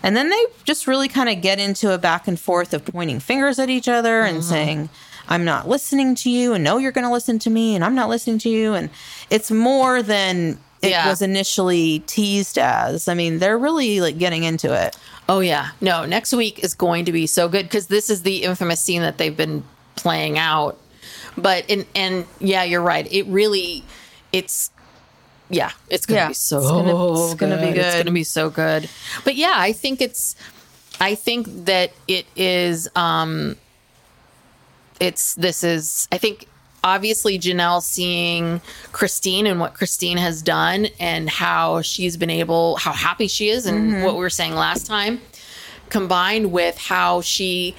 And 0.06 0.16
then 0.18 0.30
they 0.30 0.46
just 0.66 0.86
really 0.86 1.08
kind 1.08 1.30
of 1.30 1.42
get 1.42 1.60
into 1.60 1.94
a 1.94 1.98
back 1.98 2.28
and 2.28 2.38
forth 2.38 2.74
of 2.74 2.84
pointing 2.86 3.20
fingers 3.22 3.58
at 3.58 3.70
each 3.70 3.88
other 3.88 4.22
and 4.22 4.40
Mm-hmm. 4.40 4.50
saying, 4.50 4.90
I'm 5.30 5.46
not 5.46 5.70
listening 5.70 6.16
to 6.16 6.30
you, 6.30 6.52
and 6.54 6.62
no, 6.62 6.78
you're 6.78 6.92
going 6.92 7.08
to 7.08 7.12
listen 7.14 7.40
to 7.40 7.50
me, 7.50 7.74
and 7.76 7.86
I'm 7.86 7.96
not 7.96 8.10
listening 8.10 8.38
to 8.40 8.50
you. 8.50 8.74
And 8.74 8.90
it's 9.30 9.50
more 9.50 10.04
than 10.04 10.60
it 10.82 10.90
Yeah. 10.90 11.08
was 11.08 11.22
initially 11.22 12.00
teased 12.06 12.58
as. 12.58 13.08
I 13.08 13.14
mean, 13.14 13.40
they're 13.40 13.58
really 13.58 14.02
like 14.02 14.18
getting 14.18 14.44
into 14.44 14.74
it. 14.74 14.98
Oh 15.30 15.40
yeah. 15.40 15.70
No, 15.80 16.04
next 16.06 16.34
week 16.34 16.62
is 16.62 16.74
going 16.74 17.06
to 17.06 17.14
be 17.14 17.26
so 17.26 17.48
good 17.48 17.64
because 17.64 17.88
this 17.88 18.10
is 18.10 18.24
the 18.24 18.44
infamous 18.44 18.82
scene 18.82 19.02
that 19.04 19.18
they've 19.18 19.38
been 19.38 19.64
playing 19.96 20.38
out. 20.38 20.78
But 21.38 21.64
and 21.70 21.86
and 21.96 22.26
yeah, 22.42 22.64
you're 22.66 22.82
right. 22.82 23.08
It 23.10 23.26
really 23.28 23.86
it's 24.34 24.70
yeah, 25.54 25.72
it's 25.90 26.06
gonna 26.06 26.22
Yeah, 26.22 26.28
be 26.30 26.34
so 26.34 26.58
it's 26.60 26.68
gonna- 26.70 27.24
it's 27.26 27.34
gonna 27.36 27.58
be 27.62 27.68
good. 27.74 27.78
It's 27.78 27.98
gonna 27.98 28.12
be 28.12 28.24
so 28.24 28.50
good. 28.50 28.90
But 29.24 29.36
yeah, 29.36 29.54
I 29.56 29.74
think 29.74 30.02
it's 30.02 30.36
I 31.00 31.16
think 31.16 31.66
that 31.66 31.92
it 32.08 32.26
is 32.36 32.90
um 32.96 33.56
it's 35.00 35.34
this 35.36 35.64
is 35.64 36.08
I 36.12 36.18
think 36.18 36.48
obviously 36.84 37.40
Janelle 37.40 37.82
seeing 37.82 38.62
Christine 38.92 39.48
and 39.48 39.60
what 39.60 39.74
Christine 39.74 40.18
has 40.18 40.42
done 40.42 40.88
and 41.00 41.30
how 41.30 41.82
she's 41.82 42.18
been 42.18 42.30
able 42.30 42.76
how 42.78 42.92
happy 42.94 43.28
she 43.28 43.50
is 43.50 43.66
and 43.66 44.04
what 44.04 44.14
we 44.14 44.20
were 44.20 44.30
saying 44.30 44.54
last 44.56 44.86
time 44.86 45.22
combined 45.90 46.52
with 46.52 46.78
how 46.78 47.22
she 47.22 47.76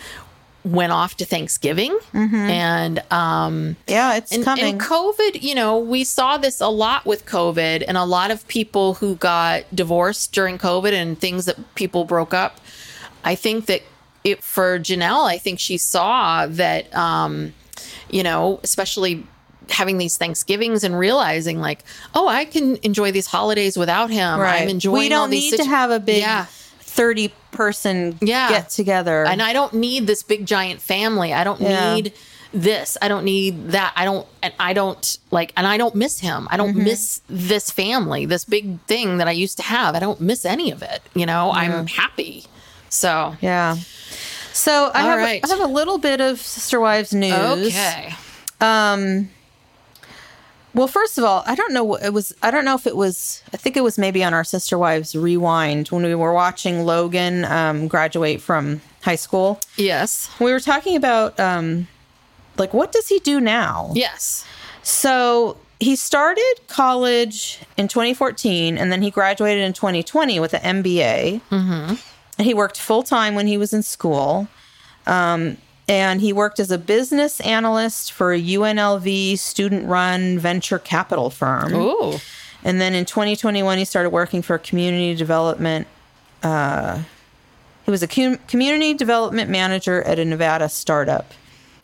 went 0.64 0.92
off 0.92 1.16
to 1.18 1.24
Thanksgiving 1.26 1.98
and 2.14 3.02
um 3.12 3.76
Yeah, 3.86 4.14
it's 4.16 4.32
and, 4.32 4.44
coming. 4.44 4.64
and 4.64 4.80
COVID, 4.80 5.42
you 5.42 5.54
know, 5.54 5.78
we 5.78 6.04
saw 6.04 6.38
this 6.38 6.60
a 6.60 6.68
lot 6.68 7.04
with 7.04 7.26
COVID, 7.26 7.84
and 7.86 7.96
a 7.96 8.04
lot 8.04 8.30
of 8.30 8.46
people 8.48 8.94
who 8.94 9.16
got 9.16 9.64
divorced 9.74 10.32
during 10.32 10.56
COVID 10.58 10.92
and 10.92 11.18
things 11.18 11.44
that 11.44 11.74
people 11.74 12.04
broke 12.04 12.32
up. 12.32 12.60
I 13.24 13.34
think 13.34 13.66
that 13.66 13.82
it 14.24 14.42
for 14.42 14.78
Janelle, 14.78 15.28
I 15.28 15.36
think 15.36 15.60
she 15.60 15.76
saw 15.76 16.46
that, 16.46 16.94
um, 16.96 17.52
you 18.10 18.22
know, 18.22 18.58
especially 18.62 19.26
having 19.70 19.98
these 19.98 20.16
Thanksgivings 20.16 20.82
and 20.84 20.98
realizing 20.98 21.60
like, 21.60 21.84
oh, 22.14 22.26
I 22.28 22.44
can 22.46 22.76
enjoy 22.82 23.12
these 23.12 23.26
holidays 23.26 23.76
without 23.76 24.10
him. 24.10 24.40
I'm 24.40 24.68
enjoying. 24.68 24.98
we 24.98 25.08
don't 25.08 25.20
all 25.20 25.28
these 25.28 25.52
need 25.52 25.58
to 25.58 25.64
have 25.64 25.90
a 25.90 26.00
big 26.00 26.20
Yeah. 26.20 26.46
30 26.94 27.32
person 27.50 28.18
Yeah. 28.20 28.48
get 28.48 28.70
together. 28.70 29.24
and 29.26 29.42
I 29.42 29.52
don't 29.52 29.74
need 29.74 30.06
this 30.06 30.22
big 30.22 30.46
giant 30.46 30.80
family. 30.80 31.32
I 31.32 31.42
don't 31.44 31.60
Yeah. 31.60 31.94
need 31.94 32.12
this. 32.52 32.96
I 33.02 33.08
don't 33.08 33.24
need 33.24 33.70
that. 33.72 33.92
I 33.96 34.04
don't 34.04 34.26
and 34.42 34.54
I 34.60 34.74
don't 34.74 35.18
like 35.32 35.52
and 35.56 35.66
I 35.66 35.76
don't 35.76 35.96
miss 35.96 36.20
him. 36.20 36.46
I 36.52 36.56
don't 36.56 36.70
Mm-hmm. 36.74 36.84
miss 36.84 37.20
this 37.28 37.70
family, 37.70 38.26
this 38.26 38.44
big 38.44 38.80
thing 38.86 39.18
that 39.18 39.26
I 39.26 39.32
used 39.32 39.56
to 39.56 39.64
have. 39.64 39.96
I 39.96 39.98
don't 39.98 40.20
miss 40.20 40.44
any 40.44 40.70
of 40.70 40.82
it. 40.82 41.02
You 41.14 41.26
know, 41.26 41.50
I'm 41.52 41.86
happy. 41.88 42.44
So 42.90 43.36
yeah. 43.40 43.76
So 44.52 44.92
I 44.94 45.00
All 45.02 45.08
have, 45.08 45.18
right. 45.18 45.40
I 45.44 45.48
have 45.48 45.58
a 45.60 45.66
little 45.66 45.98
bit 45.98 46.20
of 46.20 46.40
Sister 46.40 46.78
Wives 46.78 47.12
news. 47.12 47.74
okay. 47.74 48.14
Um, 48.60 49.30
well, 50.74 50.88
first 50.88 51.18
of 51.18 51.24
all, 51.24 51.44
I 51.46 51.54
don't 51.54 51.72
know 51.72 51.84
what 51.84 52.02
it 52.02 52.12
was. 52.12 52.34
I 52.42 52.50
don't 52.50 52.64
know 52.64 52.74
if 52.74 52.86
it 52.86 52.96
was. 52.96 53.42
I 53.52 53.56
think 53.56 53.76
it 53.76 53.82
was 53.82 53.96
maybe 53.96 54.24
on 54.24 54.34
our 54.34 54.44
Sister 54.44 54.76
Wives 54.76 55.14
Rewind 55.14 55.88
when 55.88 56.02
we 56.02 56.14
were 56.14 56.32
watching 56.32 56.84
Logan 56.84 57.44
um, 57.44 57.86
graduate 57.86 58.40
from 58.40 58.80
high 59.02 59.16
school. 59.16 59.60
Yes. 59.76 60.28
We 60.40 60.50
were 60.50 60.60
talking 60.60 60.96
about 60.96 61.38
um, 61.38 61.86
like 62.58 62.74
what 62.74 62.90
does 62.90 63.08
he 63.08 63.20
do 63.20 63.40
now? 63.40 63.92
Yes. 63.94 64.44
So 64.82 65.56
he 65.78 65.96
started 65.96 66.54
college 66.66 67.60
in 67.76 67.88
2014, 67.88 68.76
and 68.76 68.90
then 68.90 69.02
he 69.02 69.10
graduated 69.10 69.62
in 69.62 69.72
2020 69.72 70.40
with 70.40 70.54
an 70.54 70.82
MBA. 70.82 71.40
Mm-hmm. 71.50 71.94
And 72.36 72.46
he 72.46 72.52
worked 72.52 72.80
full 72.80 73.04
time 73.04 73.36
when 73.36 73.46
he 73.46 73.56
was 73.56 73.72
in 73.72 73.82
school. 73.82 74.48
Um, 75.06 75.58
and 75.88 76.20
he 76.20 76.32
worked 76.32 76.58
as 76.60 76.70
a 76.70 76.78
business 76.78 77.40
analyst 77.40 78.12
for 78.12 78.32
a 78.32 78.40
UNLV 78.40 79.38
student 79.38 79.86
run 79.86 80.38
venture 80.38 80.78
capital 80.78 81.30
firm. 81.30 81.74
Ooh. 81.74 82.18
And 82.62 82.80
then 82.80 82.94
in 82.94 83.04
2021, 83.04 83.76
he 83.78 83.84
started 83.84 84.10
working 84.10 84.40
for 84.40 84.54
a 84.54 84.58
community 84.58 85.14
development. 85.14 85.86
Uh, 86.42 87.02
he 87.84 87.90
was 87.90 88.02
a 88.02 88.08
com- 88.08 88.38
community 88.48 88.94
development 88.94 89.50
manager 89.50 90.02
at 90.02 90.18
a 90.18 90.24
Nevada 90.24 90.68
startup. 90.70 91.32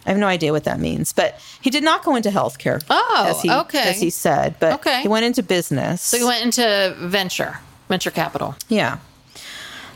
I 0.06 0.10
have 0.10 0.18
no 0.18 0.26
idea 0.28 0.50
what 0.52 0.64
that 0.64 0.80
means, 0.80 1.12
but 1.12 1.38
he 1.60 1.68
did 1.68 1.84
not 1.84 2.02
go 2.02 2.16
into 2.16 2.30
healthcare. 2.30 2.82
Oh, 2.88 3.26
as 3.28 3.42
he, 3.42 3.50
okay. 3.50 3.90
As 3.90 4.00
he 4.00 4.08
said, 4.08 4.56
but 4.58 4.72
Okay. 4.76 5.02
he 5.02 5.08
went 5.08 5.26
into 5.26 5.42
business. 5.42 6.00
So 6.00 6.16
you 6.16 6.26
went 6.26 6.42
into 6.42 6.96
venture, 7.00 7.58
venture 7.90 8.10
capital. 8.10 8.54
Yeah. 8.70 8.96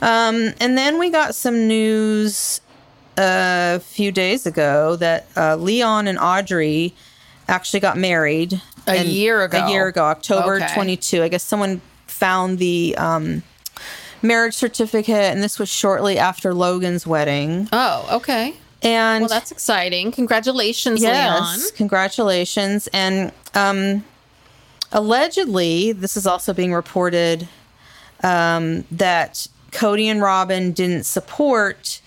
Um, 0.03 0.53
and 0.61 0.77
then 0.77 0.99
we 0.99 1.09
got 1.09 1.35
some 1.35 1.67
news 1.67 2.61
a 3.17 3.81
few 3.81 4.11
days 4.13 4.47
ago 4.47 4.97
that 4.97 5.27
uh, 5.37 5.57
Leon 5.57 6.07
and 6.07 6.19
Audrey 6.19 6.95
actually 7.49 7.81
got 7.81 7.97
married 7.97 8.61
A 8.87 9.05
year 9.05 9.43
ago. 9.45 9.59
A 9.67 9.71
year 9.71 9.87
ago, 9.89 10.05
October 10.05 10.57
Okay. 10.57 10.75
22. 10.75 11.23
I 11.23 11.29
guess 11.29 11.43
someone 11.43 11.81
found 12.07 12.59
the 12.59 12.95
um, 12.97 13.43
marriage 14.23 14.55
certificate, 14.55 15.33
and 15.33 15.43
this 15.43 15.59
was 15.59 15.69
shortly 15.69 16.19
after 16.19 16.55
Logan's 16.55 17.07
wedding. 17.07 17.69
Oh, 17.73 18.09
okay. 18.17 18.55
And 18.83 19.23
Well, 19.23 19.29
that's 19.29 19.51
exciting. 19.51 20.13
Congratulations, 20.13 21.01
yes, 21.03 21.41
Leon. 21.41 21.71
congratulations. 21.77 22.87
And 22.93 23.33
um, 23.55 24.05
allegedly, 24.93 25.93
this 25.93 26.17
is 26.17 26.27
also 26.27 26.53
being 26.53 26.73
reported 26.73 27.49
um, 28.23 28.85
that 28.91 29.49
Kody 29.71 30.05
and 30.07 30.21
Robyn 30.21 30.73
didn't 30.73 31.05
support 31.05 32.01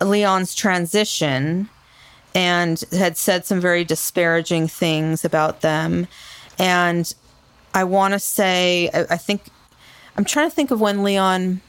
Leon's 0.00 0.54
transition 0.54 1.68
and 2.34 2.82
had 2.92 3.16
said 3.16 3.46
some 3.46 3.60
very 3.60 3.84
disparaging 3.84 4.68
things 4.68 5.24
about 5.24 5.60
them. 5.62 6.06
and 6.58 7.14
I 7.74 7.84
want 7.84 8.14
to 8.14 8.18
say, 8.18 8.88
I, 8.94 9.00
I 9.10 9.16
think, 9.18 9.42
I'm 10.16 10.24
trying 10.24 10.48
to 10.48 10.54
think 10.54 10.70
of 10.70 10.80
when 10.80 11.02
Leon 11.02 11.60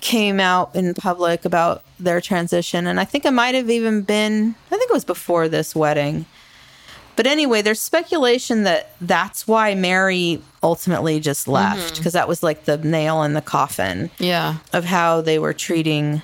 came 0.00 0.40
out 0.40 0.74
in 0.74 0.94
public 0.94 1.44
about 1.44 1.84
their 2.00 2.20
transition. 2.20 2.88
And 2.88 2.98
I 2.98 3.04
think 3.04 3.24
it 3.24 3.30
might 3.32 3.54
have 3.54 3.70
even 3.70 4.02
been, 4.02 4.56
I 4.66 4.76
think 4.76 4.90
it 4.90 4.92
was 4.92 5.04
before 5.04 5.48
this 5.48 5.76
wedding. 5.76 6.26
But 7.16 7.26
anyway, 7.26 7.60
there's 7.62 7.80
speculation 7.80 8.64
that 8.64 8.92
that's 9.00 9.46
why 9.46 9.74
Meri 9.74 10.40
ultimately 10.62 11.20
just 11.20 11.46
left 11.46 11.80
mm-hmm. 11.80 11.96
because 11.96 12.14
that 12.14 12.26
was 12.26 12.42
like 12.42 12.64
the 12.64 12.78
nail 12.78 13.22
in 13.22 13.34
the 13.34 13.42
coffin 13.42 14.10
Yeah. 14.18 14.56
of 14.72 14.84
how 14.84 15.20
they 15.20 15.38
were 15.38 15.52
treating 15.52 16.22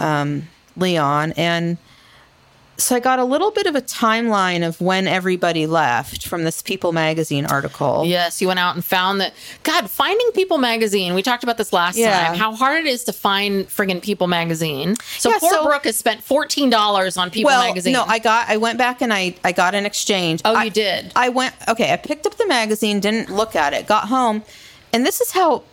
um, 0.00 0.48
Leon. 0.76 1.32
And 1.36 1.76
so 2.76 2.96
I 2.96 3.00
got 3.00 3.18
a 3.18 3.24
little 3.24 3.50
bit 3.50 3.66
of 3.66 3.74
a 3.74 3.82
timeline 3.82 4.66
of 4.66 4.80
when 4.80 5.06
everybody 5.06 5.66
left 5.66 6.26
from 6.26 6.44
this 6.44 6.62
People 6.62 6.92
magazine 6.92 7.44
article. 7.44 8.04
Yes, 8.06 8.40
you 8.40 8.48
went 8.48 8.58
out 8.58 8.74
and 8.74 8.82
found 8.82 9.20
that. 9.20 9.34
God, 9.64 9.90
finding 9.90 10.30
People 10.32 10.56
magazine. 10.56 11.12
We 11.12 11.20
talked 11.22 11.42
about 11.42 11.58
this 11.58 11.74
last 11.74 11.98
Yeah. 11.98 12.28
time. 12.28 12.38
How 12.38 12.54
hard 12.54 12.86
it 12.86 12.88
is 12.88 13.04
to 13.04 13.12
find 13.12 13.66
friggin' 13.68 14.00
People 14.00 14.28
magazine. 14.28 14.96
So 15.18 15.28
Yeah, 15.28 15.38
poor 15.40 15.50
so- 15.52 15.64
Brooke 15.66 15.84
has 15.84 15.98
spent 15.98 16.24
fourteen 16.24 16.70
dollars 16.70 17.18
on 17.18 17.28
People 17.28 17.48
well, 17.50 17.62
magazine. 17.66 17.92
no, 17.92 18.04
I 18.08 18.18
got. 18.18 18.48
I 18.48 18.56
went 18.56 18.78
back 18.78 19.02
and 19.02 19.12
I 19.12 19.34
I 19.44 19.52
got 19.52 19.74
an 19.74 19.84
exchange. 19.84 20.40
Oh, 20.46 20.54
I- 20.54 20.64
you 20.64 20.70
did? 20.70 21.12
I 21.14 21.28
went. 21.28 21.54
Okay, 21.68 21.92
I 21.92 21.96
picked 21.96 22.24
up 22.24 22.38
the 22.38 22.46
magazine, 22.46 22.98
didn't 23.00 23.28
look 23.28 23.54
at 23.54 23.74
it, 23.74 23.86
got 23.86 24.08
home, 24.08 24.42
and 24.94 25.04
this 25.04 25.20
is 25.20 25.32
how 25.32 25.64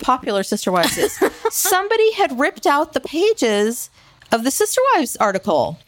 popular 0.00 0.42
Sister 0.42 0.72
Wives 0.72 0.96
is. 0.98 1.18
Somebody 1.50 2.12
had 2.12 2.38
ripped 2.38 2.66
out 2.66 2.92
the 2.92 3.00
pages 3.00 3.90
of 4.30 4.44
the 4.44 4.50
Sister 4.50 4.80
Wives 4.94 5.16
article. 5.16 5.78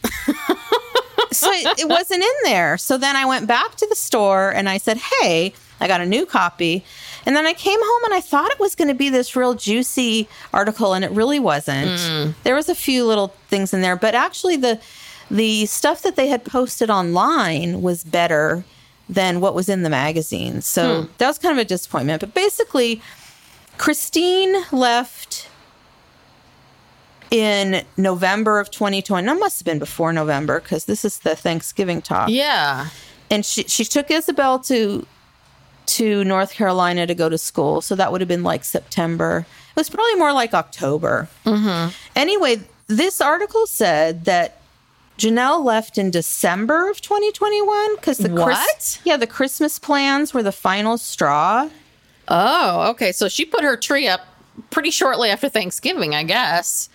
so 1.32 1.50
it, 1.50 1.80
it 1.80 1.88
wasn't 1.88 2.22
in 2.22 2.34
there. 2.44 2.78
So 2.78 2.98
then 2.98 3.16
I 3.16 3.24
went 3.24 3.46
back 3.46 3.74
to 3.76 3.86
the 3.86 3.96
store 3.96 4.50
and 4.50 4.68
I 4.68 4.78
said, 4.78 4.98
"Hey, 4.98 5.54
I 5.80 5.88
got 5.88 6.00
a 6.00 6.06
new 6.06 6.26
copy." 6.26 6.84
And 7.26 7.34
then 7.34 7.46
I 7.46 7.54
came 7.54 7.80
home 7.80 8.04
and 8.04 8.14
I 8.14 8.20
thought 8.20 8.50
it 8.50 8.60
was 8.60 8.74
going 8.74 8.88
to 8.88 8.94
be 8.94 9.08
this 9.08 9.34
real 9.34 9.54
juicy 9.54 10.28
article, 10.52 10.92
and 10.92 11.04
it 11.04 11.10
really 11.10 11.40
wasn't. 11.40 11.88
Mm. 11.88 12.34
There 12.42 12.54
was 12.54 12.68
a 12.68 12.74
few 12.74 13.06
little 13.06 13.28
things 13.48 13.72
in 13.72 13.80
there, 13.80 13.96
but 13.96 14.14
actually 14.14 14.56
the 14.56 14.78
the 15.30 15.66
stuff 15.66 16.02
that 16.02 16.16
they 16.16 16.28
had 16.28 16.44
posted 16.44 16.90
online 16.90 17.82
was 17.82 18.04
better 18.04 18.64
than 19.08 19.40
what 19.40 19.54
was 19.54 19.68
in 19.68 19.82
the 19.82 19.90
magazine. 19.90 20.60
So 20.60 21.02
hmm. 21.02 21.12
that 21.18 21.26
was 21.26 21.38
kind 21.38 21.52
of 21.52 21.58
a 21.58 21.64
disappointment. 21.64 22.20
But 22.20 22.34
basically, 22.34 23.02
Christine 23.78 24.54
left 24.72 25.48
in 27.30 27.84
November 27.96 28.60
of 28.60 28.70
2020. 28.70 29.26
That 29.26 29.38
must 29.38 29.60
have 29.60 29.64
been 29.66 29.78
before 29.78 30.12
November 30.12 30.60
because 30.60 30.84
this 30.84 31.04
is 31.04 31.18
the 31.18 31.34
Thanksgiving 31.34 32.00
talk. 32.02 32.28
yeah. 32.30 32.88
And 33.30 33.44
she 33.44 33.64
she 33.64 33.84
took 33.84 34.08
Ysabel 34.08 34.64
to 34.68 35.06
to 35.86 36.24
North 36.24 36.52
Carolina 36.52 37.06
to 37.06 37.14
go 37.14 37.28
to 37.28 37.38
school. 37.38 37.80
So 37.80 37.94
that 37.96 38.12
would 38.12 38.20
have 38.20 38.28
been 38.28 38.42
like 38.42 38.64
September. 38.64 39.46
It 39.70 39.76
was 39.76 39.88
probably 39.90 40.14
more 40.16 40.32
like 40.32 40.54
October. 40.54 41.28
Mm-hmm. 41.44 41.90
Anyway, 42.14 42.60
this 42.86 43.20
article 43.20 43.66
said 43.66 44.26
that 44.26 44.60
Janelle 45.18 45.64
left 45.64 45.96
in 45.98 46.10
December 46.10 46.90
of 46.90 47.00
2021 47.00 47.96
because 47.96 48.18
the 48.18 48.28
What? 48.28 49.00
yeah 49.04 49.16
the 49.16 49.26
Christmas 49.26 49.78
plans 49.78 50.34
were 50.34 50.42
the 50.42 50.52
final 50.52 50.98
straw. 50.98 51.68
Oh, 52.28 52.90
okay. 52.90 53.12
So 53.12 53.28
she 53.28 53.44
put 53.44 53.62
her 53.64 53.76
tree 53.76 54.08
up 54.08 54.20
pretty 54.70 54.90
shortly 54.90 55.30
after 55.30 55.48
Thanksgiving, 55.48 56.14
I 56.14 56.22
guess. 56.22 56.88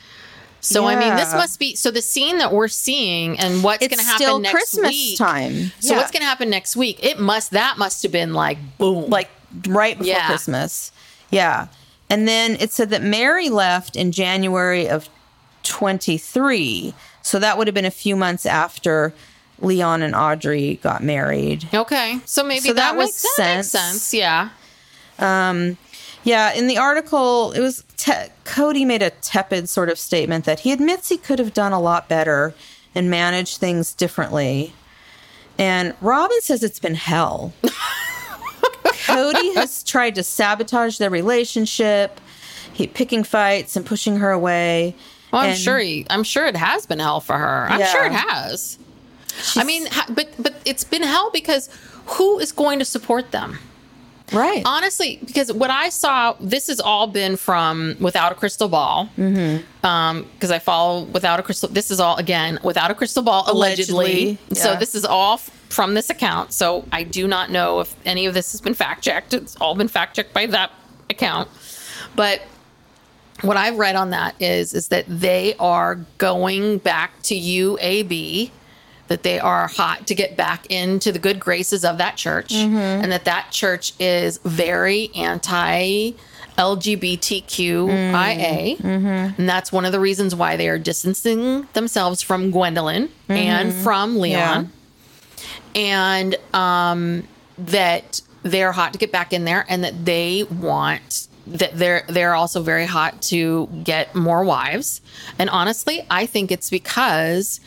So 0.61 0.87
I 0.87 0.95
mean, 0.99 1.15
this 1.15 1.33
must 1.33 1.57
be 1.59 1.75
so 1.75 1.89
the 1.89 2.01
scene 2.01 2.39
that 2.39 2.51
we're 2.51 2.67
seeing 2.67 3.39
and 3.39 3.63
what's 3.63 3.87
going 3.87 3.97
to 3.99 4.03
happen 4.05 4.41
next 4.41 4.53
Christmas 4.53 4.89
week. 4.89 5.17
time. 5.17 5.71
So 5.79 5.93
Yeah. 5.93 5.97
what's 5.97 6.11
going 6.11 6.21
to 6.21 6.27
happen 6.27 6.49
next 6.49 6.75
week? 6.75 6.99
It 7.01 7.17
must 7.19 7.51
that 7.51 7.77
must 7.77 8.03
have 8.03 8.11
been 8.11 8.33
like 8.33 8.57
boom, 8.77 9.09
like 9.09 9.29
right 9.67 9.97
before 9.97 10.11
Yeah. 10.13 10.25
Christmas. 10.27 10.91
Yeah. 11.31 11.67
And 12.09 12.27
then 12.27 12.57
it 12.59 12.73
said 12.73 12.89
that 12.89 13.01
Meri 13.03 13.47
left 13.49 13.95
in 13.95 14.11
January 14.11 14.89
of 14.89 15.07
23. 15.63 16.93
So 17.21 17.39
that 17.39 17.57
would 17.57 17.67
have 17.67 17.73
been 17.73 17.85
a 17.85 17.91
few 17.91 18.15
months 18.15 18.45
after 18.45 19.13
Leon 19.59 20.01
and 20.01 20.15
Audrey 20.15 20.79
got 20.81 21.03
married. 21.03 21.67
okay. 21.73 22.19
So 22.25 22.43
maybe 22.43 22.61
So 22.61 22.73
that, 22.73 22.75
that 22.93 22.95
was 22.97 23.07
makes 23.07 23.21
that 23.21 23.35
sense. 23.35 23.73
makes 23.73 23.85
sense. 23.85 24.13
Yeah. 24.13 24.49
Um, 25.19 25.77
yeah, 26.23 26.53
in 26.53 26.67
the 26.67 26.77
article, 26.77 27.51
it 27.53 27.59
was 27.61 27.83
te- 27.97 28.29
Kody 28.45 28.85
made 28.85 29.01
a 29.01 29.09
tepid 29.09 29.69
sort 29.69 29.89
of 29.89 29.97
statement 29.97 30.45
that 30.45 30.61
he 30.61 30.71
admits 30.71 31.09
he 31.09 31.17
could 31.17 31.39
have 31.39 31.53
done 31.53 31.71
a 31.71 31.79
lot 31.79 32.09
better 32.09 32.53
and 32.93 33.09
managed 33.09 33.57
things 33.57 33.93
differently. 33.93 34.73
And 35.57 35.93
Robyn 36.01 36.39
says 36.41 36.63
it's 36.63 36.79
been 36.79 36.95
hell. 36.95 37.53
Kody 39.05 39.55
has 39.55 39.83
tried 39.83 40.15
to 40.15 40.23
sabotage 40.23 40.97
their 40.97 41.09
relationship, 41.09 42.19
he 42.73 42.87
picking 42.87 43.23
fights 43.23 43.75
and 43.75 43.85
pushing 43.85 44.17
her 44.17 44.31
away. 44.31 44.95
Well, 45.31 45.41
I'm 45.43 45.49
And 45.51 45.59
sure 45.59 45.77
he, 45.79 46.05
I'm 46.09 46.23
sure 46.23 46.45
it 46.45 46.55
has 46.55 46.85
been 46.85 46.99
hell 46.99 47.19
for 47.19 47.37
her. 47.37 47.67
I'm 47.69 47.79
Yeah. 47.79 47.91
sure 47.91 48.05
it 48.05 48.11
has. 48.13 48.77
I 49.55 49.63
mean, 49.63 49.87
but 50.09 50.29
but 50.39 50.55
it's 50.65 50.83
been 50.83 51.03
hell 51.03 51.29
because 51.31 51.69
who 52.05 52.39
is 52.39 52.51
going 52.51 52.79
to 52.79 52.85
support 52.85 53.31
them? 53.31 53.57
Right. 54.31 54.61
honestly 54.65 55.19
because 55.25 55.51
what 55.51 55.69
i 55.69 55.89
saw 55.89 56.35
this 56.39 56.67
has 56.67 56.79
all 56.79 57.07
been 57.07 57.35
from 57.37 57.95
without 57.99 58.31
a 58.31 58.35
crystal 58.35 58.67
ball. 58.69 59.09
Mm-hmm. 59.17 59.85
um 59.85 60.23
because 60.33 60.51
i 60.51 60.59
follow 60.59 61.03
without 61.05 61.39
a 61.39 61.43
crystal 61.43 61.69
this 61.69 61.89
is 61.91 61.99
all 61.99 62.17
again 62.17 62.59
without 62.63 62.91
a 62.91 62.95
crystal 62.95 63.23
ball 63.23 63.43
allegedly, 63.47 64.13
Allegedly, 64.39 64.55
so 64.55 64.75
this 64.75 64.95
is 64.95 65.05
all 65.05 65.35
f- 65.35 65.49
from 65.69 65.93
this 65.93 66.09
account. 66.09 66.51
So 66.53 66.85
i 66.91 67.03
do 67.03 67.27
not 67.27 67.49
know 67.51 67.79
if 67.79 67.95
any 68.05 68.25
of 68.25 68.33
this 68.33 68.51
has 68.53 68.61
been 68.61 68.73
fact 68.73 69.03
checked. 69.03 69.33
It's 69.33 69.55
all 69.57 69.75
been 69.75 69.87
fact 69.87 70.15
checked 70.15 70.33
by 70.33 70.45
that 70.47 70.71
account. 71.09 71.47
But 72.15 72.41
what 73.41 73.55
i've 73.55 73.77
read 73.77 73.95
on 73.95 74.09
that 74.09 74.35
is 74.41 74.73
is 74.73 74.89
that 74.89 75.05
they 75.07 75.55
are 75.59 75.95
going 76.17 76.77
back 76.79 77.21
to 77.23 77.35
uab 77.35 78.51
that 79.09 79.23
they 79.23 79.39
are 79.39 79.67
hot 79.67 80.07
to 80.07 80.15
get 80.15 80.37
back 80.37 80.65
into 80.67 81.11
the 81.11 81.19
good 81.19 81.39
graces 81.39 81.83
of 81.83 81.97
that 81.97 82.15
church 82.15 82.53
mm-hmm. 82.53 82.75
and 82.77 83.11
that 83.11 83.25
that 83.25 83.51
church 83.51 83.93
is 83.99 84.37
very 84.45 85.11
anti 85.15 86.13
LGBTQIA. 86.57 87.87
Mm-hmm. 88.77 89.41
And 89.41 89.49
that's 89.49 89.71
one 89.71 89.85
of 89.85 89.91
the 89.91 89.99
reasons 89.99 90.35
why 90.35 90.57
they 90.57 90.67
are 90.67 90.77
distancing 90.77 91.67
themselves 91.73 92.21
from 92.21 92.51
Gwendlyn 92.51 93.09
and 93.29 93.71
mm-hmm. 93.71 93.83
from 93.83 94.19
Leon. 94.19 94.71
And 95.73 96.35
um, 96.53 97.27
that 97.57 98.21
they're 98.43 98.71
hot 98.73 98.93
to 98.93 98.99
get 98.99 99.11
back 99.11 99.33
in 99.33 99.45
there 99.45 99.65
and 99.69 99.83
that 99.83 100.05
they 100.05 100.43
want 100.43 101.27
that 101.47 101.71
they're 101.73 102.03
they're 102.07 102.35
also 102.35 102.61
very 102.61 102.85
hot 102.85 103.21
to 103.23 103.67
get 103.83 104.13
more 104.13 104.43
wives. 104.43 105.01
And 105.39 105.49
honestly, 105.49 106.05
I 106.09 106.25
think 106.25 106.51
it's 106.51 106.69
because 106.69 107.59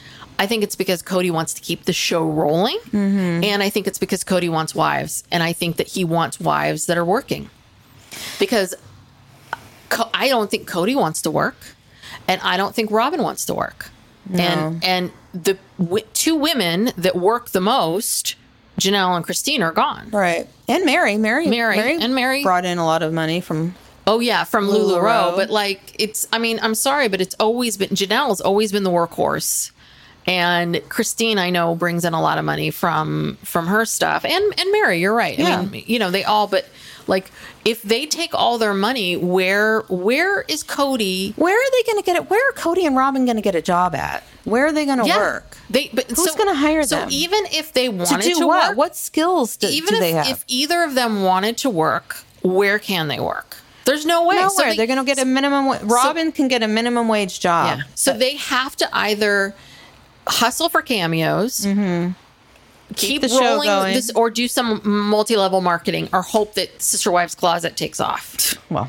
I 0.42 0.46
think 0.46 0.62
it's 0.64 0.76
because 0.76 1.02
Kody 1.02 1.30
wants 1.30 1.54
to 1.54 1.60
keep 1.62 1.84
the 1.84 1.92
show 1.92 2.24
rolling. 2.28 2.78
Mm-hmm. 2.86 3.44
And 3.44 3.62
I 3.62 3.70
think 3.70 3.86
it's 3.86 3.98
because 3.98 4.22
Kody 4.24 4.50
wants 4.50 4.74
wives. 4.74 5.24
And 5.30 5.42
I 5.42 5.52
think 5.52 5.76
that 5.76 5.86
he 5.94 6.04
wants 6.04 6.40
wives 6.40 6.86
that 6.86 6.96
are 6.98 7.04
working. 7.04 7.48
Because 8.38 8.74
Co- 9.88 10.10
I 10.12 10.28
don't 10.28 10.50
think 10.50 10.68
Kody 10.68 10.96
wants 10.96 11.22
to 11.22 11.30
work. 11.30 11.56
And 12.28 12.40
I 12.42 12.56
don't 12.56 12.74
think 12.74 12.90
Robyn 12.90 13.22
wants 13.22 13.44
to 13.46 13.54
work. 13.54 13.90
And 14.32 14.82
and 14.84 15.10
the 15.34 15.58
w- 15.78 16.06
two 16.14 16.36
women 16.36 16.92
that 16.96 17.14
work 17.16 17.50
the 17.50 17.60
most, 17.60 18.36
Janelle 18.80 19.16
and 19.16 19.24
Christine, 19.24 19.62
are 19.62 19.72
gone. 19.72 20.08
right. 20.12 20.46
And 20.68 20.84
Meri. 20.86 21.18
Meri. 21.18 21.46
Meri. 21.48 21.78
And 22.00 22.14
Meri- 22.14 22.42
brought 22.42 22.64
in 22.64 22.78
a 22.78 22.86
lot 22.86 23.02
of 23.02 23.12
money 23.12 23.40
from. 23.40 23.74
Oh 24.06 24.20
yeah, 24.20 24.44
from 24.44 24.66
LuLaRoe. 24.68 25.02
LuLaRoe. 25.02 25.36
But 25.36 25.50
like, 25.50 25.94
it's. 25.98 26.26
I 26.32 26.38
mean, 26.38 26.58
I'm 26.62 26.74
sorry, 26.74 27.08
but 27.08 27.20
it's 27.20 27.34
always 27.38 27.76
been 27.76 27.90
Janelle's 27.90 28.40
always 28.40 28.72
been 28.72 28.84
the 28.84 28.90
workhorse, 28.90 29.70
and 30.26 30.80
Christine, 30.88 31.38
I 31.38 31.50
know, 31.50 31.74
brings 31.74 32.04
in 32.04 32.14
a 32.14 32.20
lot 32.22 32.38
of 32.38 32.44
money 32.44 32.70
from 32.70 33.38
from 33.44 33.66
her 33.66 33.84
stuff, 33.84 34.24
and 34.24 34.34
and 34.58 34.72
Meri, 34.72 35.00
you're 35.00 35.14
right. 35.14 35.38
I 35.38 35.42
Yeah. 35.42 35.62
mean, 35.62 35.84
you 35.86 35.98
know, 35.98 36.10
they 36.10 36.24
all, 36.24 36.46
but 36.46 36.66
like, 37.08 37.30
if 37.64 37.82
they 37.82 38.06
take 38.06 38.32
all 38.32 38.58
their 38.58 38.74
money, 38.74 39.16
where 39.16 39.80
where 39.88 40.42
is 40.42 40.62
Kody? 40.62 41.34
Where 41.36 41.56
are 41.56 41.70
they 41.72 41.82
going 41.92 41.98
to 42.02 42.06
get 42.06 42.16
it? 42.16 42.30
Where 42.30 42.48
are 42.48 42.52
Kody 42.52 42.86
and 42.86 42.96
Robyn 42.96 43.24
going 43.24 43.36
to 43.36 43.42
get 43.42 43.56
a 43.56 43.62
job 43.62 43.94
at? 43.96 44.22
Where 44.44 44.66
are 44.66 44.72
they 44.72 44.84
going 44.86 44.98
to 44.98 45.06
Yeah. 45.06 45.16
work? 45.18 45.56
They, 45.68 45.90
but 45.92 46.06
Who's 46.10 46.30
so- 46.32 46.36
gonna 46.38 46.54
hire 46.54 46.82
so 46.84 46.96
them? 46.96 47.10
So 47.10 47.16
even 47.16 47.44
if 47.52 47.72
they 47.72 47.86
To 47.86 47.92
wanted 47.92 48.22
do 48.22 48.34
to 48.40 48.46
what? 48.46 48.68
work, 48.70 48.76
What 48.76 48.96
skills 48.96 49.56
do, 49.56 49.66
even 49.68 49.88
do 49.90 49.94
if, 49.96 50.00
they 50.00 50.12
have? 50.12 50.28
if 50.28 50.44
either 50.46 50.82
of 50.84 50.94
them 50.94 51.22
wanted 51.24 51.56
to 51.58 51.70
work, 51.70 52.18
where 52.42 52.78
can 52.78 53.08
they 53.08 53.18
work? 53.20 53.56
There's 53.84 54.04
no 54.06 54.24
way. 54.24 54.36
Nowhere. 54.36 54.50
So 54.50 54.62
they- 54.62 54.80
are 54.82 54.86
going 54.86 54.98
to 54.98 55.04
get 55.04 55.18
a 55.18 55.24
minimum. 55.24 55.66
wa- 55.66 55.78
Robyn 55.82 56.30
can 56.32 56.46
get 56.48 56.62
a 56.62 56.68
minimum 56.68 57.08
wage 57.08 57.40
job. 57.40 57.78
Yeah. 57.78 57.84
So 57.96 58.12
they 58.12 58.36
have 58.36 58.76
to 58.76 58.88
either 58.96 59.54
hustle 60.26 60.68
for 60.68 60.82
cameos, 60.82 61.66
keep, 62.96 63.22
the 63.22 63.28
show 63.28 63.62
going. 63.62 63.94
this, 63.94 64.10
or 64.14 64.30
do 64.30 64.46
some 64.48 64.80
multi-level 64.84 65.60
marketing, 65.60 66.08
or 66.12 66.22
hope 66.22 66.54
that 66.54 66.80
Sister 66.82 67.10
Wives 67.10 67.34
Closet 67.34 67.76
takes 67.76 68.00
off. 68.00 68.56
Well, 68.70 68.88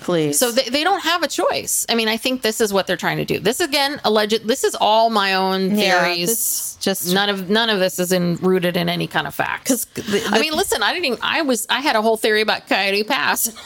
Please. 0.00 0.38
So 0.38 0.50
they, 0.50 0.62
they 0.64 0.82
don't 0.82 1.02
have 1.02 1.22
a 1.22 1.28
choice. 1.28 1.84
I 1.90 1.94
mean, 1.94 2.08
I 2.08 2.16
think 2.16 2.40
this 2.40 2.62
is 2.62 2.72
what 2.72 2.86
they're 2.86 2.96
trying 2.96 3.18
to 3.18 3.26
do. 3.26 3.38
This 3.38 3.60
again, 3.60 4.00
alleged. 4.02 4.48
This 4.48 4.64
is 4.64 4.74
all 4.74 5.10
my 5.10 5.34
own 5.34 5.74
theories. 5.74 6.78
just- 6.80 7.12
none 7.12 7.28
of 7.28 7.50
none 7.50 7.68
of 7.68 7.80
this 7.80 7.98
is 7.98 8.10
in, 8.10 8.36
rooted 8.36 8.78
in 8.78 8.88
any 8.88 9.06
kind 9.06 9.26
of 9.26 9.34
fact. 9.34 9.66
'Cause 9.68 9.84
the- 9.84 10.26
I 10.32 10.38
mean, 10.40 10.54
listen, 10.54 10.82
I 10.82 10.94
didn't. 10.94 11.04
Even, 11.04 11.18
I 11.20 11.42
was. 11.42 11.66
I 11.68 11.80
had 11.80 11.96
a 11.96 12.02
whole 12.02 12.16
theory 12.16 12.40
about 12.40 12.66
Coyote 12.66 13.04
Pass. 13.04 13.52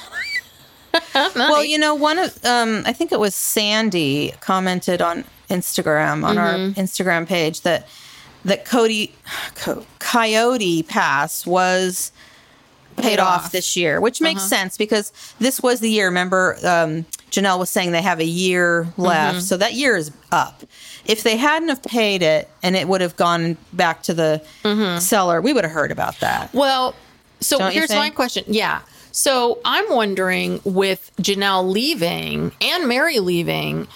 Well, 1.14 1.64
you 1.64 1.78
know, 1.78 1.94
one 1.94 2.18
of 2.18 2.44
um, 2.44 2.82
I 2.86 2.92
think 2.92 3.10
it 3.12 3.18
was 3.18 3.34
Sandy 3.34 4.32
commented 4.40 5.02
on 5.02 5.24
Instagram 5.50 6.24
on 6.24 6.38
our 6.38 6.54
Mm-hmm. 6.54 6.80
Instagram 6.80 7.26
page 7.26 7.60
that 7.62 7.86
that 8.44 8.64
Kody 8.66 9.10
Co- 9.54 9.84
Coyote 9.98 10.82
Pass 10.82 11.46
was 11.46 12.12
paid, 12.96 13.02
Paid 13.02 13.18
off. 13.18 13.28
off. 13.28 13.38
Uh-huh. 13.40 13.48
this 13.52 13.76
year, 13.76 14.00
which 14.00 14.20
makes 14.20 14.42
sense 14.42 14.76
because 14.76 15.12
this 15.38 15.60
was 15.62 15.80
the 15.80 15.90
year. 15.90 16.06
Remember, 16.06 16.56
um, 16.62 17.04
Janelle 17.30 17.58
was 17.58 17.70
saying 17.70 17.90
they 17.92 18.02
have 18.02 18.20
a 18.20 18.24
year 18.24 18.86
left, 18.96 19.36
Mm-hmm. 19.38 19.40
so 19.40 19.56
that 19.56 19.72
year 19.74 19.96
is 19.96 20.12
up. 20.30 20.62
If 21.06 21.22
they 21.22 21.36
hadn't 21.36 21.68
have 21.70 21.82
paid 21.82 22.22
it 22.22 22.48
and 22.62 22.76
it 22.76 22.86
would 22.86 23.00
have 23.00 23.16
gone 23.16 23.56
back 23.72 24.02
to 24.04 24.14
the 24.14 24.42
Mm-hmm. 24.62 24.98
seller, 25.00 25.40
we 25.40 25.52
would 25.52 25.64
have 25.64 25.72
heard 25.72 25.90
about 25.90 26.20
that. 26.20 26.52
Well, 26.54 26.94
so 27.40 27.58
Don't 27.58 27.72
here's 27.72 27.90
my 27.90 28.10
question. 28.10 28.44
Yeah. 28.46 28.82
So 29.10 29.58
I'm 29.64 29.84
wondering 29.90 30.60
with 30.64 31.10
Janelle 31.20 31.68
leaving 31.70 32.52
and 32.60 32.88
Meri 32.88 33.18
leaving, 33.20 33.86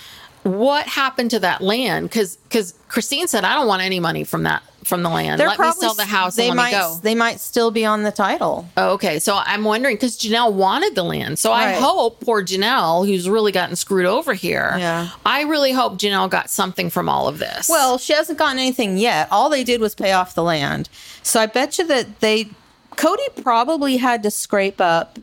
what 0.48 0.86
happened 0.86 1.30
to 1.32 1.40
that 1.40 1.60
land? 1.60 2.08
Because 2.08 2.36
because 2.36 2.74
Christine 2.88 3.28
said 3.28 3.44
I 3.44 3.54
don't 3.54 3.66
want 3.66 3.82
any 3.82 4.00
money 4.00 4.24
from 4.24 4.44
that 4.44 4.62
from 4.88 5.02
the 5.02 5.10
land. 5.10 5.38
Let 5.38 5.58
me 5.58 5.72
sell 5.72 5.94
the 5.94 6.04
house 6.04 6.36
They 6.36 6.48
and 6.48 6.56
let 6.56 6.72
might. 6.72 7.02
They 7.02 7.14
might 7.14 7.40
still 7.40 7.70
be 7.70 7.84
on 7.84 8.02
the 8.02 8.10
title. 8.10 8.68
Oh, 8.76 8.92
okay, 8.92 9.18
so 9.18 9.38
I'm 9.44 9.64
wondering 9.64 9.96
because 9.96 10.18
Janelle 10.18 10.52
wanted 10.52 10.94
the 10.94 11.02
land, 11.04 11.38
so 11.38 11.52
I 11.52 11.74
hope 11.74 12.20
poor 12.20 12.42
Janelle, 12.42 13.06
who's 13.06 13.28
really 13.28 13.52
gotten 13.52 13.76
screwed 13.76 14.06
over 14.06 14.34
here. 14.34 14.74
Yeah. 14.78 15.10
I 15.26 15.42
really 15.42 15.72
hope 15.72 15.98
Janelle 15.98 16.30
got 16.30 16.50
something 16.50 16.90
from 16.90 17.08
all 17.08 17.28
of 17.28 17.38
this. 17.38 17.68
Well, 17.68 17.98
she 17.98 18.14
hasn't 18.14 18.38
gotten 18.38 18.58
anything 18.58 18.96
yet. 18.96 19.28
All 19.30 19.50
they 19.50 19.64
did 19.64 19.80
was 19.80 19.94
pay 19.94 20.12
off 20.12 20.34
the 20.34 20.42
land. 20.42 20.88
So 21.22 21.38
I 21.40 21.46
bet 21.46 21.78
you 21.78 21.86
that 21.86 22.20
they 22.20 22.48
Kody 22.96 23.42
probably 23.42 23.98
had 23.98 24.22
to 24.24 24.30
scrape 24.30 24.80
up 24.80 25.18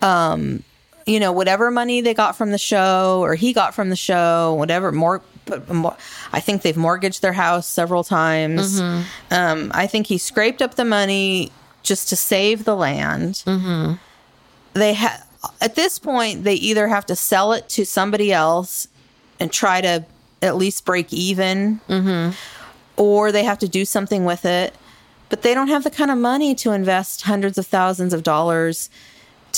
um 0.00 0.62
you 1.08 1.18
know 1.18 1.32
whatever 1.32 1.70
money 1.70 2.00
they 2.00 2.14
got 2.14 2.36
from 2.36 2.50
the 2.50 2.58
show 2.58 3.20
or 3.22 3.34
he 3.34 3.52
got 3.52 3.74
from 3.74 3.88
the 3.88 3.96
show, 3.96 4.54
whatever 4.54 4.92
more 4.92 5.22
more 5.68 5.96
I 6.32 6.40
think 6.40 6.62
they've 6.62 6.76
mortgaged 6.76 7.22
their 7.22 7.32
house 7.32 7.66
several 7.66 8.04
times. 8.04 8.80
Mm-hmm. 8.80 9.34
Um 9.34 9.72
I 9.74 9.86
think 9.86 10.06
he 10.06 10.18
scraped 10.18 10.60
up 10.60 10.74
the 10.74 10.84
money 10.84 11.50
just 11.82 12.08
to 12.10 12.16
save 12.16 12.64
the 12.64 12.76
land. 12.76 13.42
Mm-hmm. 13.46 13.94
They 14.74 14.94
ha- 14.94 15.22
at 15.60 15.74
this 15.74 15.98
point 15.98 16.44
they 16.44 16.54
either 16.54 16.88
have 16.88 17.06
to 17.06 17.16
sell 17.16 17.52
it 17.52 17.68
to 17.70 17.86
somebody 17.86 18.32
else 18.32 18.86
and 19.40 19.50
try 19.50 19.80
to 19.80 20.04
at 20.42 20.56
least 20.56 20.84
break 20.84 21.12
even, 21.12 21.80
mm-hmm. 21.88 22.32
or 22.96 23.32
they 23.32 23.44
have 23.44 23.58
to 23.58 23.68
do 23.68 23.84
something 23.84 24.24
with 24.24 24.44
it. 24.44 24.74
But 25.30 25.42
they 25.42 25.52
don't 25.54 25.68
have 25.68 25.84
the 25.84 25.90
kind 25.90 26.10
of 26.10 26.18
money 26.18 26.54
to 26.56 26.72
invest 26.72 27.22
hundreds 27.22 27.58
of 27.58 27.66
thousands 27.66 28.12
of 28.12 28.22
dollars 28.22 28.88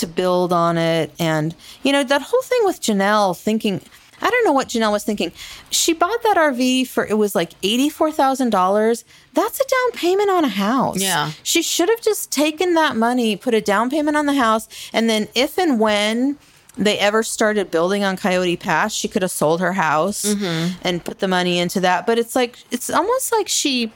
to 0.01 0.07
build 0.07 0.53
on 0.53 0.77
it. 0.77 1.13
And, 1.19 1.55
you 1.83 1.93
know, 1.93 2.05
that 2.05 2.23
whole 2.23 2.43
thing 2.43 2.61
with 2.65 2.81
Janelle 2.83 3.39
thinking, 3.39 3.81
I 4.23 4.29
don't 4.29 4.45
know 4.45 4.53
what 4.53 4.69
Janelle 4.69 4.93
was 4.93 5.03
thinking. 5.05 5.33
She 5.71 5.95
bought 5.95 6.23
that 6.25 6.37
RV 6.37 6.89
for, 6.89 7.07
it 7.07 7.15
was 7.17 7.35
like 7.35 7.59
$84,000. 7.63 9.05
That's 9.33 9.61
a 9.61 9.65
down 9.65 9.93
payment 9.93 10.31
on 10.31 10.45
a 10.45 10.49
house. 10.49 11.01
Yeah. 11.01 11.33
She 11.43 11.63
should 11.63 11.89
have 11.89 12.01
just 12.01 12.31
taken 12.31 12.75
that 12.75 12.97
money, 12.97 13.37
put 13.37 13.55
a 13.55 13.61
down 13.61 13.89
payment 13.91 14.17
on 14.17 14.27
the 14.27 14.35
house, 14.35 14.69
and 14.93 15.09
then 15.09 15.29
if 15.35 15.59
and 15.59 15.81
when 15.81 16.37
they 16.77 16.99
ever 16.99 17.23
started 17.23 17.71
building 17.71 18.05
on 18.05 18.17
Coyote 18.17 18.57
Pass, 18.57 18.93
she 18.95 19.09
could 19.09 19.23
have 19.23 19.31
sold 19.31 19.61
her 19.61 19.73
house 19.73 20.25
Mm-hmm. 20.25 20.79
and 20.83 21.05
put 21.05 21.19
the 21.19 21.29
money 21.29 21.59
into 21.59 21.81
that. 21.81 22.07
But 22.07 22.19
it's 22.19 22.37
like 22.37 22.59
it's 22.71 22.91
almost 22.91 23.33
like 23.33 23.49
she 23.49 23.93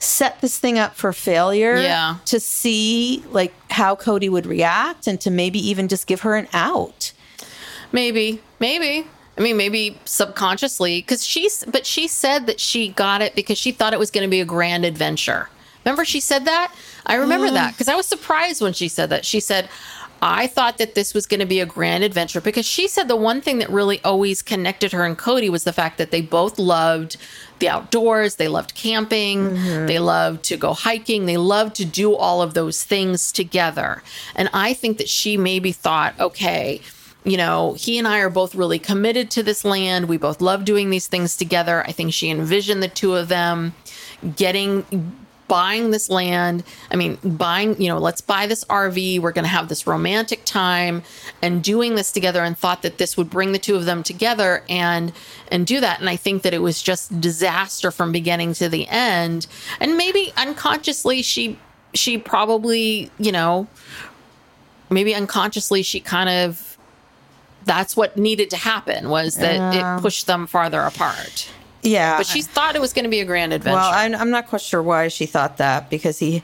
set 0.00 0.40
this 0.40 0.58
thing 0.58 0.78
up 0.78 0.96
for 0.96 1.12
failure 1.12 1.76
Yeah. 1.76 2.16
to 2.24 2.40
see 2.40 3.22
like 3.30 3.52
how 3.70 3.94
Kody 3.94 4.28
would 4.28 4.46
react 4.46 5.06
and 5.06 5.20
to 5.20 5.30
maybe 5.30 5.58
even 5.68 5.88
just 5.88 6.06
give 6.06 6.22
her 6.22 6.36
an 6.36 6.48
out. 6.52 7.12
Maybe, 7.92 8.40
maybe. 8.58 9.06
I 9.36 9.42
mean, 9.42 9.56
maybe 9.56 9.98
subconsciously, 10.04 11.00
because 11.00 11.24
she's, 11.24 11.64
but 11.64 11.86
she 11.86 12.08
said 12.08 12.46
that 12.46 12.60
she 12.60 12.88
got 12.88 13.22
it 13.22 13.34
because 13.34 13.58
she 13.58 13.72
thought 13.72 13.92
it 13.92 13.98
was 13.98 14.10
going 14.10 14.26
to 14.26 14.30
be 14.30 14.40
a 14.40 14.44
grand 14.44 14.84
adventure. 14.84 15.48
Remember, 15.84 16.04
she 16.04 16.20
said 16.20 16.44
that? 16.44 16.74
I 17.06 17.14
remember 17.14 17.48
mm. 17.48 17.54
that 17.54 17.72
because 17.72 17.88
I 17.88 17.94
was 17.94 18.06
surprised 18.06 18.60
when 18.60 18.72
she 18.72 18.88
said 18.88 19.10
that. 19.10 19.24
She 19.24 19.40
said, 19.40 19.68
I 20.22 20.46
thought 20.46 20.78
that 20.78 20.94
this 20.94 21.14
was 21.14 21.26
going 21.26 21.40
to 21.40 21.46
be 21.46 21.60
a 21.60 21.66
grand 21.66 22.04
adventure 22.04 22.40
because 22.40 22.66
she 22.66 22.88
said 22.88 23.08
the 23.08 23.16
one 23.16 23.40
thing 23.40 23.58
that 23.58 23.70
really 23.70 24.02
always 24.04 24.42
connected 24.42 24.92
her 24.92 25.04
and 25.04 25.16
Kody 25.16 25.48
was 25.48 25.64
the 25.64 25.72
fact 25.72 25.98
that 25.98 26.10
they 26.10 26.20
both 26.20 26.58
loved 26.58 27.16
the 27.58 27.68
outdoors. 27.68 28.36
They 28.36 28.48
loved 28.48 28.74
camping. 28.74 29.50
Mm-hmm. 29.50 29.86
They 29.86 29.98
loved 29.98 30.44
to 30.44 30.56
go 30.56 30.74
hiking. 30.74 31.26
They 31.26 31.36
loved 31.36 31.76
to 31.76 31.84
do 31.84 32.14
all 32.14 32.42
of 32.42 32.54
those 32.54 32.84
things 32.84 33.32
together. 33.32 34.02
And 34.34 34.50
I 34.52 34.74
think 34.74 34.98
that 34.98 35.08
she 35.08 35.36
maybe 35.36 35.72
thought, 35.72 36.18
okay, 36.20 36.82
you 37.24 37.36
know, 37.36 37.74
he 37.74 37.98
and 37.98 38.08
I 38.08 38.18
are 38.20 38.30
both 38.30 38.54
really 38.54 38.78
committed 38.78 39.30
to 39.32 39.42
this 39.42 39.64
land. 39.64 40.08
We 40.08 40.16
both 40.16 40.40
love 40.40 40.64
doing 40.64 40.90
these 40.90 41.06
things 41.06 41.36
together. 41.36 41.84
I 41.86 41.92
think 41.92 42.12
she 42.12 42.30
envisioned 42.30 42.82
the 42.82 42.88
two 42.88 43.14
of 43.14 43.28
them 43.28 43.74
getting 44.36 45.14
buying 45.50 45.90
this 45.90 46.08
land. 46.08 46.62
I 46.92 46.96
mean, 46.96 47.18
buying, 47.24 47.82
you 47.82 47.88
know, 47.88 47.98
let's 47.98 48.20
buy 48.20 48.46
this 48.46 48.64
RV. 48.66 49.18
We're 49.18 49.32
going 49.32 49.44
to 49.44 49.48
have 49.48 49.68
this 49.68 49.84
romantic 49.84 50.44
time 50.44 51.02
and 51.42 51.60
doing 51.60 51.96
this 51.96 52.12
together 52.12 52.44
and 52.44 52.56
thought 52.56 52.82
that 52.82 52.98
this 52.98 53.16
would 53.16 53.28
bring 53.28 53.50
the 53.50 53.58
two 53.58 53.74
of 53.74 53.84
them 53.84 54.04
together 54.04 54.62
and 54.68 55.12
and 55.50 55.66
do 55.66 55.80
that. 55.80 55.98
And 55.98 56.08
I 56.08 56.14
think 56.14 56.42
that 56.42 56.54
it 56.54 56.62
was 56.62 56.80
just 56.80 57.20
disaster 57.20 57.90
from 57.90 58.12
beginning 58.12 58.54
to 58.54 58.68
the 58.68 58.86
end. 58.86 59.48
And 59.80 59.96
maybe 59.96 60.32
unconsciously 60.36 61.20
she 61.22 61.58
she 61.94 62.16
probably, 62.16 63.10
you 63.18 63.32
know, 63.32 63.66
maybe 64.88 65.16
unconsciously 65.16 65.82
she 65.82 65.98
kind 65.98 66.28
of 66.28 66.78
that's 67.64 67.96
what 67.96 68.16
needed 68.16 68.50
to 68.50 68.56
happen 68.56 69.08
was 69.08 69.34
that 69.34 69.74
it 69.74 70.00
pushed 70.00 70.28
them 70.28 70.46
farther 70.46 70.82
apart. 70.82 71.50
Yeah. 71.82 72.16
But 72.18 72.26
she 72.26 72.42
thought 72.42 72.74
it 72.76 72.80
was 72.80 72.92
going 72.92 73.04
to 73.04 73.10
be 73.10 73.20
a 73.20 73.24
grand 73.24 73.52
adventure. 73.52 73.76
Well, 73.76 73.90
I'm, 73.92 74.14
I'm 74.14 74.30
not 74.30 74.48
quite 74.48 74.60
sure 74.62 74.82
why 74.82 75.08
she 75.08 75.26
thought 75.26 75.56
that 75.58 75.88
because 75.90 76.18
he 76.18 76.42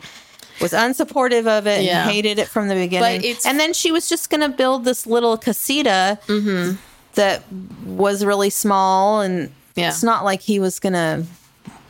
was 0.60 0.72
unsupportive 0.72 1.46
of 1.46 1.66
it 1.66 1.82
Yeah. 1.84 2.02
and 2.02 2.10
hated 2.10 2.38
it 2.38 2.48
from 2.48 2.68
the 2.68 2.74
beginning. 2.74 3.20
it's- 3.22 3.44
and 3.44 3.60
then 3.60 3.72
she 3.74 3.92
was 3.92 4.08
just 4.08 4.30
going 4.30 4.40
to 4.40 4.48
build 4.48 4.84
this 4.84 5.06
little 5.06 5.36
casita 5.36 6.18
Mm-hmm. 6.26 6.76
that 7.14 7.42
was 7.84 8.24
really 8.24 8.48
small. 8.50 9.20
And 9.20 9.52
Yeah. 9.74 9.88
it's 9.88 10.02
not 10.02 10.24
like 10.24 10.40
he 10.40 10.58
was 10.58 10.78
going 10.78 10.94
to 10.94 11.24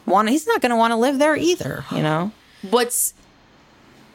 want, 0.07 0.29
he's 0.31 0.47
not 0.49 0.61
going 0.61 0.71
to 0.71 0.77
want 0.77 0.91
to 0.93 0.97
live 0.97 1.19
there 1.21 1.37
either, 1.37 1.85
you 1.93 2.03
know? 2.03 2.33
What's 2.71 3.15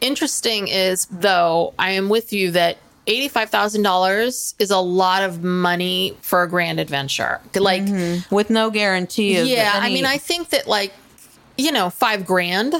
interesting 0.00 0.68
is, 0.68 1.06
though, 1.10 1.74
I 1.78 1.90
am 1.92 2.08
with 2.08 2.32
you 2.32 2.50
that 2.52 2.76
$85,000 3.06 4.54
is 4.58 4.70
a 4.70 4.78
lot 4.78 5.22
of 5.22 5.42
money 5.42 6.16
for 6.20 6.42
a 6.42 6.48
grand 6.48 6.78
adventure. 6.78 7.40
Like, 7.54 7.82
mm-hmm. 7.82 8.34
With 8.34 8.50
no 8.50 8.70
guarantee 8.70 9.36
of 9.38 9.46
yeah, 9.46 9.72
I 9.74 9.88
mean, 9.90 10.06
I 10.06 10.18
think 10.18 10.50
that, 10.50 10.66
like, 10.66 10.92
you 11.56 11.72
know, 11.72 11.90
five 11.90 12.24
grand 12.24 12.74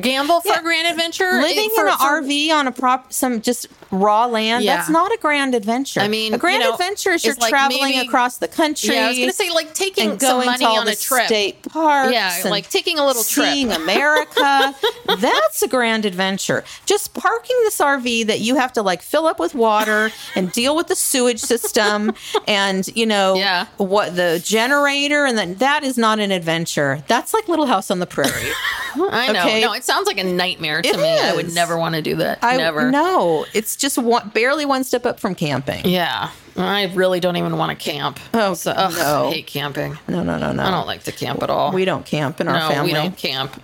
gamble 0.00 0.40
for 0.40 0.48
Yeah. 0.48 0.60
a 0.60 0.62
grand 0.62 0.86
adventure. 0.86 1.40
living 1.40 1.70
for- 1.74 1.86
in 1.86 1.92
an 1.92 1.98
for- 1.98 2.04
RV 2.22 2.50
on 2.50 2.66
a 2.66 2.72
prop, 2.72 3.12
some 3.12 3.40
just 3.40 3.66
raw 3.90 4.26
land. 4.26 4.62
Yeah. 4.64 4.76
That's 4.76 4.90
not 4.90 5.12
a 5.12 5.16
grand 5.18 5.54
adventure. 5.54 6.00
I 6.00 6.08
mean, 6.08 6.34
a 6.34 6.38
grand 6.38 6.62
you 6.62 6.68
know, 6.68 6.74
adventure 6.74 7.12
is 7.12 7.24
you're 7.24 7.34
like 7.36 7.48
traveling 7.50 7.82
maybe- 7.96 8.06
across 8.06 8.36
the 8.36 8.48
country. 8.48 8.94
Yeah, 8.94 9.06
I 9.06 9.08
was 9.08 9.16
going 9.16 9.30
to 9.30 9.34
say, 9.34 9.50
like, 9.50 9.72
taking 9.74 10.08
some 10.10 10.18
going 10.18 10.46
money 10.46 10.58
to 10.64 10.68
all 10.68 10.80
on 10.80 10.86
the 10.86 10.92
a 10.92 10.96
trip. 10.96 11.26
state 11.26 11.62
parks. 11.72 12.12
Yeah, 12.12 12.42
like 12.44 12.68
taking 12.68 12.98
a 12.98 13.06
little 13.06 13.24
trip. 13.24 13.46
seeing 13.52 13.72
America. 13.72 14.74
That's 15.18 15.62
a 15.62 15.68
grand 15.68 16.04
adventure. 16.04 16.64
Just 16.86 17.14
parking 17.14 17.56
this 17.64 17.78
RV 17.80 18.26
that 18.26 18.40
you 18.40 18.56
have 18.56 18.72
to 18.74 18.82
like 18.82 19.00
fill 19.02 19.26
up 19.26 19.38
with 19.40 19.54
water 19.54 20.10
and 20.34 20.52
deal 20.52 20.76
with 20.76 20.88
the 20.88 20.96
sewage 20.96 21.40
system 21.40 22.12
and 22.46 22.86
you 22.94 23.06
know 23.06 23.36
Yeah. 23.36 23.66
what 23.78 24.16
the 24.16 24.40
generator 24.44 25.24
and 25.24 25.38
then 25.38 25.54
that 25.56 25.82
is 25.84 25.96
not 25.96 26.18
an 26.18 26.30
adventure. 26.30 27.02
That's 27.08 27.32
like 27.32 27.48
Little 27.48 27.66
House 27.66 27.90
on 27.90 27.98
the 28.00 28.06
Prairie. 28.06 28.52
I 28.94 29.32
know. 29.32 29.40
Okay. 29.40 29.60
No, 29.62 29.72
it 29.78 29.84
sounds 29.84 30.06
like 30.06 30.18
a 30.18 30.24
nightmare 30.24 30.82
to 30.82 30.88
It 30.88 30.96
me. 30.96 31.18
I 31.18 31.34
would 31.34 31.54
never 31.54 31.78
want 31.78 31.94
to 31.94 32.02
do 32.02 32.16
that. 32.16 32.40
I 32.42 32.56
never. 32.56 32.90
No, 32.90 33.46
it's 33.54 33.76
just 33.76 33.96
one, 33.96 34.28
barely 34.30 34.66
one 34.66 34.84
step 34.84 35.06
up 35.06 35.18
from 35.20 35.34
camping. 35.34 35.86
Yeah. 35.86 36.30
I 36.56 36.92
really 36.94 37.20
don't 37.20 37.36
even 37.36 37.56
want 37.56 37.70
to 37.70 37.76
camp. 37.76 38.18
Oh, 38.34 38.54
so, 38.54 38.72
ugh, 38.72 38.92
no. 38.96 39.28
I 39.28 39.34
hate 39.34 39.46
camping. 39.46 39.96
No, 40.08 40.22
no, 40.24 40.36
no, 40.38 40.52
no. 40.52 40.62
I 40.64 40.70
don't 40.72 40.86
like 40.88 41.04
to 41.04 41.12
camp 41.12 41.42
at 41.42 41.50
all. 41.50 41.72
We 41.72 41.84
don't 41.84 42.04
camp 42.04 42.40
in 42.40 42.48
our 42.48 42.58
no, 42.58 42.68
family. 42.68 42.90
we 42.90 42.94
don't 42.94 43.16
camp. 43.16 43.62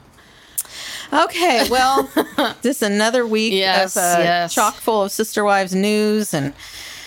Okay, 1.12 1.68
well, 1.70 2.08
this 2.62 2.76
is 2.78 2.82
another 2.82 3.26
week 3.26 3.52
Yes, 3.52 3.96
of 3.96 4.02
uh, 4.02 4.22
yes. 4.22 4.54
chock 4.54 4.74
full 4.74 5.02
of 5.04 5.12
sister 5.12 5.44
wives 5.44 5.74
news, 5.74 6.32
and 6.34 6.54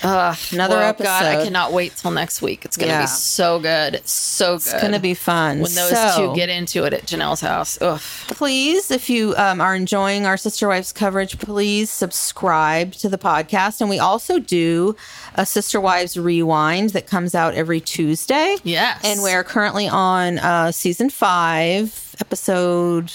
Ugh, 0.03 0.37
Another 0.51 0.75
well, 0.75 0.93
God, 0.93 1.25
I 1.25 1.43
cannot 1.43 1.73
wait 1.73 1.95
till 1.95 2.11
next 2.11 2.41
week. 2.41 2.65
It's 2.65 2.77
gonna 2.77 2.91
Yeah. 2.91 3.01
be 3.01 3.07
so 3.07 3.59
good. 3.59 3.95
It's 3.95 4.11
so 4.11 4.57
good. 4.59 4.63
It's 4.63 4.73
going 4.73 4.93
to 4.93 4.99
be 4.99 5.13
fun. 5.13 5.59
when 5.59 5.73
those 5.73 5.89
So- 5.89 6.29
two 6.31 6.35
get 6.35 6.49
into 6.49 6.83
it 6.83 6.93
at 6.93 7.05
Janelle's 7.07 7.41
house. 7.41 7.77
Ugh. 7.81 7.99
please, 8.27 8.91
if 8.91 9.09
you 9.09 9.33
um, 9.37 9.59
are 9.59 9.75
enjoying 9.75 10.25
our 10.25 10.37
Sister 10.37 10.67
Wives 10.67 10.91
coverage, 10.93 11.39
please 11.39 11.89
subscribe 11.89 12.93
to 12.93 13.09
the 13.09 13.17
podcast. 13.17 13.81
And 13.81 13.89
we 13.89 13.97
also 13.99 14.37
do 14.39 14.95
a 15.35 15.45
Sister 15.45 15.79
Wives 15.81 16.17
rewind 16.17 16.91
that 16.91 17.07
comes 17.07 17.33
out 17.33 17.55
every 17.55 17.79
Tuesday. 17.81 18.57
Yes. 18.63 18.99
And 19.03 19.21
we're 19.23 19.43
currently 19.43 19.87
on 19.87 20.37
uh, 20.39 20.71
season 20.71 21.09
five, 21.09 22.15
episode. 22.19 23.11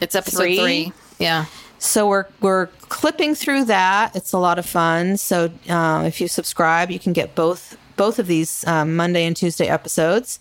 It's 0.00 0.14
episode 0.14 0.38
Three? 0.42 0.58
three. 0.58 0.92
Yeah. 1.18 1.46
So 1.82 2.08
we're 2.08 2.26
we're 2.40 2.66
clipping 2.88 3.34
through 3.34 3.64
that. 3.64 4.14
It's 4.14 4.32
a 4.32 4.38
lot 4.38 4.58
of 4.58 4.64
fun. 4.64 5.16
So 5.16 5.50
uh, 5.68 6.04
if 6.06 6.20
you 6.20 6.28
subscribe, 6.28 6.92
you 6.92 7.00
can 7.00 7.12
get 7.12 7.34
both 7.34 7.76
both 7.96 8.20
of 8.20 8.28
these 8.28 8.64
um, 8.68 8.94
Monday 8.94 9.26
and 9.26 9.36
Tuesday 9.36 9.66
episodes. 9.66 10.38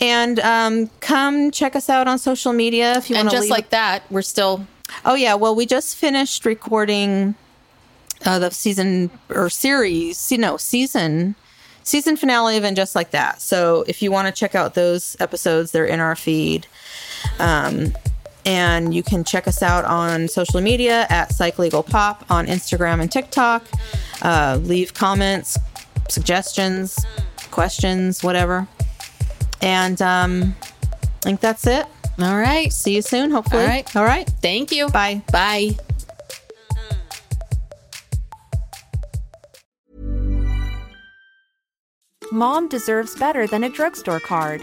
And 0.00 0.38
um, 0.40 0.88
come 1.00 1.50
check 1.50 1.74
us 1.74 1.90
out 1.90 2.06
on 2.06 2.18
social 2.18 2.52
media 2.52 2.96
if 2.96 3.10
you 3.10 3.16
want 3.16 3.30
to. 3.30 3.36
just 3.36 3.50
like 3.50 3.70
that, 3.70 4.04
we're 4.10 4.22
still 4.22 4.64
Oh 5.04 5.14
yeah, 5.14 5.34
well 5.34 5.56
we 5.56 5.66
just 5.66 5.96
finished 5.96 6.44
recording 6.44 7.34
uh, 8.24 8.38
the 8.38 8.50
season 8.50 9.10
or 9.28 9.50
series, 9.50 10.30
you 10.30 10.38
know, 10.38 10.56
season 10.56 11.34
season 11.82 12.16
finale 12.16 12.56
of 12.56 12.62
and 12.62 12.76
just 12.76 12.94
like 12.94 13.10
that. 13.10 13.42
So 13.42 13.84
if 13.88 14.02
you 14.02 14.12
want 14.12 14.32
to 14.32 14.38
check 14.38 14.54
out 14.54 14.74
those 14.74 15.16
episodes, 15.18 15.72
they're 15.72 15.84
in 15.84 15.98
our 15.98 16.14
feed. 16.14 16.68
Um, 17.40 17.92
and 18.44 18.94
you 18.94 19.02
can 19.02 19.24
check 19.24 19.46
us 19.46 19.62
out 19.62 19.84
on 19.84 20.28
social 20.28 20.60
media 20.60 21.06
at 21.10 21.32
Psych 21.32 21.58
Legal 21.58 21.82
Pop 21.82 22.24
on 22.30 22.46
Instagram 22.46 23.00
and 23.00 23.10
TikTok. 23.10 23.66
Uh, 24.22 24.58
leave 24.62 24.94
comments, 24.94 25.58
suggestions, 26.08 26.98
questions, 27.50 28.22
whatever. 28.22 28.66
And 29.62 30.00
um, 30.00 30.54
I 30.62 31.06
think 31.22 31.40
that's 31.40 31.66
it. 31.66 31.86
all 32.20 32.36
right. 32.38 32.72
See 32.72 32.94
you 32.94 33.02
soon, 33.02 33.30
hopefully. 33.30 33.62
All 33.62 33.68
right. 33.68 33.96
All 33.96 34.04
right. 34.04 34.28
Thank 34.40 34.72
you. 34.72 34.88
Bye. 34.88 35.22
Bye. 35.32 35.76
Mom 42.32 42.68
deserves 42.68 43.16
better 43.16 43.48
than 43.48 43.64
a 43.64 43.68
drugstore 43.68 44.20
card. 44.20 44.62